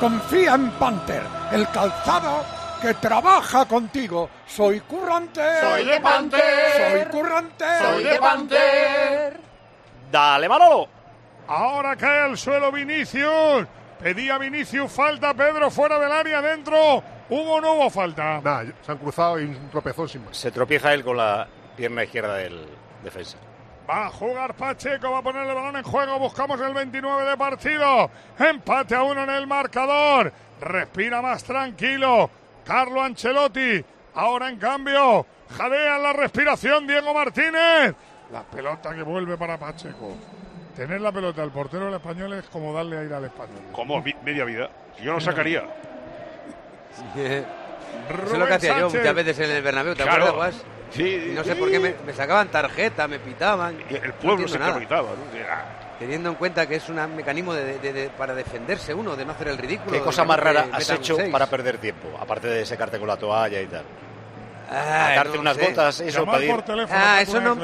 confía 0.00 0.54
en 0.54 0.72
Panther, 0.72 1.22
el 1.52 1.68
calzado 1.68 2.44
que 2.82 2.94
trabaja 2.94 3.66
contigo. 3.66 4.28
Soy 4.48 4.80
currante. 4.80 5.60
Soy 5.60 5.84
de 5.84 6.00
Panther. 6.00 6.90
Soy 6.90 7.04
currante. 7.04 7.64
Soy 7.80 8.02
de 8.02 8.18
Panther. 8.18 9.40
Dale, 10.10 10.48
Manolo. 10.48 10.93
Ahora 11.46 11.96
cae 11.96 12.20
al 12.20 12.38
suelo 12.38 12.72
Vinicius. 12.72 13.66
Pedía 14.00 14.38
Vinicius 14.38 14.90
falta, 14.90 15.34
Pedro 15.34 15.70
fuera 15.70 15.98
del 15.98 16.12
área, 16.12 16.42
dentro. 16.42 17.02
¿Hubo 17.28 17.54
o 17.54 17.60
no 17.60 17.74
hubo 17.74 17.90
falta? 17.90 18.40
Nada, 18.42 18.64
se 18.82 18.92
han 18.92 18.98
cruzado 18.98 19.40
y 19.40 19.44
un 19.44 19.70
tropezón 19.70 20.08
sin 20.08 20.24
más. 20.24 20.36
Se 20.36 20.50
tropieza 20.50 20.92
él 20.92 21.04
con 21.04 21.16
la 21.16 21.46
pierna 21.76 22.04
izquierda 22.04 22.34
del 22.34 22.66
defensa. 23.02 23.38
Va 23.88 24.06
a 24.06 24.10
jugar 24.10 24.54
Pacheco, 24.54 25.10
va 25.10 25.18
a 25.18 25.22
poner 25.22 25.46
el 25.46 25.54
balón 25.54 25.76
en 25.76 25.82
juego. 25.82 26.18
Buscamos 26.18 26.60
el 26.60 26.72
29 26.72 27.30
de 27.30 27.36
partido. 27.36 28.10
Empate 28.38 28.94
a 28.94 29.02
uno 29.02 29.24
en 29.24 29.30
el 29.30 29.46
marcador. 29.46 30.32
Respira 30.60 31.20
más 31.20 31.44
tranquilo. 31.44 32.30
Carlo 32.64 33.02
Ancelotti. 33.02 33.84
Ahora 34.14 34.48
en 34.48 34.58
cambio, 34.58 35.26
jadea 35.56 35.98
la 35.98 36.12
respiración 36.14 36.86
Diego 36.86 37.12
Martínez. 37.12 37.94
La 38.32 38.42
pelota 38.42 38.94
que 38.94 39.02
vuelve 39.02 39.36
para 39.36 39.58
Pacheco. 39.58 40.16
Tener 40.76 41.00
la 41.00 41.12
pelota 41.12 41.42
al 41.42 41.50
portero 41.50 41.86
del 41.86 41.94
español 41.94 42.32
es 42.34 42.44
como 42.46 42.72
darle 42.72 42.98
aire 42.98 43.14
al 43.14 43.24
español. 43.24 43.58
Como 43.72 44.02
media 44.22 44.44
vida. 44.44 44.68
Yo 45.02 45.12
no 45.12 45.20
sacaría. 45.20 45.62
Eso 47.16 48.32
es 48.32 48.38
lo 48.38 48.46
que 48.46 48.54
hacía 48.54 48.78
yo 48.78 48.90
muchas 48.90 49.14
veces 49.14 49.38
en 49.40 49.50
el 49.50 49.62
Bernabéu, 49.62 49.94
¿te 49.94 50.02
Claro. 50.02 50.26
acuerdas, 50.26 50.54
Guas? 50.56 50.64
Sí, 50.90 51.28
Y 51.30 51.34
no 51.34 51.42
sé 51.44 51.56
por 51.56 51.70
qué 51.70 51.78
me, 51.80 51.94
me 52.06 52.12
sacaban 52.12 52.48
tarjeta, 52.48 53.08
me 53.08 53.18
pitaban. 53.18 53.76
El 53.88 54.08
No 54.08 54.14
pueblo 54.14 54.48
se 54.48 54.58
quitaba, 54.58 55.08
¿no? 55.10 55.98
Teniendo 55.98 56.28
en 56.28 56.34
cuenta 56.34 56.66
que 56.66 56.76
es 56.76 56.88
un 56.88 56.96
mecanismo 57.16 57.54
de, 57.54 57.78
de- 57.78 57.92
de- 57.92 58.10
para 58.10 58.34
defenderse 58.34 58.92
uno, 58.92 59.14
de 59.16 59.24
no 59.24 59.32
hacer 59.32 59.48
el 59.48 59.58
ridículo. 59.58 59.92
¿Qué 59.92 60.00
cosa 60.00 60.24
más 60.24 60.36
te 60.38 60.42
rara 60.42 60.66
has 60.72 60.90
hecho 60.90 61.16
para 61.30 61.46
perder 61.46 61.78
tiempo? 61.78 62.08
Aparte 62.20 62.48
de 62.48 62.66
secarte 62.66 62.98
con 62.98 63.08
la 63.08 63.16
toalla 63.16 63.60
y 63.60 63.66
tal. 63.66 63.84
Ay, 64.70 65.12
Atarte 65.12 65.34
no 65.36 65.40
unas 65.40 65.56
sé. 65.56 65.66
botas, 65.68 66.00
eso, 66.00 66.24
por 66.24 66.62
teléfono. 66.62 66.88
Ah, 67.00 67.20
eso 67.22 67.40
no. 67.40 67.56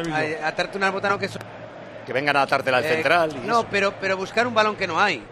Atarte 0.44 0.78
unas 0.78 0.92
botas 0.92 1.10
no, 1.10 1.18
que 1.18 1.26
eso. 1.26 1.38
Que 2.10 2.14
vengan 2.14 2.36
a 2.36 2.42
atártela 2.42 2.78
al 2.78 2.84
eh, 2.84 2.88
central. 2.88 3.30
y 3.36 3.46
no, 3.46 3.60
eso. 3.60 3.68
pero, 3.70 3.94
pero 4.00 4.16
buscar 4.16 4.44
un 4.44 4.52
balón 4.52 4.74
que 4.74 4.84
no 4.88 4.98
hay. 5.00 5.22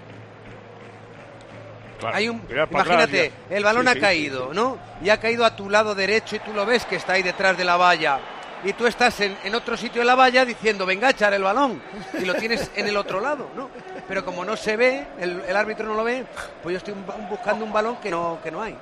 claro, 1.98 2.16
Hay 2.16 2.28
un, 2.28 2.38
atrás 2.42 2.68
imagínate, 2.70 3.32
el 3.50 3.64
balón 3.64 3.82
Sí, 3.82 3.88
ha 3.90 3.94
sí, 3.94 4.00
caído, 4.00 4.54
¿no? 4.54 4.78
Y 5.02 5.10
ha 5.10 5.18
caído 5.18 5.44
a 5.44 5.56
tu 5.56 5.68
lado 5.68 5.96
derecho 5.96 6.36
y 6.36 6.38
tú 6.38 6.52
lo 6.52 6.64
ves 6.64 6.84
que 6.84 6.94
está 6.94 7.14
ahí 7.14 7.24
detrás 7.24 7.58
de 7.58 7.64
la 7.64 7.76
valla. 7.76 8.20
Y 8.62 8.74
tú 8.74 8.86
estás 8.86 9.18
en, 9.20 9.36
en 9.42 9.56
otro 9.56 9.76
sitio 9.76 10.02
de 10.02 10.04
la 10.06 10.14
valla 10.14 10.44
diciendo, 10.44 10.86
venga 10.86 11.08
a 11.08 11.10
echar 11.10 11.34
el 11.34 11.42
balón. 11.42 11.82
Y 12.16 12.24
lo 12.24 12.34
tienes 12.34 12.70
en 12.76 12.86
el 12.86 12.96
otro 12.96 13.20
lado, 13.20 13.48
¿no? 13.56 13.70
Pero 14.06 14.24
como 14.24 14.44
no 14.44 14.56
se 14.56 14.76
ve, 14.76 15.04
el, 15.18 15.42
el 15.48 15.56
árbitro 15.56 15.84
no 15.88 15.94
lo 15.94 16.04
ve, 16.04 16.24
pues 16.62 16.74
yo 16.74 16.78
estoy 16.78 16.94
un- 16.94 17.28
buscando 17.28 17.64
un 17.64 17.72
balón 17.72 17.96
que 17.96 18.08
no, 18.10 18.38
que 18.44 18.52
no 18.52 18.62
hay. 18.62 18.76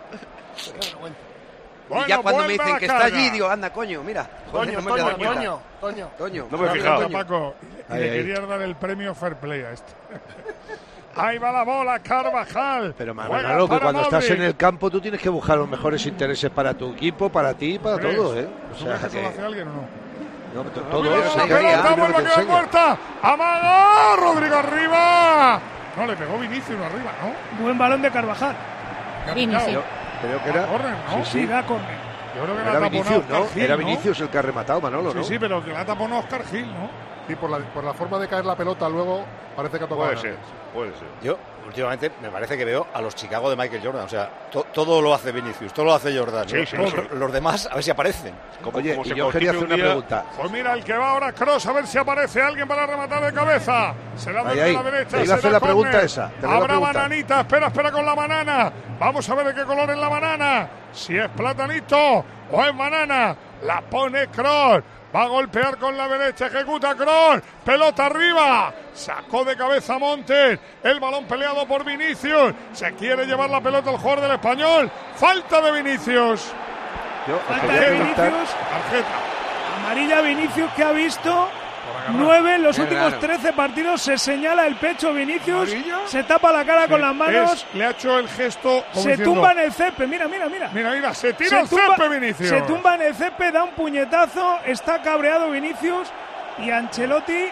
Bueno, 1.88 2.04
y 2.04 2.08
ya 2.08 2.18
cuando 2.18 2.42
me 2.44 2.52
dicen 2.54 2.78
que 2.78 2.86
está 2.86 3.04
allí, 3.04 3.30
digo, 3.30 3.48
anda, 3.48 3.70
coño, 3.72 4.02
mira. 4.02 4.26
joder, 4.50 4.66
Toño, 4.74 4.78
no 4.80 4.84
me 4.84 4.90
había 4.92 5.04
dado 5.04 5.16
Toño, 5.16 5.26
cuenta. 5.28 5.40
Toño, 5.40 5.60
Toño. 5.80 6.08
Toño. 6.18 6.46
No 6.50 6.58
me 6.58 6.66
he 6.66 6.70
fijado. 6.70 7.10
Paco. 7.10 7.54
Ahí, 7.88 8.00
le 8.00 8.10
ahí. 8.10 8.16
querías 8.18 8.48
dar 8.48 8.62
el 8.62 8.74
premio 8.76 9.14
Fair 9.14 9.36
Play 9.36 9.62
a 9.62 9.70
este. 9.72 9.92
Ahí 11.18 11.38
va 11.38 11.50
la 11.50 11.62
bola, 11.64 11.98
Carvajal. 12.00 12.94
Pero 12.98 13.14
Manolo, 13.14 13.66
que 13.68 13.78
cuando 13.78 14.02
estás 14.02 14.28
en 14.30 14.42
el 14.42 14.54
campo 14.56 14.90
tú 14.90 15.00
tienes 15.00 15.18
que 15.20 15.30
buscar 15.30 15.56
los 15.56 15.66
mejores 15.68 16.04
intereses 16.04 16.50
para 16.50 16.74
tu 16.74 16.92
equipo, 16.92 17.30
para 17.30 17.54
ti 17.54 17.76
y 17.76 17.78
para 17.78 17.96
¿Crees? 17.96 18.16
todo, 18.16 18.38
¿eh? 18.38 18.46
O 18.46 18.76
¿Tú 18.76 18.84
sea, 18.84 18.96
crees 18.98 19.00
que 19.00 19.06
eso 19.06 19.16
lo 19.16 19.22
que- 19.22 19.26
hace 19.28 19.46
alguien 19.46 19.68
o 19.68 19.72
no? 19.72 20.62
no, 20.64 20.70
to- 20.70 20.80
no, 20.82 20.86
todo 20.88 21.16
eso. 21.22 21.36
La 21.38 21.44
pelota 21.46 21.94
vuelve 21.94 22.16
a 22.16 22.66
quedar. 22.66 22.98
Amaga, 23.22 24.16
Rodrigo 24.16 24.56
arriba. 24.56 25.60
No, 25.96 26.06
le 26.06 26.16
pegó 26.16 26.38
Vinicius 26.38 26.80
arriba, 26.80 27.10
¿no? 27.22 27.62
Buen 27.64 27.78
balón 27.78 28.02
de 28.02 28.10
Carvajal. 28.10 28.54
Vinicius. 29.34 29.82
Creo 30.20 30.42
que 30.42 30.50
era. 30.50 30.66
Córner, 30.66 30.92
¿no? 30.92 31.24
Sí, 31.24 31.30
Sí, 31.32 31.40
sí. 31.40 31.46
da 31.46 31.62
córner. 31.66 31.96
Yo 32.36 32.42
creo 32.42 32.56
que 32.56 32.64
la 32.64 32.70
Era 32.70 32.80
taponó 32.80 32.90
Vinicius, 32.90 33.28
¿no? 33.30 33.46
Gil, 33.48 33.62
Era 33.62 33.74
¿no? 33.76 33.78
Vinicius 33.78 34.20
el 34.20 34.28
que 34.28 34.38
ha 34.38 34.42
rematado, 34.42 34.80
Manolo, 34.80 35.10
Sí, 35.12 35.16
¿no? 35.18 35.24
sí, 35.24 35.38
pero 35.38 35.64
que 35.64 35.72
la 35.72 35.84
taponó 35.86 36.18
Oscar 36.18 36.44
Gil, 36.44 36.66
¿no? 36.66 36.90
Sí, 37.26 37.34
por 37.34 37.50
la, 37.50 37.58
por 37.58 37.82
la 37.84 37.94
forma 37.94 38.18
de 38.18 38.28
caer 38.28 38.44
la 38.44 38.54
pelota 38.56 38.88
luego 38.88 39.24
parece 39.56 39.78
que 39.78 39.84
ha 39.84 39.88
tocado. 39.88 40.08
Puede 40.08 40.20
ser, 40.20 40.36
puede 40.74 40.90
ser. 40.92 41.08
Yo, 41.22 41.38
últimamente, 41.66 42.10
me 42.22 42.30
parece 42.30 42.56
que 42.56 42.64
veo 42.64 42.86
a 42.94 43.00
los 43.00 43.14
Chicago 43.14 43.50
de 43.50 43.56
Michael 43.56 43.82
Jordan. 43.84 44.04
O 44.04 44.08
sea, 44.08 44.28
to- 44.50 44.66
todo 44.72 45.00
lo 45.02 45.12
hace 45.14 45.32
Vinicius, 45.32 45.72
todo 45.72 45.86
lo 45.86 45.94
hace 45.94 46.16
Jordan. 46.16 46.48
Sí, 46.48 46.56
¿no? 46.58 46.66
sí, 46.66 46.76
los, 46.76 46.90
sí. 46.90 46.96
los 47.12 47.32
demás, 47.32 47.68
a 47.70 47.74
ver 47.74 47.84
si 47.84 47.90
aparecen. 47.90 48.34
Como- 48.62 48.78
Oye, 48.78 48.92
como 48.94 49.04
y 49.04 49.08
se 49.10 49.14
yo 49.14 49.28
quería 49.30 49.50
hacer 49.50 49.64
una 49.64 49.74
día- 49.76 49.84
pregunta. 49.84 50.24
Pues 50.36 50.50
mira 50.50 50.72
el 50.74 50.84
que 50.84 50.92
va 50.94 51.10
ahora 51.10 51.32
Cross, 51.32 51.66
a 51.66 51.72
ver 51.72 51.86
si 51.86 51.98
aparece 51.98 52.40
alguien 52.42 52.66
para 52.68 52.86
rematar 52.86 53.24
de 53.24 53.32
cabeza. 53.32 53.94
Se 54.16 54.32
la 54.32 54.40
Ahí, 54.48 54.60
ahí. 54.60 54.74
la 54.74 54.82
derecha. 54.82 55.16
Te 55.18 55.24
iba 55.24 55.34
a 55.34 55.36
hacer 55.38 55.52
la 55.52 55.60
pregunta 55.60 56.02
esa, 56.02 56.28
te 56.40 56.46
Habrá 56.46 56.66
preguntar. 56.66 56.94
bananita, 56.94 57.40
espera, 57.40 57.66
espera 57.66 57.90
con 57.92 58.06
la 58.06 58.14
banana. 58.14 58.72
Vamos 58.98 59.28
a 59.28 59.34
ver 59.34 59.46
de 59.48 59.54
qué 59.54 59.64
color 59.64 59.90
es 59.90 59.98
la 59.98 60.08
banana. 60.08 60.68
Si 60.92 61.16
es 61.16 61.28
platanito 61.30 62.24
o 62.52 62.64
es 62.64 62.76
banana. 62.76 63.36
La 63.62 63.80
pone 63.80 64.28
Cross. 64.28 64.82
Va 65.16 65.22
a 65.22 65.28
golpear 65.28 65.78
con 65.78 65.96
la 65.96 66.06
derecha, 66.08 66.48
ejecuta 66.48 66.94
Cross. 66.94 67.40
Pelota 67.64 68.04
arriba. 68.04 68.74
Sacó 68.92 69.46
de 69.46 69.56
cabeza 69.56 69.98
Montes. 69.98 70.58
El 70.82 71.00
balón 71.00 71.24
peleado 71.24 71.66
por 71.66 71.86
Vinicius. 71.86 72.52
Se 72.74 72.92
quiere 72.92 73.24
llevar 73.24 73.48
la 73.48 73.62
pelota 73.62 73.92
el 73.92 73.96
jugador 73.96 74.20
del 74.20 74.32
español. 74.32 74.90
Falta 75.14 75.62
de 75.62 75.72
Vinicius. 75.72 76.52
Yo 77.26 77.38
Falta 77.48 77.66
de 77.66 77.90
Vinicius. 77.92 78.16
Tarjeta. 78.18 79.18
Amarilla 79.78 80.20
Vinicius 80.20 80.70
que 80.74 80.84
ha 80.84 80.92
visto 80.92 81.48
nueve 82.12 82.54
en 82.54 82.62
los 82.62 82.78
últimos 82.78 83.04
raro. 83.12 83.18
13 83.18 83.52
partidos. 83.52 84.02
Se 84.02 84.18
señala 84.18 84.66
el 84.66 84.76
pecho 84.76 85.12
Vinicius. 85.12 85.70
¿Amarilla? 85.72 85.98
Se 86.06 86.22
tapa 86.24 86.52
la 86.52 86.64
cara 86.64 86.88
con 86.88 87.00
las 87.00 87.14
manos. 87.14 87.52
Es- 87.52 87.66
le 87.74 87.86
ha 87.86 87.90
hecho 87.90 88.18
el 88.18 88.28
gesto. 88.28 88.84
como 88.92 89.02
Se 89.02 89.10
diciendo, 89.10 89.34
tumba 89.34 89.52
en 89.52 89.58
el 89.60 89.72
césped. 89.72 90.06
Mira, 90.06 90.28
mira, 90.28 90.48
mira. 90.48 90.70
Mira, 90.72 90.90
mira, 90.92 91.14
se 91.14 91.32
tira 91.32 91.50
Se 91.50 91.60
el 91.60 91.68
tumba- 91.68 91.96
césped, 91.96 92.10
Vinicius. 92.20 92.48
Se 92.48 92.60
tumba 92.62 92.94
en 92.94 93.02
el 93.02 93.14
césped, 93.14 93.52
da 93.52 93.62
un 93.64 93.70
puñetazo, 93.72 94.58
está 94.64 95.02
cabreado 95.02 95.50
Vinicius 95.50 96.08
y 96.58 96.70
Ancelotti 96.70 97.46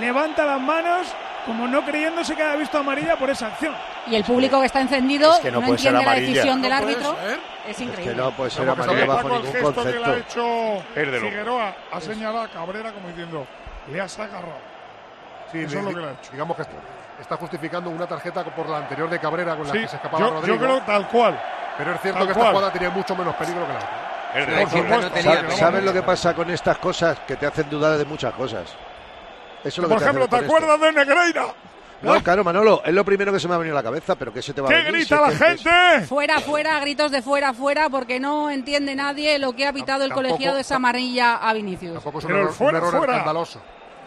levanta 0.00 0.44
las 0.46 0.60
manos 0.60 1.06
como 1.46 1.66
no 1.66 1.82
creyéndose 1.82 2.34
que 2.36 2.42
haya 2.42 2.56
visto 2.56 2.76
amarilla 2.78 3.16
por 3.16 3.30
esa 3.30 3.46
acción. 3.46 3.74
Y 4.06 4.16
el 4.16 4.24
público 4.24 4.60
que 4.60 4.66
está 4.66 4.80
encendido 4.82 5.32
Es 5.34 5.40
que 5.40 5.50
no 5.50 5.62
entiende 5.62 6.04
la 6.04 6.14
decisión 6.14 6.60
del 6.60 6.72
árbitro. 6.72 7.16
ser. 7.22 7.38
Es 7.68 7.76
Que 7.76 7.84
increíble. 7.84 8.14
no 8.16 8.30
puede 8.32 8.50
ser 8.50 8.68
amarilla 8.68 9.06
bajo 9.06 9.28
ningún 9.28 9.52
gesto 9.52 9.84
que 9.84 9.90
le 9.90 9.96
ha 9.98 10.02
concepto. 10.02 10.16
hecho 10.40 10.82
Es. 10.94 11.20
Figueroa 11.20 11.74
ha 11.92 12.00
señalado 12.00 12.42
a 12.42 12.48
Cabrera 12.48 12.92
como 12.92 13.08
diciendo, 13.08 13.46
le 13.92 14.00
has 14.00 14.18
agarrado. 14.18 14.58
Sí, 15.52 15.60
Eso 15.60 15.78
es 15.78 15.84
lo 15.84 15.90
que 15.90 15.96
le 16.00 16.06
ha 16.08 16.12
hecho. 16.12 16.32
Digamos 16.32 16.56
que 16.56 16.62
está, 16.62 16.74
está 17.20 17.36
justificando 17.36 17.90
una 17.90 18.06
tarjeta 18.06 18.44
por 18.44 18.68
la 18.68 18.78
anterior 18.78 19.08
de 19.08 19.18
Cabrera 19.18 19.56
con 19.56 19.66
la 19.66 19.72
Sí, 19.72 19.80
que 19.80 19.88
se 19.88 19.96
escapaba 19.96 20.26
yo, 20.26 20.30
Rodrigo. 20.34 20.56
yo 20.56 20.62
creo 20.62 20.80
tal 20.82 21.08
cual. 21.08 21.40
pero 21.78 21.94
es 21.94 22.00
cierto 22.00 22.18
tal 22.20 22.28
que 22.28 22.34
cual. 22.34 22.46
esta 22.46 22.56
jugada 22.58 22.72
tenía 22.72 22.90
mucho 22.90 23.16
menos 23.16 23.34
peligro 23.36 23.66
que 23.66 23.72
la 23.72 23.78
otra. 23.78 24.08
De 24.34 25.42
no 25.42 25.50
¿Sabes 25.56 25.82
lo 25.84 25.92
que 25.92 26.02
pasa 26.02 26.34
con 26.34 26.50
estas 26.50 26.76
cosas? 26.78 27.18
Que 27.26 27.36
te 27.36 27.46
hacen 27.46 27.70
dudar 27.70 27.96
de 27.96 28.04
muchas 28.04 28.34
cosas. 28.34 28.64
Eso 28.68 28.76
es 29.64 29.78
lo 29.78 29.88
Por 29.88 29.98
que 29.98 30.04
ejemplo, 30.04 30.28
¿te 30.28 30.36
esto. 30.36 30.46
acuerdas 30.46 30.80
de 30.80 30.92
Negreira? 30.92 31.46
No, 32.02 32.22
claro, 32.22 32.44
Manolo, 32.44 32.80
es 32.84 32.92
lo 32.94 33.04
primero 33.04 33.32
que 33.32 33.40
se 33.40 33.48
me 33.48 33.54
ha 33.54 33.58
venido 33.58 33.74
a 33.76 33.80
la 33.80 33.82
cabeza, 33.82 34.14
pero 34.14 34.32
¿qué 34.32 34.40
se 34.40 34.52
te 34.54 34.60
va 34.60 34.68
a 34.68 34.70
¿Qué 34.70 34.76
venir? 34.76 34.92
grita 34.92 35.16
Si 35.16 35.22
la 35.22 35.28
que 35.30 35.36
gente? 35.64 36.06
Fuera, 36.06 36.38
fuera, 36.40 36.78
gritos 36.78 37.10
de 37.10 37.22
fuera, 37.22 37.52
fuera, 37.54 37.88
porque 37.88 38.20
no 38.20 38.50
entiende 38.50 38.94
nadie 38.94 39.36
lo 39.40 39.54
que 39.54 39.66
ha 39.66 39.72
pitado 39.72 40.04
el 40.04 40.12
colegiado 40.12 40.58
esa 40.58 40.76
amarilla 40.76 41.36
a 41.36 41.52
Vinicius. 41.54 41.94
Tampoco 41.94 42.18
es 42.20 42.24
un 42.26 42.30
error 42.32 42.52
fuera. 42.52 42.78
escandaloso. 42.78 43.60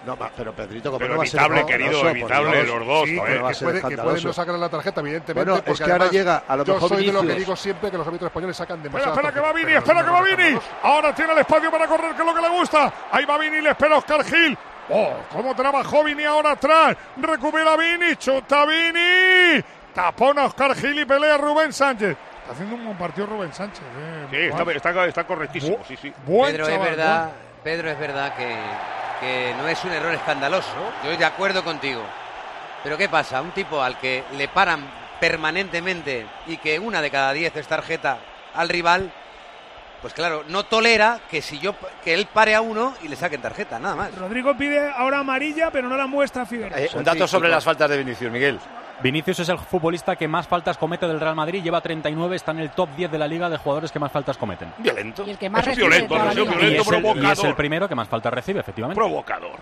No, 0.06 0.18
pero 0.36 0.52
Pedrito, 0.54 0.90
¿cómo 0.90 0.98
Pero 1.00 1.14
no 1.14 1.18
va 1.20 1.24
a 1.24 1.28
ser 1.28 1.40
evitable, 1.42 1.60
escandaloso? 1.62 2.04
querido, 2.04 2.10
evitable, 2.10 2.64
los 2.64 2.88
dos. 2.88 3.08
Sí, 3.10 3.16
que 3.16 3.22
a 3.22 3.42
puede, 3.82 3.98
pueden 3.98 4.24
no 4.24 4.34
sacar 4.34 4.56
la 4.56 4.70
tarjeta, 4.70 5.02
evidentemente. 5.02 5.52
Bueno, 5.52 5.64
es 5.66 5.78
que 5.78 5.84
ahora 5.84 5.96
además 5.96 6.12
llega, 6.12 6.44
a 6.48 6.56
lo 6.58 6.64
yo 6.66 6.74
mejor 6.74 6.90
soy 6.90 7.06
de 7.06 7.12
lo 7.14 7.22
que 7.22 7.34
digo 7.36 7.56
siempre, 7.56 7.92
que 7.92 7.98
los 7.98 8.08
árbitros 8.08 8.30
españoles 8.30 8.58
sacan 8.58 8.78
Espera, 8.78 8.92
demasiado. 9.06 9.16
espera 9.16 9.34
que 9.34 9.40
va 9.40 9.54
Vini, 9.54 9.74
espera 9.78 10.04
que 10.04 10.10
va 10.10 10.22
Vini. 10.24 10.60
Ahora 10.82 11.14
tiene 11.14 11.34
el 11.34 11.40
espacio 11.40 11.70
para 11.72 11.88
correr, 11.88 12.16
que 12.16 12.22
es 12.22 12.26
lo 12.28 12.34
que 12.34 12.42
le 12.42 12.50
gusta. 12.50 12.94
Ahí 13.12 13.26
va 13.26 13.38
Vini, 13.38 13.62
le 13.62 13.70
espera 13.70 13.98
Oscar 13.98 14.24
Gil. 14.26 14.58
Oh, 14.90 15.14
cómo 15.32 15.56
trabajó 15.56 16.04
Vini 16.04 16.24
ahora 16.24 16.52
atrás. 16.54 16.98
Recupera 17.18 17.78
Vini, 17.78 18.16
chuta 18.16 18.66
Vini. 18.66 19.64
Tapona 19.94 20.46
Oscar 20.46 20.76
Gil 20.76 21.00
y 21.00 21.06
pelea 21.06 21.38
Rubén 21.38 21.72
Sánchez. 21.74 22.18
Está 22.42 22.54
haciendo 22.54 22.76
un 22.76 22.86
buen 22.86 22.98
partido 22.98 23.28
Rubén 23.28 23.54
Sánchez. 23.54 23.84
eh. 24.00 24.28
Sí, 24.32 24.38
está, 24.38 24.90
está, 24.90 25.06
está 25.06 25.24
correctísimo, 25.26 25.78
sí, 25.88 25.96
sí. 26.02 26.12
Buen 26.26 26.52
Pedro, 26.54 26.66
chaval, 26.66 26.82
es 26.82 26.90
verdad, 26.98 27.30
Pedro, 27.64 27.92
es 27.92 28.00
verdad 28.00 28.36
que, 28.36 28.56
que 29.22 29.54
no 29.58 29.68
es 29.70 29.82
un 29.86 29.92
error 29.92 30.14
escandaloso. 30.14 30.74
Yo 30.76 31.12
estoy 31.12 31.18
de 31.18 31.26
acuerdo 31.26 31.64
contigo. 31.64 32.02
Pero 32.84 32.98
¿qué 32.98 33.08
pasa? 33.08 33.42
Un 33.42 33.52
tipo 33.52 33.82
al 33.82 33.98
que 33.98 34.24
le 34.36 34.48
paran 34.48 34.84
permanentemente 35.20 36.26
y 36.48 36.58
que 36.58 36.80
una 36.80 37.02
de 37.02 37.12
cada 37.12 37.32
diez 37.32 37.56
es 37.56 37.68
tarjeta 37.68 38.18
al 38.56 38.68
rival, 38.68 39.12
pues 40.02 40.14
claro, 40.16 40.44
no 40.48 40.64
tolera 40.64 41.20
que 41.30 41.44
si 41.44 41.60
yo 41.60 41.76
que 42.04 42.16
él 42.16 42.28
pare 42.34 42.56
a 42.56 42.62
uno 42.62 42.96
y 43.04 43.08
le 43.08 43.16
saquen 43.16 43.40
tarjeta, 43.40 43.78
nada 43.78 43.96
más. 43.96 44.16
Rodrigo 44.16 44.58
pide 44.58 44.90
ahora 44.90 45.20
amarilla, 45.20 45.70
pero 45.70 45.88
no 45.88 45.96
la 45.96 46.08
muestra 46.08 46.46
Figueroa. 46.48 46.80
Eh, 46.80 46.90
un 46.96 47.04
dato 47.04 47.28
sobre 47.28 47.50
las 47.50 47.64
faltas 47.64 47.88
de 47.88 47.98
Vinicius, 48.00 48.32
Miguel. 48.32 48.60
Vinicius 49.02 49.40
es 49.40 49.50
el 49.50 49.58
futbolista 49.58 50.16
que 50.16 50.28
más 50.28 50.48
faltas 50.48 50.78
comete 50.78 51.08
del 51.08 51.20
Real 51.20 51.36
Madrid, 51.36 51.64
lleva 51.64 51.82
39, 51.82 52.36
está 52.36 52.52
en 52.52 52.60
el 52.60 52.70
top 52.72 52.90
10 52.96 53.12
de 53.12 53.18
la 53.18 53.28
liga 53.28 53.50
de 53.50 53.58
jugadores 53.58 53.92
que 53.92 54.00
más 54.00 54.12
faltas 54.12 54.38
cometen. 54.38 54.72
Violento. 54.78 55.24
Y 55.26 55.32
el 55.32 55.38
que 55.38 55.50
más 55.50 55.66
es 55.68 55.76
violento, 55.78 56.16
es. 56.16 56.22
Y 56.38 56.42
violento, 56.42 56.94
el, 56.94 57.24
y 57.24 57.30
es 57.32 57.44
el 57.44 57.56
primero 57.56 57.88
que 57.88 57.96
más 57.96 58.08
faltas 58.08 58.32
recibe, 58.34 58.60
efectivamente. 58.60 59.00
Provocador. 59.00 59.60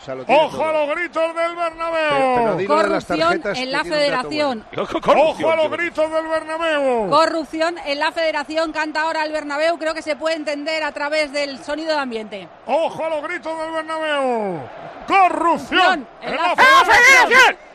sea, 0.00 0.14
lo 0.14 0.24
tiene 0.24 0.40
Ojo 0.40 0.64
a 0.64 0.72
los 0.72 0.94
gritos 0.96 1.34
del 1.34 1.56
Bernabéu. 1.56 2.10
Pero- 2.10 2.34
pero 2.36 2.56
de 2.56 2.66
Corrupción 2.66 3.42
en 3.56 3.72
la 3.72 3.82
federación. 3.84 4.64
Ojo 4.76 5.50
a 5.50 5.56
los 5.56 5.70
gritos 5.72 6.12
del 6.12 6.26
Bernabéu. 6.28 7.10
Corrupción 7.10 7.74
en 7.84 7.98
la 7.98 8.12
federación, 8.12 8.72
canta 8.72 9.02
ahora 9.02 9.24
el 9.24 9.32
Bernabéu, 9.32 9.76
creo 9.76 9.94
que 9.94 10.02
se 10.02 10.14
puede 10.14 10.36
entender 10.36 10.84
a 10.84 10.92
través 10.92 11.32
del 11.32 11.58
sonido 11.64 11.94
de 11.94 11.98
ambiente. 12.00 12.48
Ojo 12.66 13.04
a 13.04 13.08
los 13.10 13.22
gritos 13.24 13.58
del 13.60 13.72
Bernabéu. 13.72 14.60
Corrupción 15.08 16.06
en 16.22 16.28
en 16.28 16.36
la 16.36 16.42
la 16.48 16.54
federación. 16.56 17.67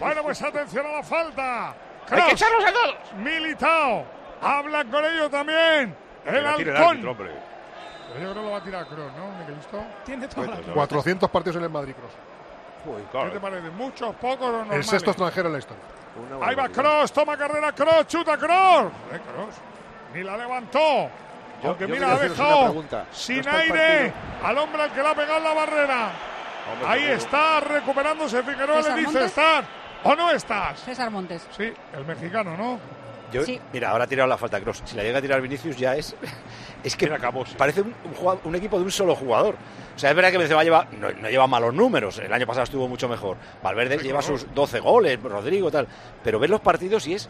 Bueno, 0.00 0.22
pues 0.22 0.42
atención 0.42 0.86
a 0.86 0.92
la 0.92 1.02
falta. 1.02 1.68
Hay 1.68 1.74
que 2.06 2.14
Cross, 2.16 2.32
echarlos 2.32 2.64
a 2.64 2.72
todos. 2.72 2.94
Militao. 3.16 4.04
Hablan 4.40 4.90
con 4.90 5.04
ellos 5.04 5.30
también. 5.30 5.96
El 6.24 6.46
halcón. 6.46 7.02
yo 7.02 7.16
creo 7.16 8.34
que 8.34 8.40
lo 8.40 8.50
va 8.50 8.58
a 8.58 8.62
tirar 8.62 8.86
Kroos, 8.86 9.12
¿no, 9.14 9.30
Miguelito? 9.38 9.84
Tiene 10.04 10.28
toda 10.28 10.46
la 10.46 10.56
400 10.74 11.30
partidos 11.30 11.56
en 11.56 11.62
el 11.64 11.70
Madrid, 11.70 11.94
Cross. 11.94 12.12
¿Qué 13.12 13.30
te 13.30 13.40
parece? 13.40 13.70
¿Muchos, 13.70 14.14
pocos 14.16 14.48
o 14.48 14.52
normales? 14.52 14.76
El 14.76 14.84
sexto 14.84 15.10
extranjero 15.10 15.48
en 15.48 15.52
la 15.54 15.58
historia. 15.58 15.82
Ahí 16.42 16.54
va. 16.54 16.68
Cross, 16.68 17.12
toma 17.12 17.36
carrera 17.36 17.72
Cross, 17.72 18.06
chuta 18.06 18.36
Cross. 18.36 18.92
Eh, 19.12 19.20
Cross. 19.20 19.54
Ni 20.14 20.22
la 20.22 20.36
levantó. 20.36 21.10
Yo- 21.62 21.70
Aunque 21.70 21.88
yo 21.88 21.94
mira, 21.94 22.12
ha 22.12 22.18
dejado 22.18 22.84
sin 23.12 23.36
¿No 23.36 23.40
está 23.40 23.64
el 23.64 23.72
aire 23.72 24.12
partido? 24.12 24.46
al 24.48 24.58
hombre 24.58 24.82
al 24.82 24.92
que 24.92 25.02
le 25.02 25.08
ha 25.08 25.14
pegado 25.14 25.40
la 25.40 25.54
barrera. 25.54 26.10
Hombre, 26.72 26.88
Ahí 26.88 27.04
está 27.06 27.60
recuperándose 27.60 28.42
Figueroa, 28.42 28.80
le 28.80 28.94
dice, 28.94 29.02
Montes. 29.02 29.32
¿Estás 29.98 30.12
o 30.12 30.16
no 30.16 30.30
estás? 30.30 30.80
César 30.80 31.10
Montes. 31.10 31.46
Sí, 31.56 31.72
el 31.96 32.04
mexicano, 32.04 32.56
¿no? 32.56 32.78
Yo- 33.32 33.44
Sí. 33.44 33.60
Mira, 33.74 33.90
ahora 33.90 34.04
ha 34.04 34.06
tirado 34.06 34.26
la 34.28 34.38
falta 34.38 34.58
Cross. 34.60 34.82
Si 34.86 34.96
la 34.96 35.02
llega 35.02 35.18
a 35.18 35.22
tirar 35.22 35.40
Vinicius 35.42 35.76
ya 35.76 35.94
es. 35.96 36.14
Es 36.84 36.94
que 36.96 37.06
acabó, 37.12 37.44
sí. 37.44 37.56
parece 37.58 37.80
un, 37.80 37.92
un 38.04 38.14
jugador- 38.14 38.40
un 38.44 38.54
equipo 38.54 38.78
de 38.78 38.84
un 38.84 38.90
solo 38.92 39.14
jugador. 39.16 39.56
O 39.96 39.98
sea, 39.98 40.10
es 40.10 40.16
verdad 40.16 40.30
que 40.30 40.38
Benzema 40.38 40.62
lleva, 40.62 40.86
no, 40.92 41.10
no 41.10 41.28
lleva 41.28 41.46
malos 41.48 41.74
números. 41.74 42.18
El 42.18 42.32
año 42.32 42.46
pasado 42.46 42.62
estuvo 42.64 42.86
mucho 42.86 43.08
mejor. 43.08 43.36
Valverde 43.62 43.98
lleva 43.98 44.22
sus 44.22 44.46
12 44.54 44.78
goles, 44.78 45.20
Rodrigo 45.20 45.70
tal. 45.72 45.88
Pero 46.22 46.38
ves 46.38 46.48
los 46.48 46.60
partidos 46.60 47.04
y 47.08 47.14
es. 47.14 47.28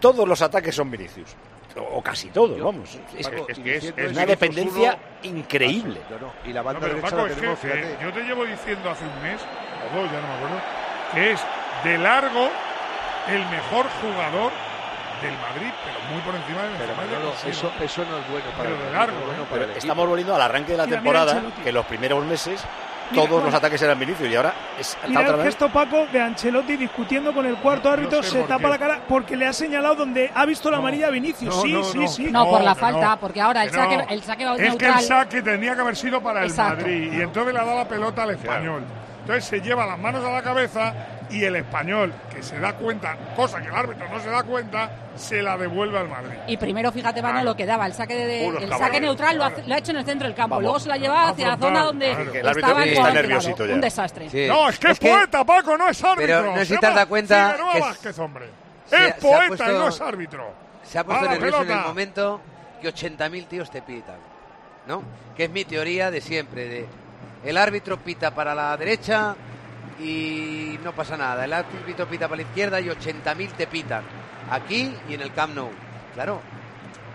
Todos 0.00 0.26
los 0.28 0.42
ataques 0.42 0.74
son 0.74 0.90
Vinicius. 0.90 1.30
O, 1.76 1.98
o 1.98 2.02
casi 2.02 2.28
todos, 2.30 2.60
vamos. 2.60 2.98
Es, 3.16 3.28
Paco, 3.28 3.46
Es 3.48 3.58
que 3.60 3.76
es, 3.76 3.82
diciendo 3.82 4.02
es 4.02 4.12
una 4.16 4.26
dependencia 4.26 4.98
uno. 5.22 5.36
increíble. 5.38 6.00
No, 6.20 6.32
Y 6.44 6.52
la 6.52 6.62
banda 6.62 6.88
derecha 6.88 7.02
Paco, 7.10 7.16
la 7.18 7.28
es 7.28 7.34
tenemos, 7.36 7.58
que, 7.60 7.68
eh, 7.68 7.70
fíjate. 7.70 8.04
yo 8.04 8.12
te 8.12 8.20
llevo 8.24 8.44
diciendo 8.44 8.90
hace 8.90 9.04
un 9.04 9.22
mes, 9.22 9.40
o 9.40 9.96
dos, 9.96 10.10
ya 10.10 10.20
no 10.20 10.26
me 10.26 10.34
acuerdo, 10.34 10.60
que 11.14 11.30
es 11.32 11.40
de 11.84 11.98
largo 11.98 12.48
el 13.28 13.44
mejor 13.46 13.86
jugador 14.00 14.52
del 15.22 15.32
Madrid, 15.38 15.70
pero 15.84 15.98
muy 16.12 16.20
por 16.22 16.34
encima 16.34 16.62
de 16.62 16.68
Pero 16.78 16.94
Casillas. 17.32 17.44
eso, 17.58 17.72
eso 17.82 18.04
no 18.08 18.18
es 18.18 18.28
bueno 18.30 18.46
para 18.56 18.70
Pero 18.70 18.86
el 18.86 18.92
largo, 18.92 19.18
es 19.18 19.26
bueno 19.26 19.42
¿eh? 19.42 19.46
para 19.50 19.56
el 19.64 19.70
equipo. 19.70 19.78
Estamos 19.78 20.06
volviendo 20.08 20.34
al 20.34 20.42
arranque 20.42 20.72
de 20.72 20.78
la 20.78 20.86
Mira, 20.86 21.00
mira 21.00 21.02
temporada, 21.02 21.32
Ancelotti. 21.32 21.62
que 21.62 21.72
los 21.72 21.86
primeros 21.86 22.24
meses 22.24 22.64
Mira, 23.10 23.26
todos 23.26 23.42
los 23.42 23.52
ataques 23.54 23.82
eran 23.82 23.98
Vinicius 23.98 24.28
y 24.30 24.36
ahora 24.36 24.52
es 24.78 24.96
Mira 25.08 25.20
otra 25.20 25.30
el 25.32 25.36
vez. 25.38 25.46
gesto 25.46 25.68
Paco 25.70 26.06
de 26.12 26.20
Ancelotti 26.20 26.76
discutiendo 26.76 27.32
con 27.34 27.46
el 27.46 27.56
cuarto 27.56 27.90
árbitro, 27.90 28.22
sé 28.22 28.30
se 28.30 28.38
por 28.40 28.48
tapa 28.48 28.62
qué. 28.64 28.68
la 28.68 28.78
cara 28.78 29.00
porque 29.08 29.36
le 29.36 29.46
ha 29.46 29.52
señalado 29.52 29.96
donde 29.96 30.30
ha 30.32 30.46
visto 30.46 30.70
la 30.70 30.76
No. 30.76 30.82
amarilla 30.82 31.08
a 31.08 31.10
Vinicius. 31.10 31.54
No, 31.56 31.62
sí, 31.62 31.72
no, 31.72 31.84
sí, 31.84 31.98
no. 31.98 32.06
sí. 32.08 32.30
No, 32.30 32.48
por 32.48 32.62
la 32.62 32.74
falta, 32.76 33.08
no, 33.10 33.20
porque 33.20 33.40
ahora 33.40 33.64
el 33.64 33.70
que 33.70 33.76
saque, 33.76 33.96
no. 33.96 34.04
el 34.08 34.22
saque 34.22 34.44
Es 34.66 34.76
que 34.76 34.86
el 34.86 35.00
saque 35.00 35.42
tenía 35.42 35.74
que 35.74 35.80
haber 35.80 35.96
sido 35.96 36.20
para 36.22 36.42
el 36.44 36.50
Exacto. 36.50 36.82
Madrid 36.82 37.12
y 37.12 37.20
entonces 37.22 37.52
le 37.54 37.60
ha 37.60 37.64
dado 37.64 37.78
la 37.78 37.88
pelota 37.88 38.22
al 38.22 38.30
español. 38.30 38.84
Entonces 39.22 39.44
se 39.46 39.60
lleva 39.60 39.84
las 39.84 39.98
manos 39.98 40.24
a 40.24 40.30
la 40.30 40.42
cabeza 40.42 40.94
y 41.30 41.44
el 41.44 41.56
español, 41.56 42.12
que 42.34 42.42
se 42.42 42.58
da 42.58 42.72
cuenta, 42.74 43.16
cosa 43.36 43.60
que 43.60 43.68
el 43.68 43.74
árbitro 43.74 44.08
no 44.08 44.18
se 44.20 44.30
da 44.30 44.42
cuenta, 44.42 44.90
se 45.16 45.42
la 45.42 45.56
devuelve 45.58 45.98
al 45.98 46.08
Madrid. 46.08 46.38
Y 46.46 46.56
primero, 46.56 46.90
fíjate, 46.92 47.20
Mano, 47.20 47.42
lo 47.42 47.54
que 47.56 47.66
daba. 47.66 47.86
El 47.86 47.92
saque, 47.92 48.14
de, 48.14 48.46
Unos 48.46 48.62
el 48.62 48.70
saque 48.70 49.00
neutral 49.00 49.36
lo, 49.36 49.44
hace- 49.44 49.62
lo 49.66 49.74
ha 49.74 49.78
hecho 49.78 49.90
en 49.90 49.98
el 49.98 50.04
centro 50.04 50.26
del 50.26 50.34
campo. 50.36 50.50
Vamos. 50.56 50.62
Luego 50.62 50.80
se 50.80 50.88
la 50.88 50.96
llevaba 50.96 51.28
hacia 51.30 51.48
la 51.48 51.56
zona 51.58 51.82
donde 51.82 52.06
claro. 52.14 52.32
El 52.32 52.48
árbitro 52.48 52.68
estaba 52.70 52.82
el 52.84 52.88
está 52.90 53.10
nerviosito 53.12 53.66
ya. 53.66 53.74
Un 53.74 53.80
desastre. 53.80 54.30
Sí. 54.30 54.46
No, 54.48 54.68
es 54.68 54.78
que 54.78 54.86
es, 54.86 54.92
Es 54.94 55.00
que- 55.00 55.10
poeta, 55.10 55.44
Paco, 55.44 55.76
no 55.76 55.88
es 55.88 56.02
árbitro. 56.04 56.26
Pero 56.26 56.42
no 56.52 56.56
sé 56.58 56.66
si 56.66 56.78
te 56.78 57.06
cuenta 57.06 57.56
que 57.72 57.78
es- 57.78 57.84
Vázquez, 57.84 58.18
hombre. 58.18 58.46
se 58.86 58.96
es 58.96 59.02
ha- 59.02 59.14
ha 59.14 59.16
poeta 59.18 59.44
y 59.44 59.48
puesto- 59.48 59.66
no 59.78 59.88
es 59.88 60.00
árbitro. 60.00 60.52
Se 60.84 60.98
ha 60.98 61.04
puesto 61.04 61.28
nervioso 61.28 61.56
en 61.56 61.62
el 61.62 61.68
pelota. 61.68 61.88
momento 61.88 62.40
que 62.80 62.88
80.000 62.88 63.46
tíos 63.46 63.70
te 63.70 63.82
pitan, 63.82 64.16
¿no? 64.86 65.02
Que 65.36 65.44
es 65.44 65.50
mi 65.50 65.64
teoría 65.66 66.10
de 66.10 66.20
siempre, 66.22 66.66
de 66.68 66.86
el 67.44 67.56
árbitro 67.58 67.98
pita 67.98 68.30
para 68.30 68.54
la 68.54 68.76
derecha 68.76 69.34
y 70.00 70.78
no 70.82 70.92
pasa 70.92 71.16
nada. 71.16 71.44
El 71.44 71.52
árbitro 71.52 72.06
pita 72.06 72.28
para 72.28 72.36
la 72.36 72.42
izquierda 72.42 72.80
y 72.80 72.86
80.000 72.86 73.52
te 73.52 73.66
pitan. 73.66 74.02
Aquí 74.50 74.94
y 75.08 75.14
en 75.14 75.20
el 75.20 75.32
Camp 75.32 75.54
Nou. 75.54 75.70
Claro. 76.14 76.40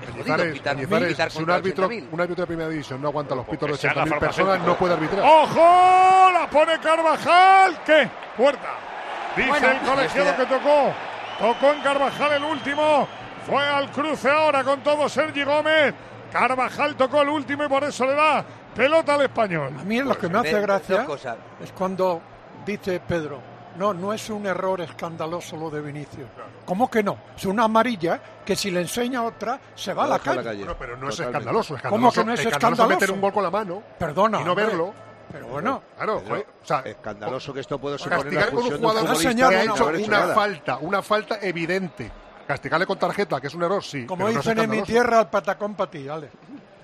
Es 0.01 0.09
jodido 0.09 0.53
pitar, 0.53 0.75
pitar 0.75 1.31
si 1.31 1.41
un 1.41 1.49
árbitro, 1.49 1.89
80.000. 1.89 2.07
un 2.11 2.21
árbitro 2.21 2.41
de 2.43 2.47
primera 2.47 2.69
división 2.69 3.01
no 3.01 3.07
aguanta 3.07 3.35
los 3.35 3.45
pitos 3.47 3.71
de 3.71 3.77
se 3.77 3.87
haga 3.87 4.03
80.000 4.03 4.09
farmacéutico. 4.09 4.47
personas, 4.49 4.67
no 4.67 4.77
puede 4.77 4.93
arbitrar. 4.93 5.25
¡Ojo! 5.25 6.31
La 6.33 6.49
pone 6.49 6.79
Carvajal. 6.79 7.83
¿Qué? 7.85 8.09
Puerta. 8.35 8.69
Dice 9.35 9.49
Bueno, 9.49 9.71
el 9.71 9.79
colegiado 9.79 10.29
estoy 10.29 10.45
que 10.45 10.53
tocó. 10.53 10.93
Tocó 11.39 11.73
en 11.73 11.81
Carvajal 11.81 12.33
el 12.33 12.43
último. 12.43 13.07
Fue 13.45 13.65
al 13.65 13.91
cruce 13.91 14.29
ahora 14.29 14.63
con 14.63 14.81
todo 14.81 15.07
Sergi 15.07 15.43
Gómez. 15.43 15.93
Carvajal 16.31 16.95
tocó 16.95 17.21
el 17.21 17.29
último 17.29 17.63
y 17.63 17.67
por 17.67 17.83
eso 17.83 18.05
le 18.05 18.13
da 18.13 18.43
pelota 18.75 19.15
al 19.15 19.21
español. 19.21 19.73
A 19.79 19.83
mí 19.83 20.01
lo 20.01 20.17
que 20.17 20.27
me 20.27 20.39
hace 20.39 20.59
gracia 20.59 21.05
es 21.61 21.71
cuando 21.71 22.21
dice 22.65 22.99
Pedro, 22.99 23.39
no, 23.77 23.93
no 23.93 24.13
es 24.13 24.29
un 24.29 24.45
error 24.45 24.81
escandaloso 24.81 25.55
lo 25.57 25.69
de 25.69 25.81
Vinicius. 25.81 26.27
¿Cómo 26.65 26.89
que 26.89 27.01
no? 27.03 27.17
Es 27.35 27.45
una 27.45 27.63
amarilla 27.65 28.21
que 28.45 28.55
si 28.55 28.69
le 28.71 28.81
enseña 28.81 29.23
otra 29.23 29.59
se 29.75 29.93
va 29.93 30.03
a 30.05 30.07
la 30.07 30.19
calle. 30.19 30.41
Bueno, 30.57 30.75
pero 30.77 30.95
no 30.97 31.09
es 31.09 31.15
Totalmente. 31.17 31.39
escandaloso. 31.39 31.75
¿Cómo 31.89 32.07
escandaloso 32.09 32.21
que 32.21 32.25
no 32.25 32.33
es 32.33 32.39
escandaloso 32.39 32.73
escandaloso? 32.83 32.99
meter 32.99 33.11
un 33.11 33.21
gol 33.21 33.33
con 33.33 33.43
la 33.43 33.49
mano 33.51 33.83
Perdona. 33.97 34.41
y 34.41 34.43
no 34.43 34.51
hombre. 34.51 34.65
verlo. 34.65 34.93
Pero 35.31 35.47
bueno, 35.47 35.81
Claro, 35.95 36.17
Pedro, 36.19 36.29
joder, 36.29 36.47
o 36.61 36.65
sea, 36.65 36.79
Escandaloso 36.81 37.53
que 37.53 37.59
esto 37.61 37.79
puede 37.79 37.97
suponer 37.97 38.19
castigar 38.21 38.49
con 38.51 38.57
un 38.65 38.77
jugador 38.77 39.17
que 39.19 39.27
ha 39.43 39.63
hecho 39.63 39.87
una 39.87 40.19
nada. 40.19 40.35
falta, 40.35 40.77
una 40.77 41.01
falta 41.01 41.39
evidente. 41.41 42.11
Castigarle 42.45 42.85
con 42.85 42.99
tarjeta, 42.99 43.39
que 43.41 43.47
es 43.47 43.55
un 43.55 43.63
error, 43.63 43.83
sí. 43.83 44.05
como 44.05 44.25
no 44.25 44.29
dicen 44.29 44.59
en 44.59 44.69
mi 44.69 44.77
escandaloso. 44.77 44.85
tierra, 44.91 45.19
al 45.19 45.29
patacón 45.29 45.73
para 45.75 45.89
ti, 45.89 46.07
Ale. 46.07 46.29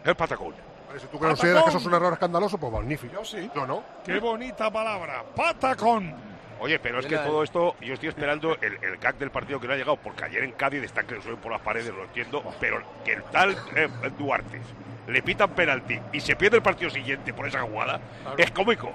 El 0.04 0.16
patacón. 0.16 0.56
Vale, 0.90 1.00
Si 1.00 1.08
tú 1.08 1.20
consideras 1.20 1.64
que 1.64 1.70
eso 1.70 1.78
es 1.78 1.86
un 1.86 1.94
error 1.94 2.14
escandaloso, 2.14 2.58
pues 2.58 2.74
magnífico. 2.74 3.14
Yo 3.14 3.24
sí. 3.24 3.50
Yo 3.56 3.66
no. 3.66 3.84
Qué 4.04 4.20
bonita 4.20 4.70
palabra. 4.72 5.24
Patacón. 5.36 6.14
Oye, 6.62 6.78
pero 6.80 7.00
es 7.00 7.06
que 7.06 7.16
todo 7.16 7.42
esto, 7.42 7.76
yo 7.80 7.94
estoy 7.94 8.10
esperando 8.10 8.58
el, 8.60 8.78
el 8.84 8.98
gag 8.98 9.18
del 9.18 9.32
partido 9.32 9.62
que 9.62 9.68
no 9.68 9.74
ha 9.74 9.78
llegado, 9.78 9.96
porque 9.96 10.26
ayer 10.26 10.44
en 10.44 10.52
Cádiz 10.52 10.84
están 10.84 11.08
que 11.08 11.16
le 11.16 11.22
suben 11.22 11.38
por 11.38 11.54
las 11.54 11.62
paredes, 11.62 11.94
lo 11.94 12.04
entiendo, 12.04 12.44
pero 12.60 12.82
que 13.06 13.14
el 13.14 13.24
tal 13.26 13.56
eh, 13.78 13.88
Duarte 14.18 14.60
le 15.08 15.22
pitan 15.24 15.52
penalti 15.52 15.98
y 16.12 16.20
se 16.20 16.36
pierde 16.36 16.58
el 16.58 16.64
partido 16.64 16.90
siguiente 16.90 17.34
por 17.34 17.48
esa 17.48 17.62
jugada, 17.62 18.02
es 18.38 18.52
cómico. 18.52 18.92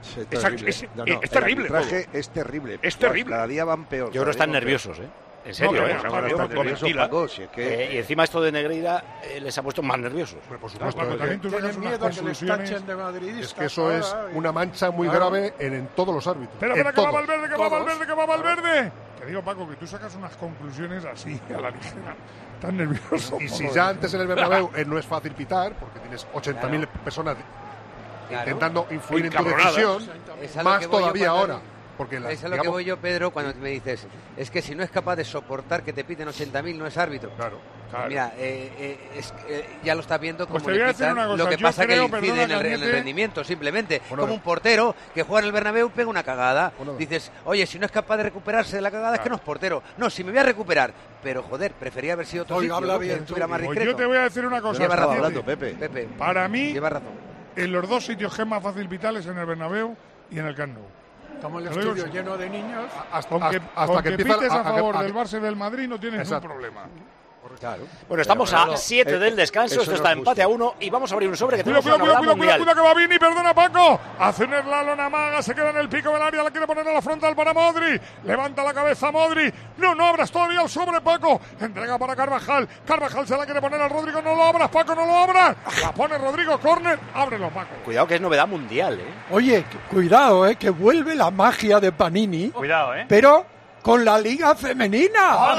Es 0.00 0.28
terrible. 0.28 0.70
es- 0.70 0.86
no, 0.94 1.04
terrible 1.04 1.68
es 2.12 2.28
terrible. 2.30 2.78
Es 2.80 2.96
terrible. 2.96 3.34
Cada 3.34 3.46
día 3.48 3.64
van 3.64 3.86
peor. 3.86 4.08
Yo 4.08 4.12
creo 4.12 4.24
que 4.26 4.30
están 4.30 4.52
nerviosos, 4.52 5.00
¿eh? 5.00 5.08
En 5.48 5.54
serio, 5.54 5.80
No, 5.80 5.86
¿eh? 5.88 5.96
que. 6.82 6.94
Paco, 6.94 7.26
si 7.26 7.42
es 7.42 7.48
que- 7.48 7.84
Eh, 7.84 7.94
y 7.94 7.96
encima 7.98 8.24
esto 8.24 8.40
de 8.42 8.52
Negreira 8.52 9.02
eh, 9.22 9.40
les 9.40 9.56
ha 9.56 9.62
puesto 9.62 9.82
más 9.82 9.98
nerviosos. 9.98 10.38
Hombre, 10.44 10.58
por 10.58 10.70
Claro, 10.70 10.90
supuesto. 10.92 11.12
Que- 11.12 11.18
también 11.18 11.40
tú 11.40 11.48
unas 11.56 11.78
miedo 11.78 12.06
a 12.06 12.10
que 12.10 12.22
les 12.22 12.38
tachen 12.46 12.86
de. 12.86 13.40
Es 13.40 13.54
que 13.54 13.64
eso 13.64 13.90
es 13.90 14.14
una 14.34 14.52
mancha 14.52 14.90
muy 14.90 15.08
Claro. 15.08 15.30
grave 15.30 15.54
en, 15.58 15.72
en 15.74 15.86
todos 15.96 16.14
los 16.14 16.26
árbitros. 16.26 16.52
Espera, 16.52 16.74
espera, 16.74 16.92
que 16.92 17.00
va. 17.00 17.10
Valverde, 17.10 17.48
que 17.48 17.56
va. 17.56 17.68
Valverde, 17.70 18.06
que 18.06 18.12
va 18.12 18.26
Valverde. 18.26 18.92
Te 19.20 19.26
digo, 19.26 19.42
Paco, 19.42 19.68
que 19.68 19.76
tú 19.76 19.86
sacas 19.86 20.14
unas 20.16 20.36
conclusiones 20.36 21.04
así, 21.06 21.40
a 21.56 21.60
la 21.60 21.70
ligera. 21.70 22.14
Tan 22.60 22.76
nervioso. 22.76 23.38
Y 23.40 23.48
si 23.48 23.68
ya 23.70 23.88
antes 23.88 24.12
en 24.12 24.20
el 24.20 24.26
Bernabéu 24.26 24.70
eh, 24.76 24.84
no 24.84 24.98
es 24.98 25.06
fácil 25.06 25.32
pitar, 25.32 25.72
porque 25.80 25.98
tienes 26.00 26.26
80.000 26.34 26.86
personas 26.86 27.36
Claro. 28.28 28.42
intentando 28.50 28.86
influir 28.90 29.26
en 29.26 29.32
tu 29.32 29.44
decisión, 29.44 30.02
más 30.62 30.80
que 30.80 30.88
todavía 30.88 31.30
ahora. 31.30 31.58
Porque 31.98 32.18
la- 32.20 32.30
Es 32.30 32.42
a 32.44 32.48
lo 32.48 32.62
que 32.62 32.68
voy 32.68 32.84
yo, 32.84 32.96
Pedro, 32.96 33.30
cuando 33.32 33.52
me 33.60 33.70
dices, 33.70 34.06
es 34.36 34.50
que 34.50 34.62
si 34.62 34.74
no 34.74 34.82
es 34.84 34.90
capaz 34.90 35.16
de 35.16 35.24
soportar 35.24 35.82
que 35.82 35.92
te 35.92 36.04
piten 36.04 36.28
80.000, 36.28 36.78
no 36.78 36.86
es 36.86 36.96
árbitro. 36.96 37.30
Claro. 37.36 37.58
Claro. 37.90 38.08
Mira, 38.08 38.32
eh, 38.38 38.70
eh, 38.78 39.10
es- 39.16 39.32
eh, 39.48 39.66
ya 39.82 39.94
lo 39.94 40.02
estás 40.02 40.20
viendo 40.20 40.46
Pues 40.46 40.62
como 40.62 40.66
te 40.66 40.70
voy 40.72 40.78
le 40.78 40.84
a 40.84 40.86
decir 40.88 41.06
pitan. 41.06 41.12
una 41.18 41.26
cosa, 41.26 41.42
Lo 41.44 41.48
que 41.50 41.58
pasa 41.58 41.82
que 41.82 41.86
creo, 41.94 42.08
le 42.08 42.18
incide 42.18 42.42
en 42.44 42.50
el, 42.50 42.60
en 42.60 42.66
el 42.66 42.72
Cañete. 42.80 42.92
rendimiento, 42.92 43.44
simplemente. 43.44 44.02
Bueno, 44.10 44.22
como 44.22 44.34
un 44.34 44.40
portero 44.40 44.94
que 45.14 45.22
juega 45.22 45.40
en 45.40 45.46
el 45.46 45.52
Bernabéu 45.52 45.90
pega 45.90 46.08
una 46.08 46.22
cagada. 46.22 46.72
Bueno, 46.78 46.94
Dices, 46.96 47.32
oye, 47.46 47.66
si 47.66 47.78
no 47.78 47.86
es 47.86 47.90
capaz 47.92 48.18
de 48.18 48.24
recuperarse 48.24 48.76
de 48.76 48.82
la 48.82 48.90
cagada, 48.90 49.16
es 49.16 49.20
que 49.22 49.28
no 49.30 49.36
es 49.36 49.40
portero. 49.40 49.82
No, 49.96 50.08
si 50.10 50.22
me 50.22 50.30
voy 50.30 50.38
a 50.40 50.44
recuperar. 50.44 50.92
Pero, 51.22 51.42
joder, 51.42 51.72
prefería 51.72 52.12
haber 52.12 52.26
sido 52.26 52.44
otro 52.44 52.56
Oye, 52.56 52.66
sitio, 52.66 52.76
habla 52.76 52.92
¿no? 52.92 52.98
bien 53.00 53.14
que 53.16 53.20
estuviera 53.22 53.46
tú. 53.46 53.50
más 53.50 53.58
Pues 53.60 53.70
discreto. 53.70 53.90
yo 53.90 53.96
te 53.96 54.06
voy 54.06 54.16
a 54.18 54.22
decir 54.22 54.46
una 54.46 54.60
cosa. 54.60 54.80
Lleva 54.82 54.94
razón. 54.96 55.16
hablando, 55.16 55.42
Pepe. 55.44 55.74
Pepe, 55.74 56.08
Para 56.16 56.46
mí, 56.46 56.72
lleva 56.74 56.90
razón. 56.90 57.08
en 57.56 57.72
los 57.72 57.88
dos 57.88 58.04
sitios 58.06 58.36
que 58.36 58.42
es 58.42 58.48
más 58.48 58.62
fácil 58.62 58.86
vital 58.86 59.16
es 59.16 59.26
en 59.26 59.36
el 59.36 59.46
Bernabéu 59.46 59.96
y 60.30 60.38
en 60.38 60.46
el 60.46 60.54
Camp 60.54 60.74
Nou. 60.74 60.84
Estamos 61.38 61.62
en 61.62 61.72
el 61.72 61.78
estudio 61.78 62.06
lleno 62.08 62.36
de 62.36 62.50
niños. 62.50 62.90
Hasta, 63.12 63.28
Con 63.30 63.38
que, 63.50 63.56
hasta- 63.58 63.70
hasta 63.76 64.02
que 64.02 64.10
que 64.16 64.24
pites 64.24 64.50
a, 64.50 64.56
a- 64.56 64.60
a- 64.60 64.64
favor 64.64 64.96
a- 64.96 65.02
del 65.04 65.14
Barça 65.14 65.38
y 65.38 65.40
del 65.40 65.54
Madrid 65.54 65.88
no 65.88 66.00
tienes 66.00 66.20
Exacto. 66.22 66.48
ningún 66.48 66.62
problema. 66.62 66.88
Claro. 67.58 67.82
Bueno, 68.08 68.22
estamos 68.22 68.52
a 68.52 68.58
Manolo, 68.58 68.76
7 68.78 69.10
eh, 69.14 69.18
del 69.18 69.34
descanso, 69.36 69.80
esto 69.80 69.90
no 69.90 69.96
está 69.96 70.12
es 70.12 70.18
empate 70.18 70.42
a 70.42 70.46
justo. 70.46 70.64
1 70.64 70.74
y 70.80 70.90
vamos 70.90 71.10
a 71.10 71.14
abrir 71.14 71.28
un 71.28 71.36
sobre 71.36 71.56
que 71.56 71.64
Cuidado, 71.64 71.82
tenemos 71.82 71.98
cuidado, 72.00 72.18
cuidado, 72.20 72.36
cuidado, 72.36 72.36
mundial. 72.36 72.58
cuidado, 72.58 72.76
que 72.76 72.88
va 72.88 72.94
Vini, 73.06 73.18
perdona 73.18 73.54
Paco. 73.54 74.00
Hace 74.18 74.44
un 74.44 74.50
la 74.50 75.08
maga, 75.08 75.42
se 75.42 75.54
queda 75.54 75.70
en 75.70 75.76
el 75.78 75.88
pico 75.88 76.12
del 76.12 76.22
área, 76.22 76.42
la 76.44 76.50
quiere 76.50 76.66
poner 76.66 76.86
a 76.86 76.92
la 76.92 77.02
frontal 77.02 77.34
para 77.34 77.52
Modri. 77.52 78.00
Levanta 78.24 78.62
la 78.62 78.72
cabeza 78.72 79.10
Modri. 79.10 79.52
No, 79.76 79.94
no 79.94 80.06
abras 80.06 80.30
todavía 80.30 80.62
el 80.62 80.68
sobre, 80.68 81.00
Paco. 81.00 81.40
Entrega 81.60 81.98
para 81.98 82.14
Carvajal. 82.14 82.68
Carvajal 82.86 83.26
se 83.26 83.36
la 83.36 83.44
quiere 83.44 83.60
poner 83.60 83.80
al 83.80 83.90
Rodrigo. 83.90 84.22
No 84.22 84.34
lo 84.34 84.44
abras, 84.44 84.68
Paco, 84.70 84.94
no 84.94 85.04
lo 85.04 85.16
abras. 85.16 85.56
La 85.82 85.92
pone 85.92 86.16
Rodrigo, 86.18 86.58
córner. 86.60 86.98
Ábrelo, 87.14 87.50
Paco. 87.50 87.74
Cuidado 87.84 88.06
que 88.06 88.14
es 88.16 88.20
novedad 88.20 88.46
mundial, 88.46 89.00
¿eh? 89.00 89.04
Oye, 89.30 89.64
cu- 89.64 89.94
cuidado, 89.96 90.46
eh, 90.46 90.56
que 90.56 90.70
vuelve 90.70 91.14
la 91.14 91.30
magia 91.30 91.80
de 91.80 91.92
Panini, 91.92 92.50
Cuidado, 92.50 92.94
¿eh? 92.94 93.06
pero 93.08 93.44
con 93.82 94.04
la 94.04 94.18
Liga 94.18 94.54
Femenina. 94.54 95.54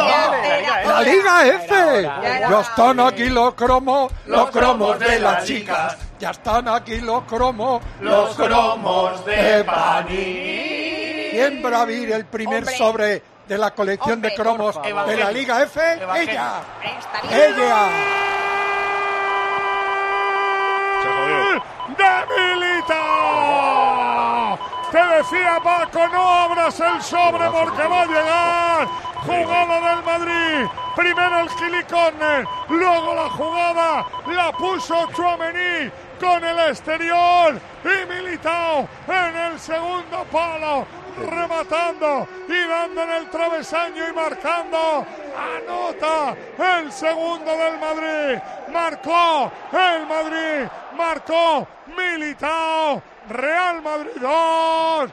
La 0.85 1.01
Liga 1.01 1.47
F. 1.47 2.01
Ya 2.03 2.61
están 2.61 2.99
aquí 2.99 3.29
los 3.29 3.53
cromos, 3.53 4.11
los 4.25 4.49
cromos 4.49 4.99
de 4.99 5.19
las 5.19 5.45
chicas. 5.45 5.97
Ya 6.19 6.31
están 6.31 6.67
aquí 6.67 6.99
los 6.99 7.23
cromos, 7.23 7.81
los 8.01 8.35
cromos 8.35 9.25
de 9.25 9.63
Panini. 9.63 11.29
¿Quién 11.31 11.63
va 11.63 11.77
a 11.77 11.81
abrir 11.81 12.11
el 12.11 12.25
primer 12.25 12.63
Hombre. 12.63 12.77
sobre 12.77 13.23
de 13.47 13.57
la 13.57 13.73
colección 13.73 14.15
Hombre, 14.15 14.31
de 14.31 14.35
cromos 14.35 14.75
de 14.83 15.17
la 15.17 15.31
Liga 15.31 15.63
F? 15.63 15.79
Evangelio. 15.79 16.31
Ella. 16.31 16.61
Ella. 17.31 17.89
Se 21.01 21.07
decía 25.19 25.59
Paco, 25.61 26.07
no 26.07 26.21
abras 26.21 26.79
el 26.79 27.01
sobre 27.01 27.49
porque 27.49 27.83
va 27.83 28.01
a 28.01 28.05
llegar. 28.05 28.87
Jugada 29.25 29.95
del 29.95 30.03
Madrid. 30.03 30.69
Primero 30.95 31.39
el 31.39 31.49
gilicorner, 31.49 32.45
luego 32.69 33.15
la 33.15 33.29
jugada 33.29 34.05
la 34.27 34.51
puso 34.53 35.07
Chouameni 35.13 35.91
con 36.19 36.43
el 36.43 36.59
exterior 36.69 37.59
y 37.83 38.13
Militao 38.13 38.87
en 39.07 39.35
el 39.35 39.59
segundo 39.59 40.25
palo 40.31 40.85
rematando 41.17 42.27
y 42.47 42.67
dando 42.67 43.03
en 43.03 43.09
el 43.09 43.29
travesaño 43.29 44.07
y 44.09 44.13
marcando. 44.13 45.05
Anota 45.35 46.35
el 46.57 46.91
segundo 46.91 47.51
del 47.57 47.77
Madrid. 47.77 48.41
Marcó 48.71 49.51
el 49.73 50.05
Madrid. 50.07 50.69
Marcó 50.95 51.67
Militao. 51.87 53.01
Real 53.29 53.81
Madrid 53.83 54.11
2. 54.19 55.11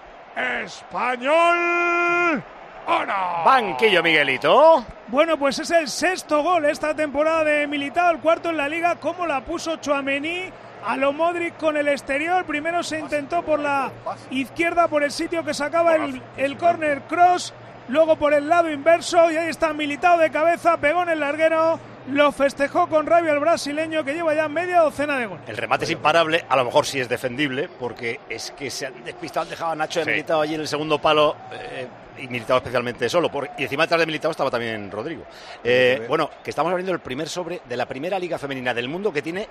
Español 0.64 2.42
1. 2.86 3.14
Banquillo, 3.44 4.02
Miguelito. 4.02 4.84
Bueno, 5.08 5.36
pues 5.38 5.58
es 5.58 5.70
el 5.70 5.88
sexto 5.88 6.42
gol 6.42 6.64
esta 6.64 6.94
temporada 6.94 7.44
de 7.44 7.66
Militao, 7.66 8.10
el 8.10 8.20
cuarto 8.20 8.50
en 8.50 8.56
la 8.56 8.68
liga, 8.68 8.96
como 8.96 9.26
la 9.26 9.42
puso 9.42 9.76
Chuamení 9.76 10.50
a 10.84 10.96
lo 10.96 11.12
Modric 11.12 11.56
con 11.58 11.76
el 11.76 11.88
exterior. 11.88 12.44
Primero 12.46 12.82
se 12.82 12.98
intentó 12.98 13.42
por 13.42 13.60
la 13.60 13.92
izquierda, 14.30 14.88
por 14.88 15.02
el 15.02 15.10
sitio 15.10 15.44
que 15.44 15.52
sacaba 15.52 15.96
el, 15.96 16.22
el 16.36 16.56
corner 16.56 17.02
cross, 17.02 17.52
luego 17.88 18.16
por 18.16 18.32
el 18.32 18.48
lado 18.48 18.70
inverso 18.70 19.30
y 19.30 19.36
ahí 19.36 19.48
está 19.48 19.72
Militao 19.72 20.16
de 20.16 20.30
cabeza, 20.30 20.76
pegó 20.78 21.02
en 21.02 21.10
el 21.10 21.20
larguero, 21.20 21.78
lo 22.10 22.32
festejó 22.32 22.88
con 22.88 23.06
rabia 23.06 23.32
el 23.32 23.40
brasileño 23.40 24.04
que 24.04 24.14
lleva 24.14 24.34
ya 24.34 24.48
media 24.48 24.80
docena 24.80 25.18
de 25.18 25.26
goles. 25.26 25.48
El 25.48 25.56
remate 25.56 25.84
es 25.84 25.90
imparable, 25.90 26.44
a 26.48 26.56
lo 26.56 26.64
mejor 26.64 26.86
sí 26.86 27.00
es 27.00 27.08
defendible, 27.08 27.68
porque 27.80 28.20
es 28.28 28.52
que 28.52 28.70
se 28.70 28.86
han 28.86 29.04
despistado, 29.04 29.44
han 29.44 29.50
dejado 29.50 29.72
a 29.72 29.76
Nacho 29.76 30.00
de 30.00 30.04
Sí. 30.04 30.10
Militao 30.12 30.40
allí 30.40 30.54
en 30.54 30.60
el 30.60 30.68
segundo 30.68 30.98
palo, 31.00 31.36
eh, 31.52 31.86
y 32.18 32.28
Militao 32.28 32.58
especialmente 32.58 33.08
solo. 33.08 33.30
Por, 33.30 33.50
y 33.58 33.64
encima 33.64 33.84
detrás 33.84 34.00
de 34.00 34.06
Militao 34.06 34.30
estaba 34.30 34.50
también 34.50 34.90
Rodrigo. 34.90 35.24
Eh, 35.62 36.04
bueno, 36.08 36.30
que 36.42 36.50
estamos 36.50 36.70
abriendo 36.70 36.92
el 36.92 37.00
primer 37.00 37.28
sobre 37.28 37.60
de 37.64 37.76
la 37.76 37.86
primera 37.86 38.18
liga 38.18 38.38
femenina 38.38 38.72
del 38.72 38.88
mundo 38.88 39.12
que 39.12 39.22
tiene 39.22 39.48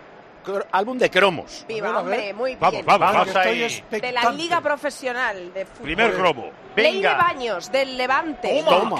álbum 0.71 0.97
de 0.97 1.09
cromos. 1.09 1.65
Viva, 1.67 1.89
A 1.89 1.91
ver, 1.91 1.97
a 1.99 2.01
ver. 2.03 2.13
hombre, 2.19 2.33
muy 2.33 2.55
Vamos, 2.55 2.71
bien. 2.73 2.85
vamos, 2.85 2.99
Vamos 3.13 3.33
vamos. 3.33 3.81
De 3.91 4.11
la 4.11 4.31
Liga 4.31 4.61
Profesional 4.61 5.53
de 5.53 5.65
Fútbol. 5.65 5.83
Primer 5.83 6.13
cromo. 6.13 6.49
Leire. 6.75 7.07
Baños, 7.15 7.71
del 7.71 7.97
Levante. 7.97 8.61
Toma. 8.65 8.97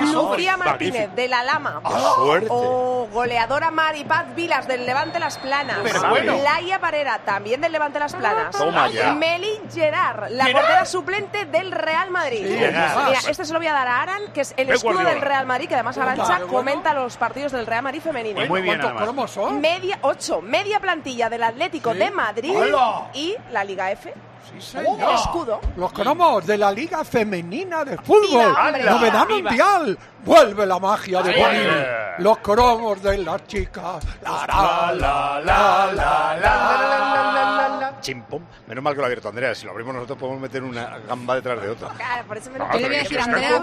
Martínez, 0.57 1.13
de 1.13 1.27
la 1.27 1.43
Lama. 1.43 1.81
¡Qué 1.85 1.91
suerte! 2.15 2.47
O 2.49 3.07
goleadora 3.11 3.69
Maripaz 3.69 4.33
Vilas, 4.33 4.65
del 4.67 4.85
Levante 4.85 5.19
Las 5.19 5.37
Planas. 5.37 5.79
Pero 5.83 6.07
bueno. 6.09 6.37
Laia 6.41 6.79
Parera, 6.79 7.19
también 7.25 7.59
del 7.59 7.73
Levante 7.73 7.99
Las 7.99 8.15
Planas. 8.15 8.55
Toma 8.55 8.87
ya. 8.89 9.13
Melín 9.13 9.59
Gerard, 9.73 10.29
la 10.31 10.45
portera 10.45 10.85
suplente 10.85 11.45
del 11.45 11.71
Real 11.73 12.11
Madrid. 12.11 12.45
Mira, 12.47 13.11
este 13.29 13.43
se 13.43 13.51
lo 13.53 13.59
voy 13.59 13.67
a 13.67 13.73
dar 13.73 13.87
a 13.87 14.01
Aran, 14.01 14.21
que 14.33 14.41
es 14.41 14.53
el 14.57 14.67
Pep 14.67 14.75
escudo 14.77 14.93
Guardiola. 14.93 15.13
del 15.15 15.21
Real 15.21 15.45
Madrid, 15.45 15.67
que 15.67 15.73
además 15.75 15.97
Arancha 15.97 16.39
comenta 16.47 16.93
los 16.93 17.17
partidos 17.17 17.51
del 17.51 17.65
Real 17.67 17.83
Madrid 17.83 17.99
femenino. 18.01 18.39
Muy 18.47 18.61
bien, 18.61 18.75
¿Cuántos 18.79 18.85
además. 18.91 19.03
cromos 19.03 19.31
son? 19.31 19.59
Media, 19.59 19.99
ocho, 20.01 20.41
media 20.41 20.79
plantilla 20.79 21.29
del 21.35 21.43
Atlético 21.43 21.91
Sí. 21.93 21.99
de 21.99 22.11
Madrid 22.11 22.55
¡Hala! 22.55 23.09
y 23.13 23.35
la 23.51 23.63
Liga 23.63 23.91
F. 23.91 24.13
Sí, 24.45 24.51
El 24.57 24.61
señor. 24.61 25.13
escudo. 25.15 25.59
Los 25.75 25.91
cromos 25.91 26.45
de 26.45 26.57
la 26.57 26.71
Liga 26.71 27.03
Femenina 27.03 27.83
de 27.83 27.97
Fútbol. 27.97 28.21
Viva, 28.53 28.71
Novedad 28.71 29.25
viva. 29.27 29.41
mundial. 29.49 29.97
Vuelve 30.23 30.65
la 30.67 30.77
magia 30.79 31.21
de. 31.23 32.15
Los 32.19 32.37
cromos 32.39 33.01
de 33.01 33.17
las 33.19 33.45
chicas. 33.47 34.05
La, 34.21 34.45
la, 34.47 34.93
la, 34.93 35.41
la, 35.43 35.91
la, 35.93 36.37
la. 36.39 37.97
Chimpom. 38.01 38.41
Menos 38.67 38.83
mal 38.83 38.93
que 38.93 38.97
lo 38.97 39.03
ha 39.03 39.07
abierto 39.07 39.29
Andrea. 39.29 39.55
Si 39.55 39.65
lo 39.65 39.71
abrimos 39.71 39.95
nosotros 39.95 40.17
podemos 40.19 40.39
meter 40.41 40.63
una 40.63 40.99
gamba 40.99 41.35
detrás 41.35 41.59
de 41.61 41.69
otra. 41.69 41.89
Claro, 41.89 42.27
por 42.27 42.37
eso 42.37 42.51
me 42.51 42.59
lo 42.59 42.67
No, 42.67 42.73
Yo 42.73 42.79
le 42.79 42.87
voy 42.87 42.95
a 42.95 42.99
decir 42.99 43.19
a 43.19 43.23
Andrea 43.23 43.61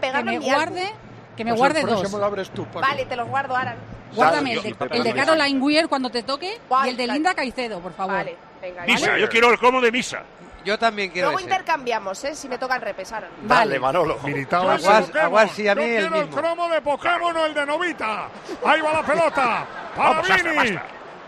que 0.00 0.22
me 0.22 0.38
guarde, 0.38 0.94
que 1.40 1.44
me 1.46 1.52
Pues 1.52 1.58
guarde 1.60 1.80
el 1.80 1.86
dos. 1.86 2.12
lo 2.12 2.24
abres 2.26 2.50
tú, 2.50 2.66
Paco. 2.66 2.80
Vale, 2.80 3.06
te 3.06 3.16
los 3.16 3.26
guardo, 3.26 3.56
Aran. 3.56 3.76
Guárdame 4.14 4.50
el 4.52 4.56
Yo- 4.56 4.62
de, 4.62 4.68
y 4.92 4.96
el 4.98 5.04
de. 5.04 5.14
Caroline 5.14 5.58
Weir 5.58 5.88
cuando 5.88 6.10
te 6.10 6.22
toque 6.22 6.60
y 6.84 6.88
el 6.90 6.96
de. 6.98 7.06
Linda 7.06 7.34
Caicedo, 7.34 7.80
por 7.80 7.94
favor. 7.94 8.14
Vale, 8.16 8.36
venga. 8.60 8.82
Misa, 8.84 9.08
¿vale? 9.10 9.22
yo 9.22 9.28
quiero 9.30 9.50
el 9.50 9.58
cromo 9.58 9.80
de 9.80 9.90
misa. 9.90 10.22
Yo 10.66 10.78
también 10.78 11.10
quiero 11.10 11.28
Luego 11.28 11.38
ese. 11.38 11.48
intercambiamos, 11.48 12.22
¿eh? 12.24 12.34
Si 12.34 12.46
me 12.46 12.58
tocan 12.58 12.82
repes, 12.82 13.10
Aran. 13.12 13.30
Dale, 13.44 13.78
Manolo. 13.80 14.18
Militao 14.22 14.68
Aguas- 14.70 15.10
aguas, 15.16 15.50
sí, 15.52 15.66
a 15.66 15.74
mí 15.74 15.80
Yo 15.80 15.86
el 15.88 15.96
quiero 16.00 16.16
el 16.16 16.26
mismo. 16.26 16.36
cromo 16.42 16.68
de 16.68 16.80
Pokémon 16.82 17.34
o 17.38 17.46
el 17.46 17.54
de 17.54 17.64
Novita. 17.64 18.28
Ahí 18.66 18.80
va 18.82 18.92
la 18.92 19.02
pelota. 19.02 19.66
Para 19.96 20.20
Vini. 20.20 20.78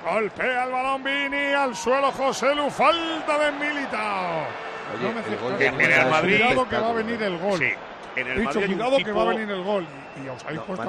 Golpea 0.04 0.64
el 0.64 0.70
balón 0.72 1.02
Vini 1.04 1.52
al 1.54 1.74
suelo 1.74 2.10
José 2.12 2.54
Lu. 2.54 2.68
Falta 2.68 3.38
de 3.38 3.52
Militao. 3.52 4.44
Oye, 4.94 5.02
No 5.08 5.12
me 5.14 5.20
el 5.20 5.38
gol 5.40 5.54
acerques. 5.54 5.78
de 5.78 5.84
En 5.86 5.92
el 5.92 6.10
Madrid- 6.10 6.36
Cuidado 6.42 6.68
que 6.68 6.76
va 6.76 6.88
a 6.90 6.92
venir 6.92 7.22
el 7.22 7.38
gol. 7.38 7.58
Sí. 7.58 7.70
En 8.14 8.26
el 8.26 8.36
He 8.36 8.40
dicho, 8.42 8.60
Madrid 8.60 8.74
cuidado 8.74 8.96
que 8.98 9.12
va 9.12 9.22
a 9.22 9.24
venir 9.24 9.50
el 9.50 9.62
gol. 9.62 9.86
Y, 10.20 10.26
y 10.26 10.28
os 10.28 10.42
habéis 10.44 10.60
No, 10.60 10.66
puesto 10.66 10.82
a 10.82 10.86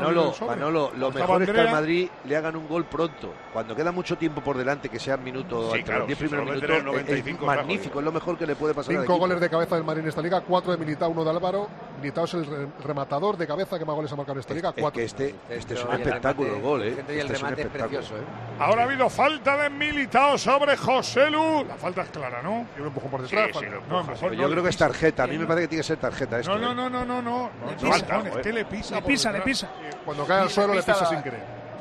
Manolo, 0.47 0.91
lo 0.97 1.11
mejor 1.11 1.43
es 1.43 1.51
que 1.51 1.59
al. 1.61 1.71
Madrid 1.71 2.09
le 2.25 2.35
hagan 2.37 2.55
un 2.55 2.67
gol 2.67 2.85
pronto. 2.85 3.33
Cuando 3.53 3.75
queda 3.75 3.91
mucho 3.91 4.17
tiempo 4.17 4.41
por 4.41 4.57
delante, 4.57 4.89
que 4.89 4.99
sean 4.99 5.23
minutos, 5.23 5.71
Sí, 5.71 5.79
entre 5.79 5.83
claro, 5.83 5.99
los 5.99 6.07
10 6.07 6.17
si 6.19 6.23
se 6.25 6.29
primeros 6.29 6.45
lo 6.47 6.53
minutos, 6.55 6.69
meten 6.69 6.75
en 6.75 6.95
el 6.95 6.99
es- 6.99 7.05
95 7.05 7.37
es 7.37 7.49
está 7.51 7.55
magnífico, 7.63 7.99
es 7.99 8.05
lo 8.05 8.11
mejor 8.11 8.37
que 8.37 8.47
le 8.47 8.55
puede 8.55 8.73
pasar 8.73 8.95
Cinco 8.95 9.15
goles 9.17 9.39
de 9.39 9.49
cabeza 9.49 9.75
del 9.75 9.83
Madrid 9.83 10.01
en 10.03 10.09
esta 10.09 10.21
liga, 10.21 10.41
cuatro 10.41 10.71
de 10.71 10.77
Militao, 10.77 11.09
uno 11.09 11.23
de 11.23 11.29
Álvaro. 11.29 11.67
Militao 12.01 12.25
es 12.25 12.33
el 12.33 12.45
re- 12.45 12.67
rematador 12.83 13.37
de 13.37 13.47
cabeza 13.47 13.79
que 13.79 13.85
más 13.85 13.95
goles 13.95 14.11
ha 14.11 14.15
marcado 14.15 14.33
en 14.33 14.39
esta 14.41 14.53
liga, 14.53 14.69
Es 14.69 14.75
cuatro. 14.81 14.99
que 14.99 15.05
este, 15.05 15.35
este 15.49 15.73
es 15.75 15.83
un 15.85 15.93
espectáculo 15.93 16.49
remate- 16.49 16.55
el 16.57 16.61
gol, 16.61 16.81
¿eh? 16.83 16.87
el 16.87 16.99
Este 16.99 17.33
es 17.33 17.41
un 17.43 17.49
es 17.59 17.67
precioso, 17.67 18.15
¿eh? 18.17 18.21
Ahora 18.59 18.81
ha 18.81 18.85
habido 18.85 19.09
falta 19.09 19.57
de 19.57 19.69
Militao 19.69 20.37
sobre 20.37 20.75
José 20.75 21.29
Lu. 21.31 21.63
La 21.65 21.75
falta 21.75 22.01
es 22.01 22.09
clara, 22.09 22.41
¿no? 22.41 22.65
Y 22.77 22.81
un 22.81 22.87
empujón 22.87 23.09
por 23.11 23.21
detrás. 23.21 23.47
sí, 23.47 23.53
falta. 23.53 23.69
lo 23.69 23.75
No, 23.75 23.81
empuja. 23.81 24.01
mejor 24.03 24.19
Pero 24.29 24.33
no 24.35 24.41
yo 24.41 24.51
creo 24.51 24.63
que 24.63 24.69
es 24.69 24.77
tarjeta. 24.77 25.23
A 25.23 25.27
mí 25.27 25.37
me 25.37 25.45
parece 25.45 25.63
que 25.63 25.67
tiene 25.69 25.79
que 25.81 25.87
ser 25.87 25.97
tarjeta 25.97 26.39
esto. 26.39 26.57
No, 26.57 26.73
no, 26.73 26.87
¿eh? 26.87 26.89
no, 26.89 26.89
no, 26.89 27.05
no, 27.05 27.21
no. 27.21 27.49
Le 27.65 27.71
No, 27.71 27.77
pisa. 27.77 28.05
Falta, 28.05 28.29
es 28.29 28.35
que 28.37 28.53
le 28.53 28.65
pisa. 28.65 29.01
Pisa, 29.13 29.31
le 29.31 29.41
pisa. 29.41 29.67
Cuando 30.05 30.25
cae 30.25 30.41
al 30.41 30.49
suelo 30.49 30.73
le 30.73 30.83
pisa 30.83 31.05
sin 31.05 31.21
querer. 31.21 31.39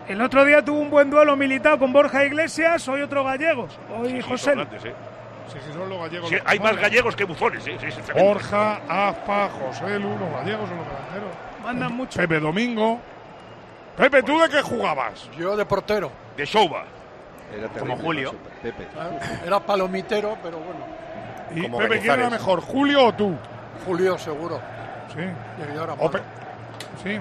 El 0.08 0.20
otro 0.20 0.44
día 0.44 0.64
tuvo 0.64 0.78
un 0.80 0.90
buen 0.90 1.10
duelo 1.10 1.36
militar 1.36 1.78
con 1.78 1.92
Borja 1.92 2.24
Iglesias, 2.24 2.86
hoy 2.88 3.02
otro 3.02 3.24
gallegos. 3.24 3.78
Hoy 3.96 4.10
Sí, 4.10 4.16
sí, 4.16 4.22
José. 4.22 4.44
son 4.44 4.54
grandes. 4.56 4.82
Sí, 4.82 5.58
sí, 5.64 5.72
son 5.72 5.88
los 5.88 5.98
gallegos. 5.98 6.28
Sí, 6.28 6.34
los 6.36 6.44
que 6.44 6.50
hay 6.50 6.58
más 6.60 6.76
gallegos 6.76 7.16
que 7.16 7.24
buzones, 7.24 7.66
¿eh? 7.66 7.76
Sí, 7.80 7.90
sí, 7.90 8.00
tremendo. 8.02 8.28
Borja, 8.32 8.80
Aspa, 9.08 9.48
José 9.48 9.98
Lu, 9.98 10.08
los 10.18 10.30
gallegos 10.30 10.68
son 10.68 10.78
los 10.78 10.86
delanteros. 10.86 11.30
Mandan 11.64 11.92
mucho. 11.94 12.18
Pepe 12.18 12.40
Domingo. 12.40 13.00
Pepe, 13.96 14.22
¿tú 14.22 14.38
de 14.40 14.48
qué 14.48 14.62
jugabas? 14.62 15.28
Yo 15.38 15.56
de 15.56 15.64
portero. 15.66 16.10
De 16.36 16.44
Shouba. 16.46 16.84
Era 17.56 17.68
terrible, 17.68 17.80
Como 17.80 17.96
Julio. 17.98 18.34
Pepe. 18.62 18.86
Era 19.46 19.60
palomitero, 19.60 20.36
pero 20.42 20.58
bueno. 20.58 20.80
Y 21.54 21.62
Como 21.62 21.78
Pepe, 21.78 22.00
¿quién 22.00 22.14
era 22.18 22.30
mejor, 22.30 22.60
Julio 22.62 23.06
o 23.06 23.12
tú? 23.14 23.36
Julio 23.86 24.16
seguro. 24.18 24.58
Sí. 25.14 25.20
Y 25.20 25.74
yo 25.76 25.84
era 25.84 25.92
O 25.92 25.96
malo. 25.96 26.10
Pe- 26.10 26.22
sí. 27.02 27.20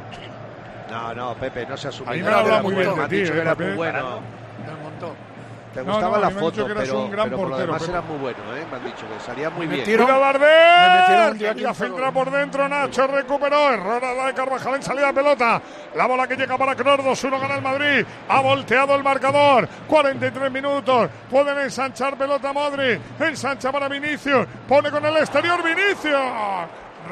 No, 0.90 1.14
no, 1.14 1.34
Pepe, 1.36 1.66
no 1.66 1.78
se 1.78 1.88
asume. 1.88 2.10
A 2.12 2.14
mí 2.14 2.22
me 2.22 2.28
Era 2.30 2.62
muy 2.62 2.76
bien 2.76 2.88
bueno, 2.90 3.04
de 3.04 3.10
ti, 3.10 3.16
dicho 3.22 3.32
eh, 3.32 3.36
que 3.36 3.42
era 3.42 3.56
Pepe. 3.56 3.70
muy 3.70 3.78
bueno. 3.78 4.20
Del 4.68 4.78
montón. 4.84 5.32
Te 5.74 5.80
No, 5.86 5.94
gustaba 5.94 6.18
no, 6.18 6.24
la 6.24 6.30
foto, 6.32 6.68
que 6.68 6.74
pero, 6.76 7.10
pero 7.10 7.38
por 7.38 7.48
lo 7.48 7.58
demás 7.58 7.88
era 7.88 8.02
muy 8.02 8.18
bueno, 8.18 8.40
¿eh? 8.58 8.66
Me 8.70 8.76
han 8.76 8.84
dicho 8.84 9.06
que 9.08 9.20
salía 9.26 9.50
muy 9.50 9.68
Me 9.68 9.76
bien. 9.78 9.98
Darder. 10.06 11.38
Y 11.38 11.40
la 11.40 11.54
15 11.54 11.74
filtra 11.86 12.10
goles. 12.10 12.12
por 12.14 12.32
dentro. 12.32 12.68
Nacho 12.68 13.08
recuperó. 13.08 13.72
Error 13.72 14.04
a 14.04 14.14
la 14.14 14.26
de 14.26 14.34
Carvajal 14.34 14.76
en 14.76 14.84
salida 14.84 15.08
de 15.08 15.14
pelota. 15.14 15.62
La 15.96 16.08
bola 16.08 16.28
que 16.28 16.36
llega 16.36 16.58
para 16.58 16.76
Kroos. 16.76 17.00
2-1 17.24 17.40
gana 17.40 17.56
el 17.56 17.62
Madrid. 17.62 18.06
Ha 18.28 18.42
volteado 18.42 18.96
el 18.96 19.04
marcador. 19.04 19.66
43 19.88 20.52
minutos. 20.52 21.10
Pueden 21.30 21.58
ensanchar 21.60 22.18
pelota 22.18 22.52
Modri. 22.52 23.00
Ensancha 23.22 23.72
para 23.72 23.88
Vinicius. 23.88 24.46
Pone 24.68 24.92
con 24.92 25.06
el 25.06 25.16
exterior 25.16 25.64
Vinicius. 25.64 26.20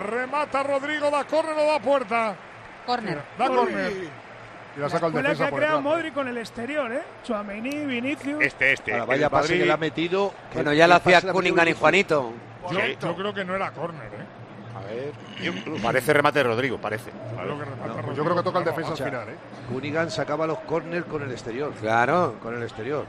Remata 0.05 0.63
Rodrigo. 0.63 1.09
Da 1.09 1.24
córner 1.24 1.57
o 1.57 1.65
da 1.65 1.80
puerta. 1.80 2.36
Córner. 2.89 3.21
Da 3.37 3.47
córner. 3.47 3.91
Y 4.77 4.79
la 4.79 4.89
saca 4.89 5.07
el 5.07 5.11
Escuela 5.13 5.29
que 5.29 5.33
defensa 5.33 5.45
ha 5.45 5.51
creado 5.57 5.77
detrás. 5.77 5.95
Modri 5.95 6.11
con 6.11 6.27
el 6.27 6.37
exterior, 6.37 6.91
¿eh? 6.91 7.01
Chuamení, 7.23 7.85
Vinicius. 7.85 8.41
Este, 8.41 8.73
este. 8.73 8.91
Ahora, 8.93 9.03
El 9.03 9.07
vaya 9.09 9.29
pase 9.29 9.43
Madrid- 9.49 9.59
que 9.59 9.65
le 9.65 9.73
ha 9.73 9.77
metido. 9.77 10.33
Bueno, 10.53 10.73
ya 10.73 10.87
lo 10.87 10.95
hacía 10.95 11.21
Cunningham 11.21 11.67
y. 11.67 11.73
Juanito. 11.73 12.33
Yo, 12.71 12.79
yo 12.99 13.15
creo 13.15 13.33
que 13.33 13.45
no 13.45 13.55
era 13.55 13.71
córner, 13.71 14.05
¿eh? 14.07 14.25
A 14.75 14.81
ver. 15.51 15.81
parece 15.81 16.13
remate 16.13 16.39
de 16.39 16.43
Rodrigo, 16.45 16.77
parece. 16.77 17.11
Creo 17.11 17.57
que 17.59 17.65
Pues 17.65 17.87
Rodrigo. 17.89 18.13
yo 18.13 18.23
creo 18.23 18.35
que 18.37 18.43
toca 18.43 18.59
el 18.59 18.65
defensa 18.65 18.89
O 18.89 18.93
al 18.93 18.97
final, 19.03 19.29
¿eh? 19.29 19.35
Cunningham 19.71 20.09
sacaba 20.09 20.47
los 20.47 20.59
corners 20.59 21.05
con 21.05 21.21
el 21.23 21.31
exterior. 21.31 21.71
Claro. 21.79 22.35
Con 22.41 22.55
el 22.55 22.63
exterior. 22.63 23.05